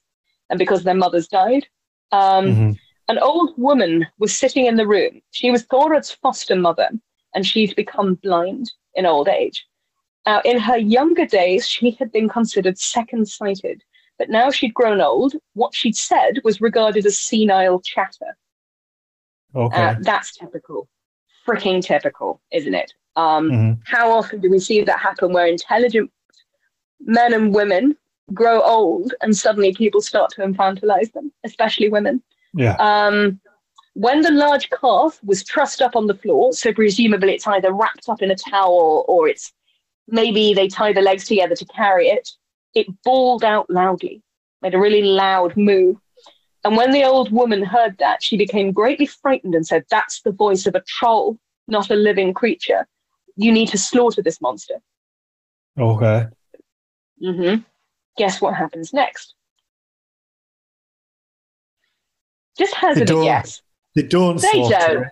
[0.49, 1.67] And because their mothers died,
[2.13, 2.79] um, Mhm.
[3.11, 5.21] An old woman was sitting in the room.
[5.31, 6.89] She was Thorod's foster mother,
[7.35, 9.65] and she'd become blind in old age.
[10.25, 13.83] Now, in her younger days, she had been considered second sighted,
[14.17, 15.33] but now she'd grown old.
[15.55, 18.37] What she'd said was regarded as senile chatter.
[19.53, 19.83] Okay.
[19.83, 20.87] Uh, that's typical.
[21.45, 22.93] Freaking typical, isn't it?
[23.17, 23.79] Um, Mhm.
[23.83, 26.09] How often do we see that happen where intelligent
[27.01, 27.97] men and women
[28.33, 32.23] grow old and suddenly people start to infantilize them, especially women?
[32.53, 32.75] Yeah.
[32.79, 33.39] Um,
[33.93, 38.07] when the large calf was trussed up on the floor, so presumably it's either wrapped
[38.07, 39.51] up in a towel or it's
[40.07, 42.29] maybe they tie the legs together to carry it,
[42.73, 44.21] it bawled out loudly,
[44.61, 45.95] made a really loud moo.
[46.63, 50.31] And when the old woman heard that, she became greatly frightened and said, That's the
[50.31, 51.37] voice of a troll,
[51.67, 52.87] not a living creature.
[53.35, 54.75] You need to slaughter this monster.
[55.77, 56.27] Okay.
[57.21, 57.55] hmm
[58.17, 59.33] Guess what happens next?
[62.61, 63.23] Just hazard a don't.
[63.23, 63.61] guess.
[63.95, 64.39] They don't.
[64.39, 64.71] They don't.
[65.03, 65.07] it.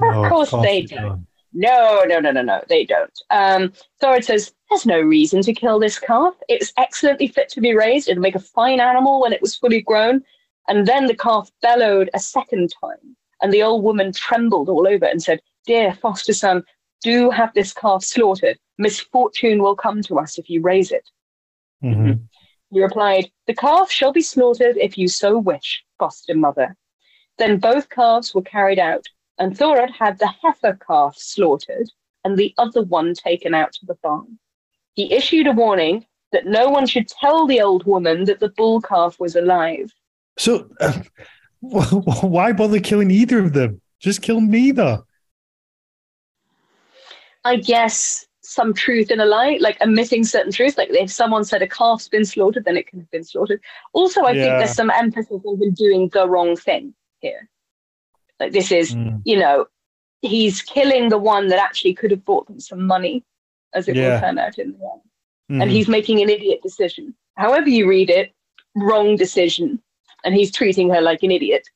[0.00, 1.26] Of Oh, course they don't.
[1.52, 3.12] No, no, no, no, no, they don't.
[3.30, 6.34] Um, Thorod says, There's no reason to kill this calf.
[6.48, 8.08] It's excellently fit to be raised.
[8.08, 10.22] It'll make a fine animal when it was fully grown.
[10.68, 13.16] And then the calf bellowed a second time.
[13.42, 16.62] And the old woman trembled all over and said, Dear foster son,
[17.02, 18.58] do have this calf slaughtered.
[18.78, 21.08] Misfortune will come to us if you raise it.
[21.84, 22.20] Mhm.
[22.70, 26.76] He replied, The calf shall be slaughtered if you so wish, foster mother.
[27.38, 29.06] Then both calves were carried out,
[29.38, 31.88] and Thorod had the heifer calf slaughtered
[32.24, 34.38] and the other one taken out to the barn.
[34.94, 38.80] He issued a warning that no one should tell the old woman that the bull
[38.80, 39.92] calf was alive.
[40.36, 41.00] So, uh,
[41.60, 43.80] why bother killing either of them?
[44.00, 45.02] Just kill neither.
[47.44, 50.78] I guess some truth in a lie, like omitting certain truths.
[50.78, 53.60] Like if someone said a calf's been slaughtered, then it can have been slaughtered.
[53.92, 57.48] Also, I think there's some emphasis on doing the wrong thing here.
[58.40, 59.20] Like this is Mm.
[59.24, 59.66] you know,
[60.22, 63.22] he's killing the one that actually could have bought them some money,
[63.74, 64.14] as it Yeah.
[64.14, 65.02] will turn out in the end.
[65.60, 65.74] And Mhm.
[65.74, 67.14] he's making an idiot decision.
[67.36, 68.32] However you read it,
[68.74, 69.82] wrong decision.
[70.24, 71.68] And he's treating her like an idiot.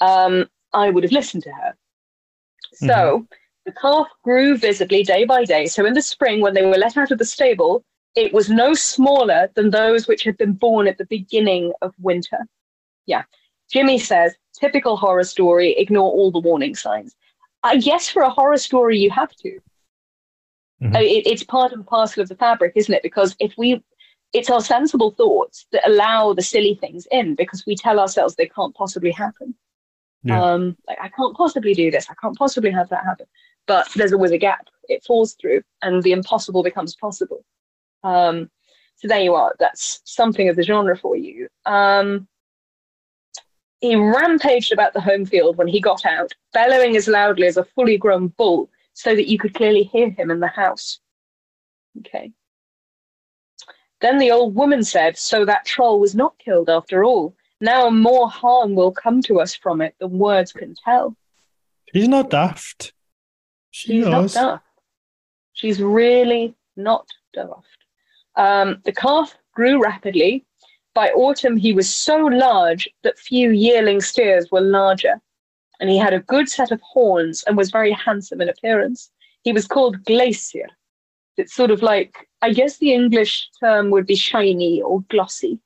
[0.00, 1.76] Um, I would have listened to her.
[2.72, 3.26] So
[3.66, 5.66] the calf grew visibly day by day.
[5.66, 7.84] So in the spring, when they were let out of the stable,
[8.14, 12.46] it was no smaller than those which had been born at the beginning of winter.
[13.06, 13.24] Yeah.
[13.70, 17.14] Jimmy says, typical horror story, ignore all the warning signs.
[17.64, 19.58] I guess for a horror story, you have to.
[20.80, 20.96] Mhm.
[20.96, 23.02] I- it- it's part and parcel of the fabric, isn't it?
[23.02, 23.82] Because if we,
[24.32, 28.46] it's our sensible thoughts that allow the silly things in because we tell ourselves they
[28.48, 29.54] can't possibly happen.
[30.22, 30.42] Yeah.
[30.42, 32.08] Um, like I can't possibly do this.
[32.10, 33.26] I can't possibly have that happen.
[33.66, 34.68] But there's always a gap.
[34.88, 37.44] It falls through, and the impossible becomes possible.
[38.04, 38.50] Um,
[38.96, 39.54] so there you are.
[39.58, 41.48] That's something of the genre for you.
[41.66, 42.28] Um,
[43.80, 47.64] he rampaged about the home field when he got out, bellowing as loudly as a
[47.64, 51.00] fully grown bull, so that you could clearly hear him in the house.
[51.98, 52.32] Okay.
[54.00, 57.34] Then the old woman said, So that troll was not killed after all.
[57.60, 61.16] Now more harm will come to us from it than words can tell.
[61.92, 62.92] he's not daft.
[63.76, 64.34] She She's knows.
[64.34, 64.64] not daft.
[65.52, 67.80] She's really not daft.
[68.36, 70.46] Um, the calf grew rapidly.
[70.94, 75.20] By autumn, he was so large that few yearling steers were larger.
[75.78, 79.10] And he had a good set of horns and was very handsome in appearance.
[79.42, 80.68] He was called Glæsir.
[81.36, 85.58] It's sort of like, I guess the English term would be shiny or glossy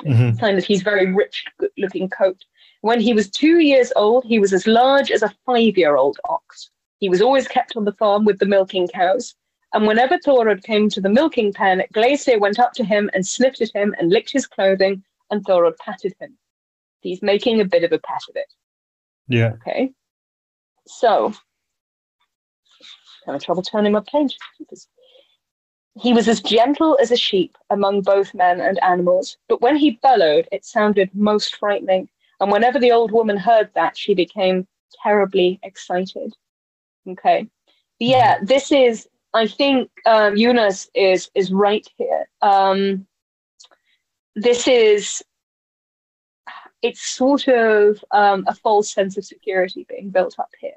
[0.00, 0.40] Mhm.
[0.40, 1.44] kind of his very rich
[1.76, 2.42] looking coat.
[2.80, 6.18] When he was two years old, he was as large as a five year old
[6.24, 6.70] ox.
[7.00, 9.34] He was always kept on the farm with the milking cows.
[9.72, 13.60] And whenever Thorod came to the milking pen, Glæsir went up to him and sniffed
[13.60, 16.36] at him and licked his clothing, and Thorod patted him.
[17.00, 18.52] He's making a bit of a pet of it.
[19.28, 19.52] Yeah.
[19.54, 19.92] Okay.
[20.86, 21.32] So,
[23.24, 24.36] having trouble turning my page.
[26.00, 29.98] He was as gentle as a sheep among both men and animals, but when he
[30.02, 32.08] bellowed, it sounded most frightening.
[32.40, 34.66] And whenever the old woman heard that, she became
[35.02, 36.34] terribly excited.
[37.08, 37.48] Okay.
[37.98, 42.28] Yeah, this is, I think um, Eunice is is right here.
[42.42, 43.06] Um,
[44.34, 45.22] this is,
[46.82, 50.76] it's sort of um, a false sense of security being built up here.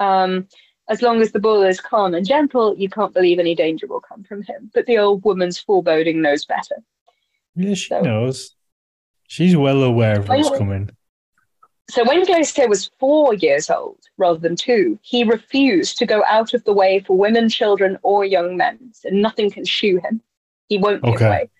[0.00, 0.48] Um,
[0.88, 4.00] as long as the bull is calm and gentle, you can't believe any danger will
[4.00, 4.70] come from him.
[4.74, 6.76] But the old woman's foreboding knows better.
[7.56, 8.54] Yeah, she So- knows.
[9.26, 10.90] She's well aware of what's coming.
[11.90, 16.54] So when Glæsir was four years old, rather than two, he refused to go out
[16.54, 18.78] of the way for women, children, or young men.
[18.92, 20.22] So nothing can shoe him.
[20.68, 21.28] He won't give Okay.
[21.28, 21.50] way.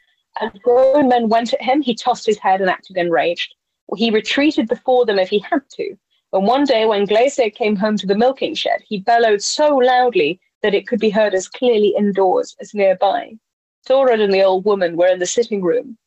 [0.41, 3.55] As grown men went at him, he tossed his head and acted enraged.
[3.97, 5.97] He retreated before them if he had to.
[6.33, 10.41] And one day, when Glæsir came home to the milking shed, he bellowed so loudly
[10.63, 13.37] that it could be heard as clearly indoors as nearby.
[13.87, 15.99] Thorod and the old woman were in the sitting room.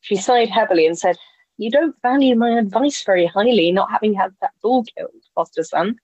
[0.00, 1.16] She sighed heavily and said,
[1.58, 5.96] You don't value my advice very highly, not having had that bull killed, foster son.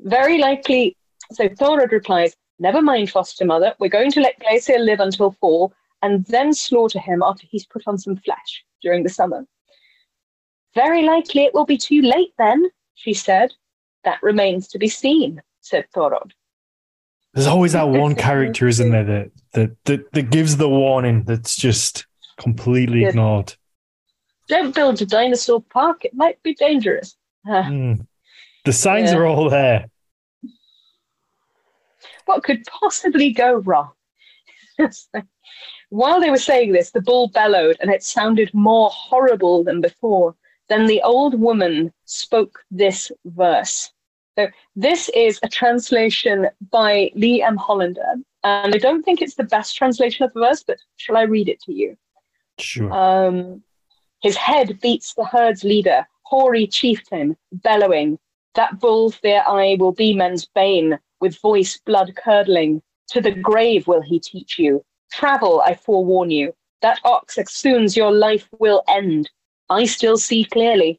[0.00, 0.96] Very likely.
[1.32, 3.74] So Thorod replies, Never mind, foster mother.
[3.78, 5.72] We're going to let Glæsir live until fall
[6.02, 9.44] and then slaughter him after he's put on some flesh during the summer.
[10.74, 13.52] Very likely it will be too late then, she said.
[14.04, 16.32] That remains to be seen, said Thorod.
[17.32, 21.56] There's always that one character, isn't there, that, that that that gives the warning that's
[21.56, 22.06] just
[22.38, 23.54] completely ignored.
[24.48, 27.16] Don't build a dinosaur park; it might be dangerous.
[27.46, 28.06] Mm.
[28.64, 29.18] The signs Yeah.
[29.18, 29.86] are all there.
[32.26, 33.90] What could possibly go wrong?
[35.90, 40.34] While they were saying this, the bull bellowed, and it sounded more horrible than before.
[40.68, 43.92] Then the old woman spoke this verse.
[44.36, 47.56] So this is a translation by Lee M.
[47.56, 51.22] Hollander, and I don't think it's the best translation of the verse, but shall I
[51.22, 51.96] read it to you?
[52.58, 52.92] Sure.
[52.92, 53.62] Um,
[54.24, 58.18] his head beats the herd's leader, hoary chieftain, bellowing,
[58.54, 62.80] That bull fear I will be men's bane, with voice blood curdling.
[63.08, 64.82] To the grave will he teach you.
[65.12, 66.54] Travel, I forewarn you.
[66.80, 69.30] That ox soon's your life will end.
[69.68, 70.98] I still see clearly.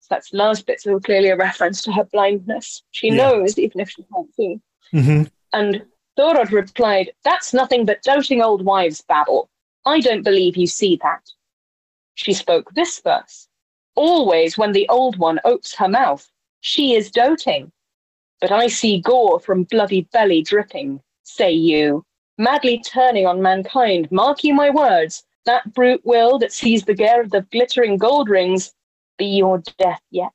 [0.00, 2.82] So that's the last bit, so clearly a reference to her blindness.
[2.92, 3.16] She Yeah.
[3.16, 4.58] knows, even if she can't see.
[4.90, 5.84] hmm And
[6.16, 9.50] Thorod replied, That's nothing but doting old wives' babble.
[9.84, 11.30] I don't believe you see that.
[12.14, 13.48] She spoke this verse
[13.94, 16.30] Always when the old one opes her mouth,
[16.60, 17.72] she is doting.
[18.40, 22.04] But I see gore from bloody belly dripping, say you,
[22.38, 24.10] madly turning on mankind.
[24.10, 28.28] Mark you my words, that brute will that sees the glare of the glittering gold
[28.28, 28.72] rings
[29.18, 30.32] be your death yet.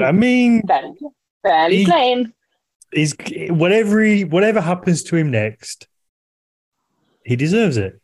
[0.00, 0.94] I mean, fairly,
[1.42, 2.32] fairly He- plain.
[2.92, 3.14] he's
[3.50, 5.86] whatever he, whatever happens to him next,
[7.24, 8.01] he deserves it.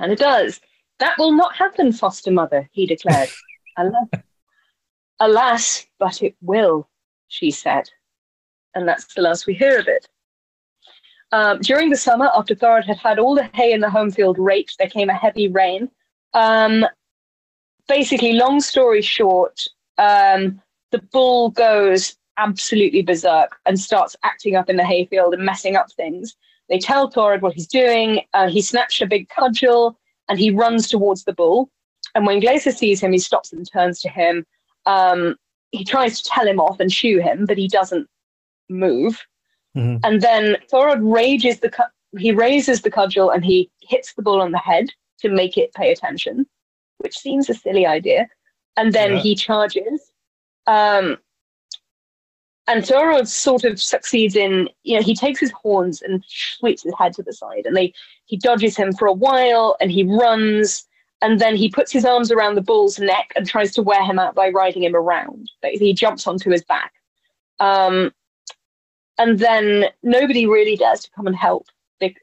[0.00, 0.60] Kind of does.
[0.98, 3.28] That will not happen, foster mother, he declared.
[3.76, 4.08] Alas,
[5.20, 6.88] Alas, but it will,
[7.28, 7.90] she said.
[8.74, 10.08] And that's the last we hear of it.
[11.32, 14.38] Um, during the summer, after Thorod had had all the hay in the home field
[14.38, 15.90] raked, there came a heavy rain.
[16.32, 16.86] Um,
[17.86, 19.60] basically, long story short,
[19.98, 20.62] um,
[20.92, 25.92] the bull goes absolutely berserk and starts acting up in the hayfield and messing up
[25.92, 26.36] things.
[26.70, 28.22] They tell Thorod what he's doing.
[28.32, 29.98] Uh, he snatched a big cudgel
[30.28, 31.68] and he runs towards the bull.
[32.14, 34.46] And when Glæsir sees him, he stops and turns to him.
[34.86, 35.36] Um,
[35.72, 38.08] he tries to tell him off and shoo him, but he doesn't
[38.68, 39.20] move.
[39.76, 40.00] Mhm.
[40.04, 44.40] And then Thorod rages the cu- he raises the cudgel and he hits the bull
[44.40, 44.86] on the head
[45.20, 46.46] to make it pay attention,
[46.98, 48.28] which seems a silly idea.
[48.76, 49.18] And then Yeah.
[49.18, 50.12] he charges.
[50.66, 51.18] Um,
[52.66, 56.94] and Thorod sort of succeeds in, you know, he takes his horns and sweeps his
[56.98, 57.92] head to the side, and they
[58.26, 60.86] he dodges him for a while, and he runs,
[61.20, 64.18] and then he puts his arms around the bull's neck and tries to wear him
[64.18, 65.50] out by riding him around.
[65.62, 66.92] He jumps onto his back,
[67.58, 68.12] um,
[69.18, 71.66] and then nobody really dares to come and help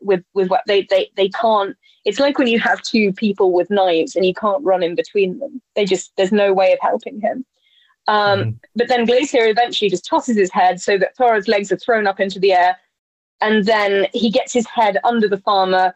[0.02, 1.76] with with what they they they can't.
[2.06, 5.40] It's like when you have two people with knives and you can't run in between
[5.40, 5.62] them.
[5.76, 7.46] They just there's no way of helping him.
[8.08, 8.60] Um, Mhm.
[8.76, 12.20] But then Glæsir eventually just tosses his head so that Thorod's legs are thrown up
[12.20, 12.78] into the air.
[13.42, 15.96] And then he gets his head under the farmer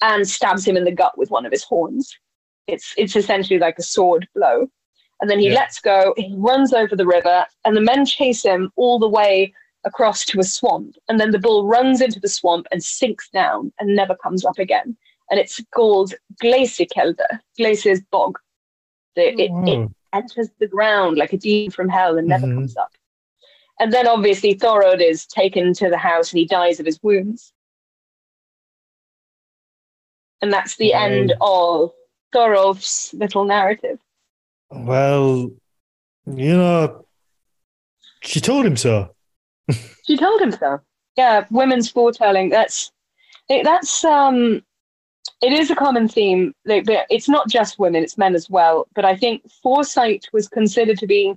[0.00, 2.18] and stabs him in the gut with one of his horns.
[2.66, 4.68] It's, it's essentially like a sword blow.
[5.20, 5.54] And then he Yeah.
[5.60, 9.52] lets go, he runs over the river, and the men chase him all the way
[9.84, 10.96] across to a swamp.
[11.08, 14.58] And then the bull runs into the swamp and sinks down and never comes up
[14.58, 14.96] again.
[15.30, 18.38] And it's called Glæsiskelda, Glæsir's bog.
[19.16, 22.54] The, it, it Oh, enters the ground like a demon from hell and never Mhm.
[22.56, 22.92] comes up.
[23.78, 27.52] And then obviously Thorod is taken to the house and he dies of his wounds.
[30.42, 31.92] And that's the end of
[32.34, 33.98] Thorod's little narrative.
[34.70, 35.50] well,
[36.26, 37.04] you know,
[38.22, 39.14] she told him so.
[40.06, 40.80] She told him so.
[41.16, 42.50] Yeah, women's foretelling.
[42.50, 42.92] That's
[43.48, 44.62] that's um,
[45.42, 46.54] it is a common theme.
[46.64, 48.86] But It's not just women; it's men as well.
[48.94, 51.34] But I think foresight was considered to be,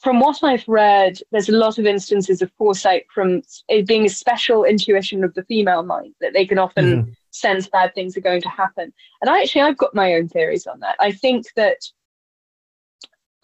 [0.00, 4.08] from what I've read, there's a lot of instances of foresight from it being a
[4.08, 7.16] special intuition of the female mind that they can often Mhm.
[7.30, 8.92] sense bad things are going to happen.
[9.20, 10.96] And I actually, I've got my own theories on that.
[10.98, 11.78] I think that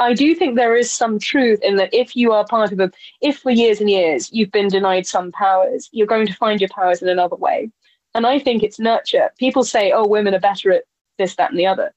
[0.00, 2.90] I do think there is some truth in that if you are part of a,
[3.20, 6.68] if for years and years you've been denied some powers, you're going to find your
[6.70, 7.70] powers in another way.
[8.14, 9.30] And I think it's nurture.
[9.38, 10.84] People say, oh, women are better at
[11.18, 11.92] this, that, and the other.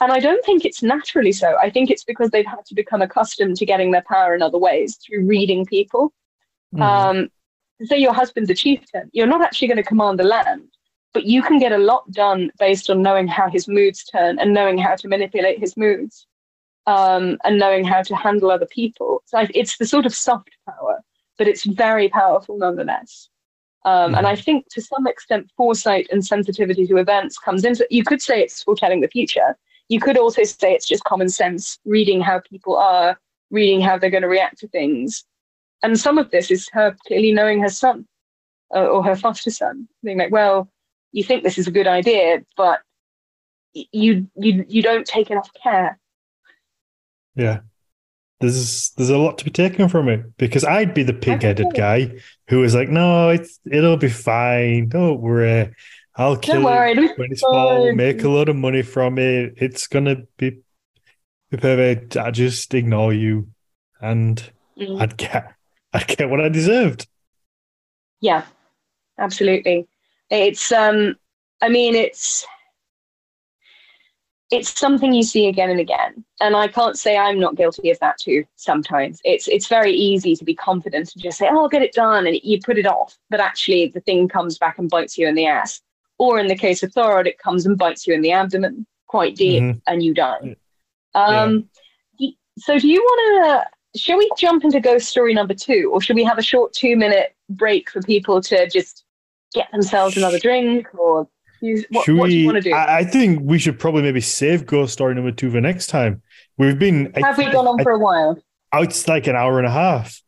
[0.00, 1.56] And I don't think it's naturally so.
[1.62, 4.58] I think it's because they've had to become accustomed to getting their power in other
[4.58, 6.12] ways through reading people.
[6.74, 6.82] Mhm.
[6.82, 7.28] Um,
[7.84, 10.68] say your husband's a chieftain, you're not actually going to command the land,
[11.12, 14.52] but you can get a lot done based on knowing how his moods turn and
[14.52, 16.26] knowing how to manipulate his moods
[16.86, 19.22] um, and knowing how to handle other people.
[19.26, 21.00] So it's the sort of soft power,
[21.38, 23.28] but it's very powerful nonetheless.
[23.84, 24.42] Um, And I mm-hmm.
[24.42, 27.86] think to some extent, foresight and sensitivity to events comes into.
[27.90, 29.56] You could say it's foretelling the future.
[29.88, 33.18] You could also say it's just common sense, reading how people are,
[33.50, 35.24] reading how they're going to react to things.
[35.82, 38.06] And some of this is her clearly knowing her son
[38.74, 40.70] uh, or her foster son, being like, well,
[41.10, 42.80] you think this is a good idea, but
[43.74, 45.98] you you you don't take enough care.
[47.34, 47.60] Yeah,
[48.42, 52.20] there's there's a lot to be taken from it because I'd be the pig-headed guy
[52.48, 55.74] who was like, no, it's it'll be fine, don't worry.
[56.16, 59.54] I'll kill worry, it when it's small, make a lot of money from it.
[59.56, 60.58] It's gonna be,
[61.50, 62.18] be perfect.
[62.18, 63.48] I just ignore you,
[64.00, 64.42] and
[64.78, 65.00] mm.
[65.00, 65.54] I'd get
[65.94, 67.06] I'd get what I deserved.
[68.20, 68.44] Yeah,
[69.18, 69.88] absolutely.
[70.28, 71.16] It's um,
[71.62, 72.46] I mean, it's
[74.52, 76.24] it's something you see again and again.
[76.40, 79.20] And i can't say i'm not guilty of that too sometimes.
[79.24, 82.26] It's it's very easy to be confident and just say oh i'll get it done
[82.26, 83.18] and you put it off.
[83.30, 85.80] But actually the thing comes back and bites you in the ass.
[86.18, 89.34] Or in the case of Thorod, it comes and bites you in the abdomen quite
[89.34, 89.78] deep mm-hmm.
[89.86, 90.56] and you die
[91.14, 91.68] um
[92.18, 92.30] yeah.
[92.58, 95.90] so do you want to shall we jump into ghost story number two?
[95.92, 99.04] Or should we have a short two minute break for people to just
[99.52, 101.28] get themselves another drink or
[101.62, 102.74] what, should what we, do you want to do?
[102.74, 106.22] I, I, think we should probably maybe save ghost story number two for next time.
[106.58, 108.42] We've been have I, we gone on I, for a while?
[108.74, 110.20] It's like an hour and a half.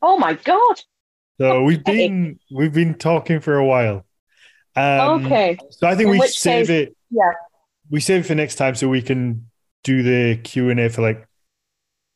[0.00, 0.80] Oh my god!
[1.40, 4.04] So we've been we've been talking for a while.
[4.76, 5.58] Um, okay.
[5.70, 6.96] So I think In we save case, it.
[7.10, 7.32] Yeah.
[7.90, 9.50] We save it for next time so we can
[9.82, 11.26] do the Q and A for like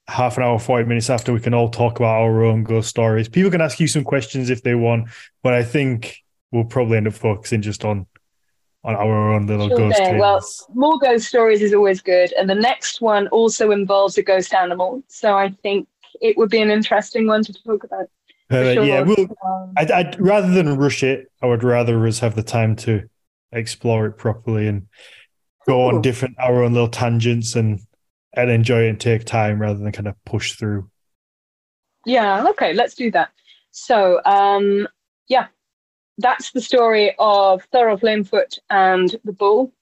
[0.06, 3.28] half an hour, 40 minutes after we can all talk about our own ghost stories.
[3.28, 5.08] People can ask you some questions if they want,
[5.42, 6.22] but I think
[6.52, 8.06] we'll probably end up focusing just on
[8.84, 10.66] on our own little sure ghost tales.
[10.68, 14.54] Well, more ghost stories is always good, and the next one also involves a ghost
[14.54, 15.88] animal, so I think
[16.20, 18.06] it would be an interesting one to talk about.
[18.50, 18.84] Uh, sure.
[18.84, 22.42] Yeah, we'll, um, I'd, I'd, rather than rush it, I would rather us have the
[22.42, 23.08] time to
[23.52, 24.86] explore it properly and
[25.66, 27.80] go on different our own little tangents and
[28.34, 30.90] and enjoy it and take time rather than kind of push through.
[32.06, 32.46] Yeah.
[32.50, 32.72] Okay.
[32.72, 33.30] Let's do that.
[33.70, 34.88] So, um,
[35.28, 35.48] yeah,
[36.18, 39.72] that's the story of Thorolf Lamefoot and the Bull.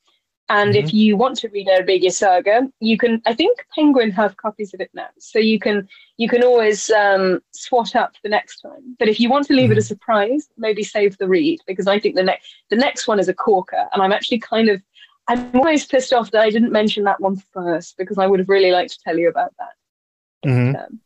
[0.48, 0.86] And mm-hmm.
[0.86, 3.20] if you want to read Eyrbyggja Saga, you can.
[3.26, 5.88] I think Penguin have copies of it now, so you can
[6.18, 8.94] you can always um, swat up the next time.
[9.00, 9.72] But if you want to leave mm-hmm.
[9.72, 13.18] it a surprise, maybe save the read because I think the next the next one
[13.18, 14.80] is a corker, and I'm actually kind of
[15.28, 18.48] I'm always pissed off that I didn't mention that one first because I would have
[18.48, 20.48] really liked to tell you about that.
[20.48, 20.76] Mm-hmm.
[20.76, 21.00] Um,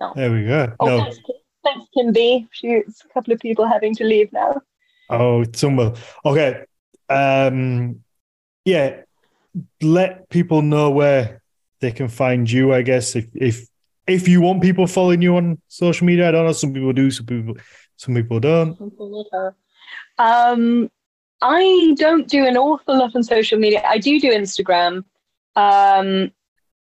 [0.00, 0.12] no.
[0.14, 0.74] There we go.
[0.80, 1.12] Oh, no.
[1.64, 2.46] Thanks, Kim B.
[2.52, 4.60] She's a couple of people having to leave now.
[5.10, 6.64] Oh, some Okay.
[7.08, 8.02] Um,
[8.64, 9.02] yeah.
[9.82, 11.42] Let people know where
[11.80, 12.72] they can find you.
[12.74, 13.66] I guess if if
[14.06, 16.52] if you want people following you on social media, I don't know.
[16.52, 17.10] Some people do.
[17.10, 17.54] Some people
[17.96, 18.76] some people don't.
[20.18, 20.90] Um,
[21.40, 23.82] I don't do an awful lot on social media.
[23.86, 25.04] I do do Instagram.
[25.56, 26.32] Um,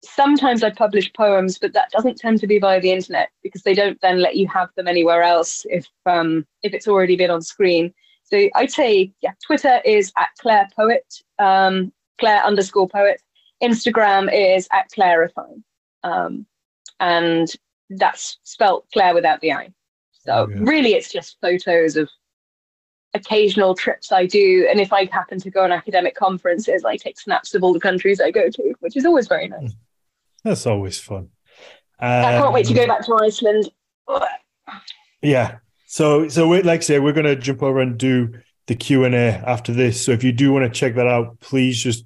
[0.05, 3.75] sometimes I publish poems, but that doesn't tend to be via the internet because they
[3.75, 7.43] don't then let you have them anywhere else if um, if it's already been on
[7.43, 7.93] screen.
[8.25, 11.05] So I'd say, yeah, Twitter is at Claire Poet,
[11.39, 13.21] um, Claire underscore Poet.
[13.63, 15.63] Instagram is at Claire Refine,
[16.03, 16.47] um,
[17.01, 17.53] and
[17.91, 19.73] that's spelt Claire without the I.
[20.13, 20.57] So oh, yeah.
[20.61, 22.09] really, it's just photos of
[23.13, 27.21] occasional trips I do, and if I happen to go on academic conferences, I take
[27.21, 29.75] snaps of all the countries I go to, which is always very nice.
[30.45, 31.31] That's always fun.
[31.99, 33.71] Um, I can't wait to go um, back to Iceland.
[35.23, 35.57] Yeah.
[35.87, 38.35] So, so we, like I say, we're going to jump over and do
[38.67, 40.05] the Q and A after this.
[40.05, 42.05] So, if you do want to check that out, please just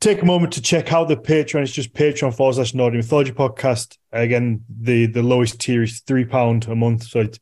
[0.00, 1.62] take a moment to check out the Patreon.
[1.62, 3.98] It's just Patreon forward slash Nordic Mythology Podcast.
[4.12, 7.38] Again, the the lowest tier is three pound a month, so it's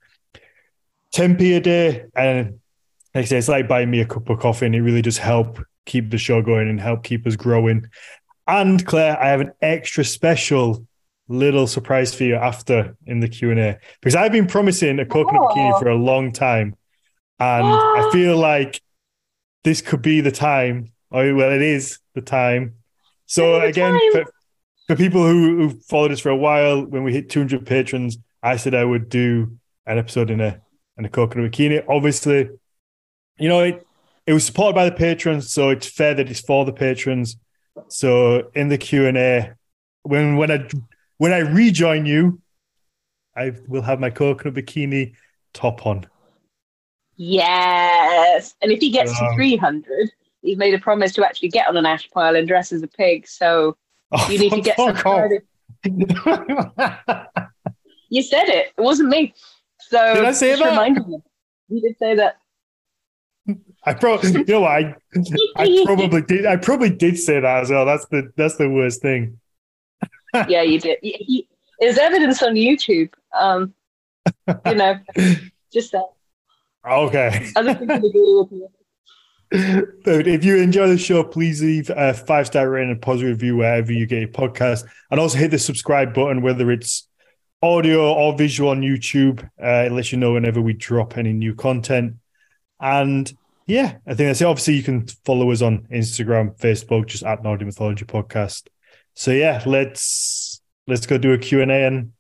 [1.13, 2.05] ten p a day.
[2.17, 2.61] And
[3.15, 5.19] like I say, it's like buying me a cup of coffee, and it really does
[5.19, 7.87] help keep the show going and help keep us growing.
[8.47, 10.87] And Claire, I have an extra special
[11.29, 15.07] little surprise for you after in the Q and A because I've been promising a
[15.07, 15.55] coconut oh.
[15.55, 16.77] bikini for a long time,
[17.39, 18.81] and I feel like
[19.63, 20.93] this could be the time.
[21.11, 22.75] Oh, well, it is the time.
[23.27, 24.13] So the again, time.
[24.13, 24.33] For,
[24.89, 28.57] for people who who followed us for a while, when we hit 200 patrons, I
[28.57, 30.61] said I would do an episode in a
[30.99, 31.83] in a coconut bikini.
[31.89, 32.51] Obviously,
[33.39, 33.87] you know it.
[34.27, 37.37] It was supported by the patrons, so it's fair that it's for the patrons.
[37.89, 39.55] So in the Q and A,
[40.03, 40.69] when when I
[41.19, 42.41] when I rejoin you,
[43.37, 45.15] I will have my coconut bikini
[45.53, 46.07] top on.
[47.17, 48.55] Yes.
[48.61, 50.11] And if he gets Um, to 300,
[50.43, 52.89] he's made a promise to actually get on an ash pile and dress as a
[52.89, 53.27] pig.
[53.29, 53.77] So
[54.13, 54.95] Oh, you need to get some.
[58.11, 58.73] You said it.
[58.79, 59.35] It wasn't me.
[59.81, 61.23] So Did I say that?
[61.69, 62.37] You did say that.
[63.85, 64.95] I probably, you know, I,
[65.57, 66.47] I probably did.
[66.47, 67.85] I probably did say that as well.
[67.85, 69.39] That's the that's the worst thing.
[70.49, 70.99] yeah, you did.
[71.03, 71.49] He, he,
[71.81, 73.13] there's evidence on YouTube.
[73.39, 73.75] Um,
[74.49, 74.99] you know,
[75.73, 76.07] just that.
[76.89, 77.51] Okay.
[77.57, 78.69] Other people agree with you.
[80.05, 83.57] But if you enjoy the show, please leave a five star rating and positive review
[83.57, 87.09] wherever you get your podcast, and also hit the subscribe button, whether it's
[87.63, 89.45] audio or visual on YouTube.
[89.63, 92.17] Uh, it lets you know whenever we drop any new content.
[92.85, 93.33] And
[93.67, 94.45] yeah, I think that's it.
[94.45, 98.69] Obviously, you can follow us on Instagram, Facebook, just at Nordic Mythology Podcast.
[99.15, 102.13] So yeah, let's let's go do a Q and A, and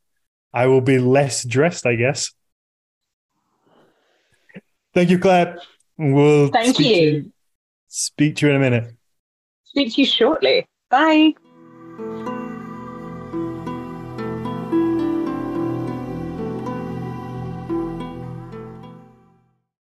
[0.54, 2.32] I will be less dressed, I guess.
[4.94, 5.58] Thank you, Claire.
[5.98, 7.32] We'll Thank speak to you.
[7.88, 8.94] speak to you in a minute.
[9.64, 10.66] Speak to you shortly.
[10.88, 11.34] Bye.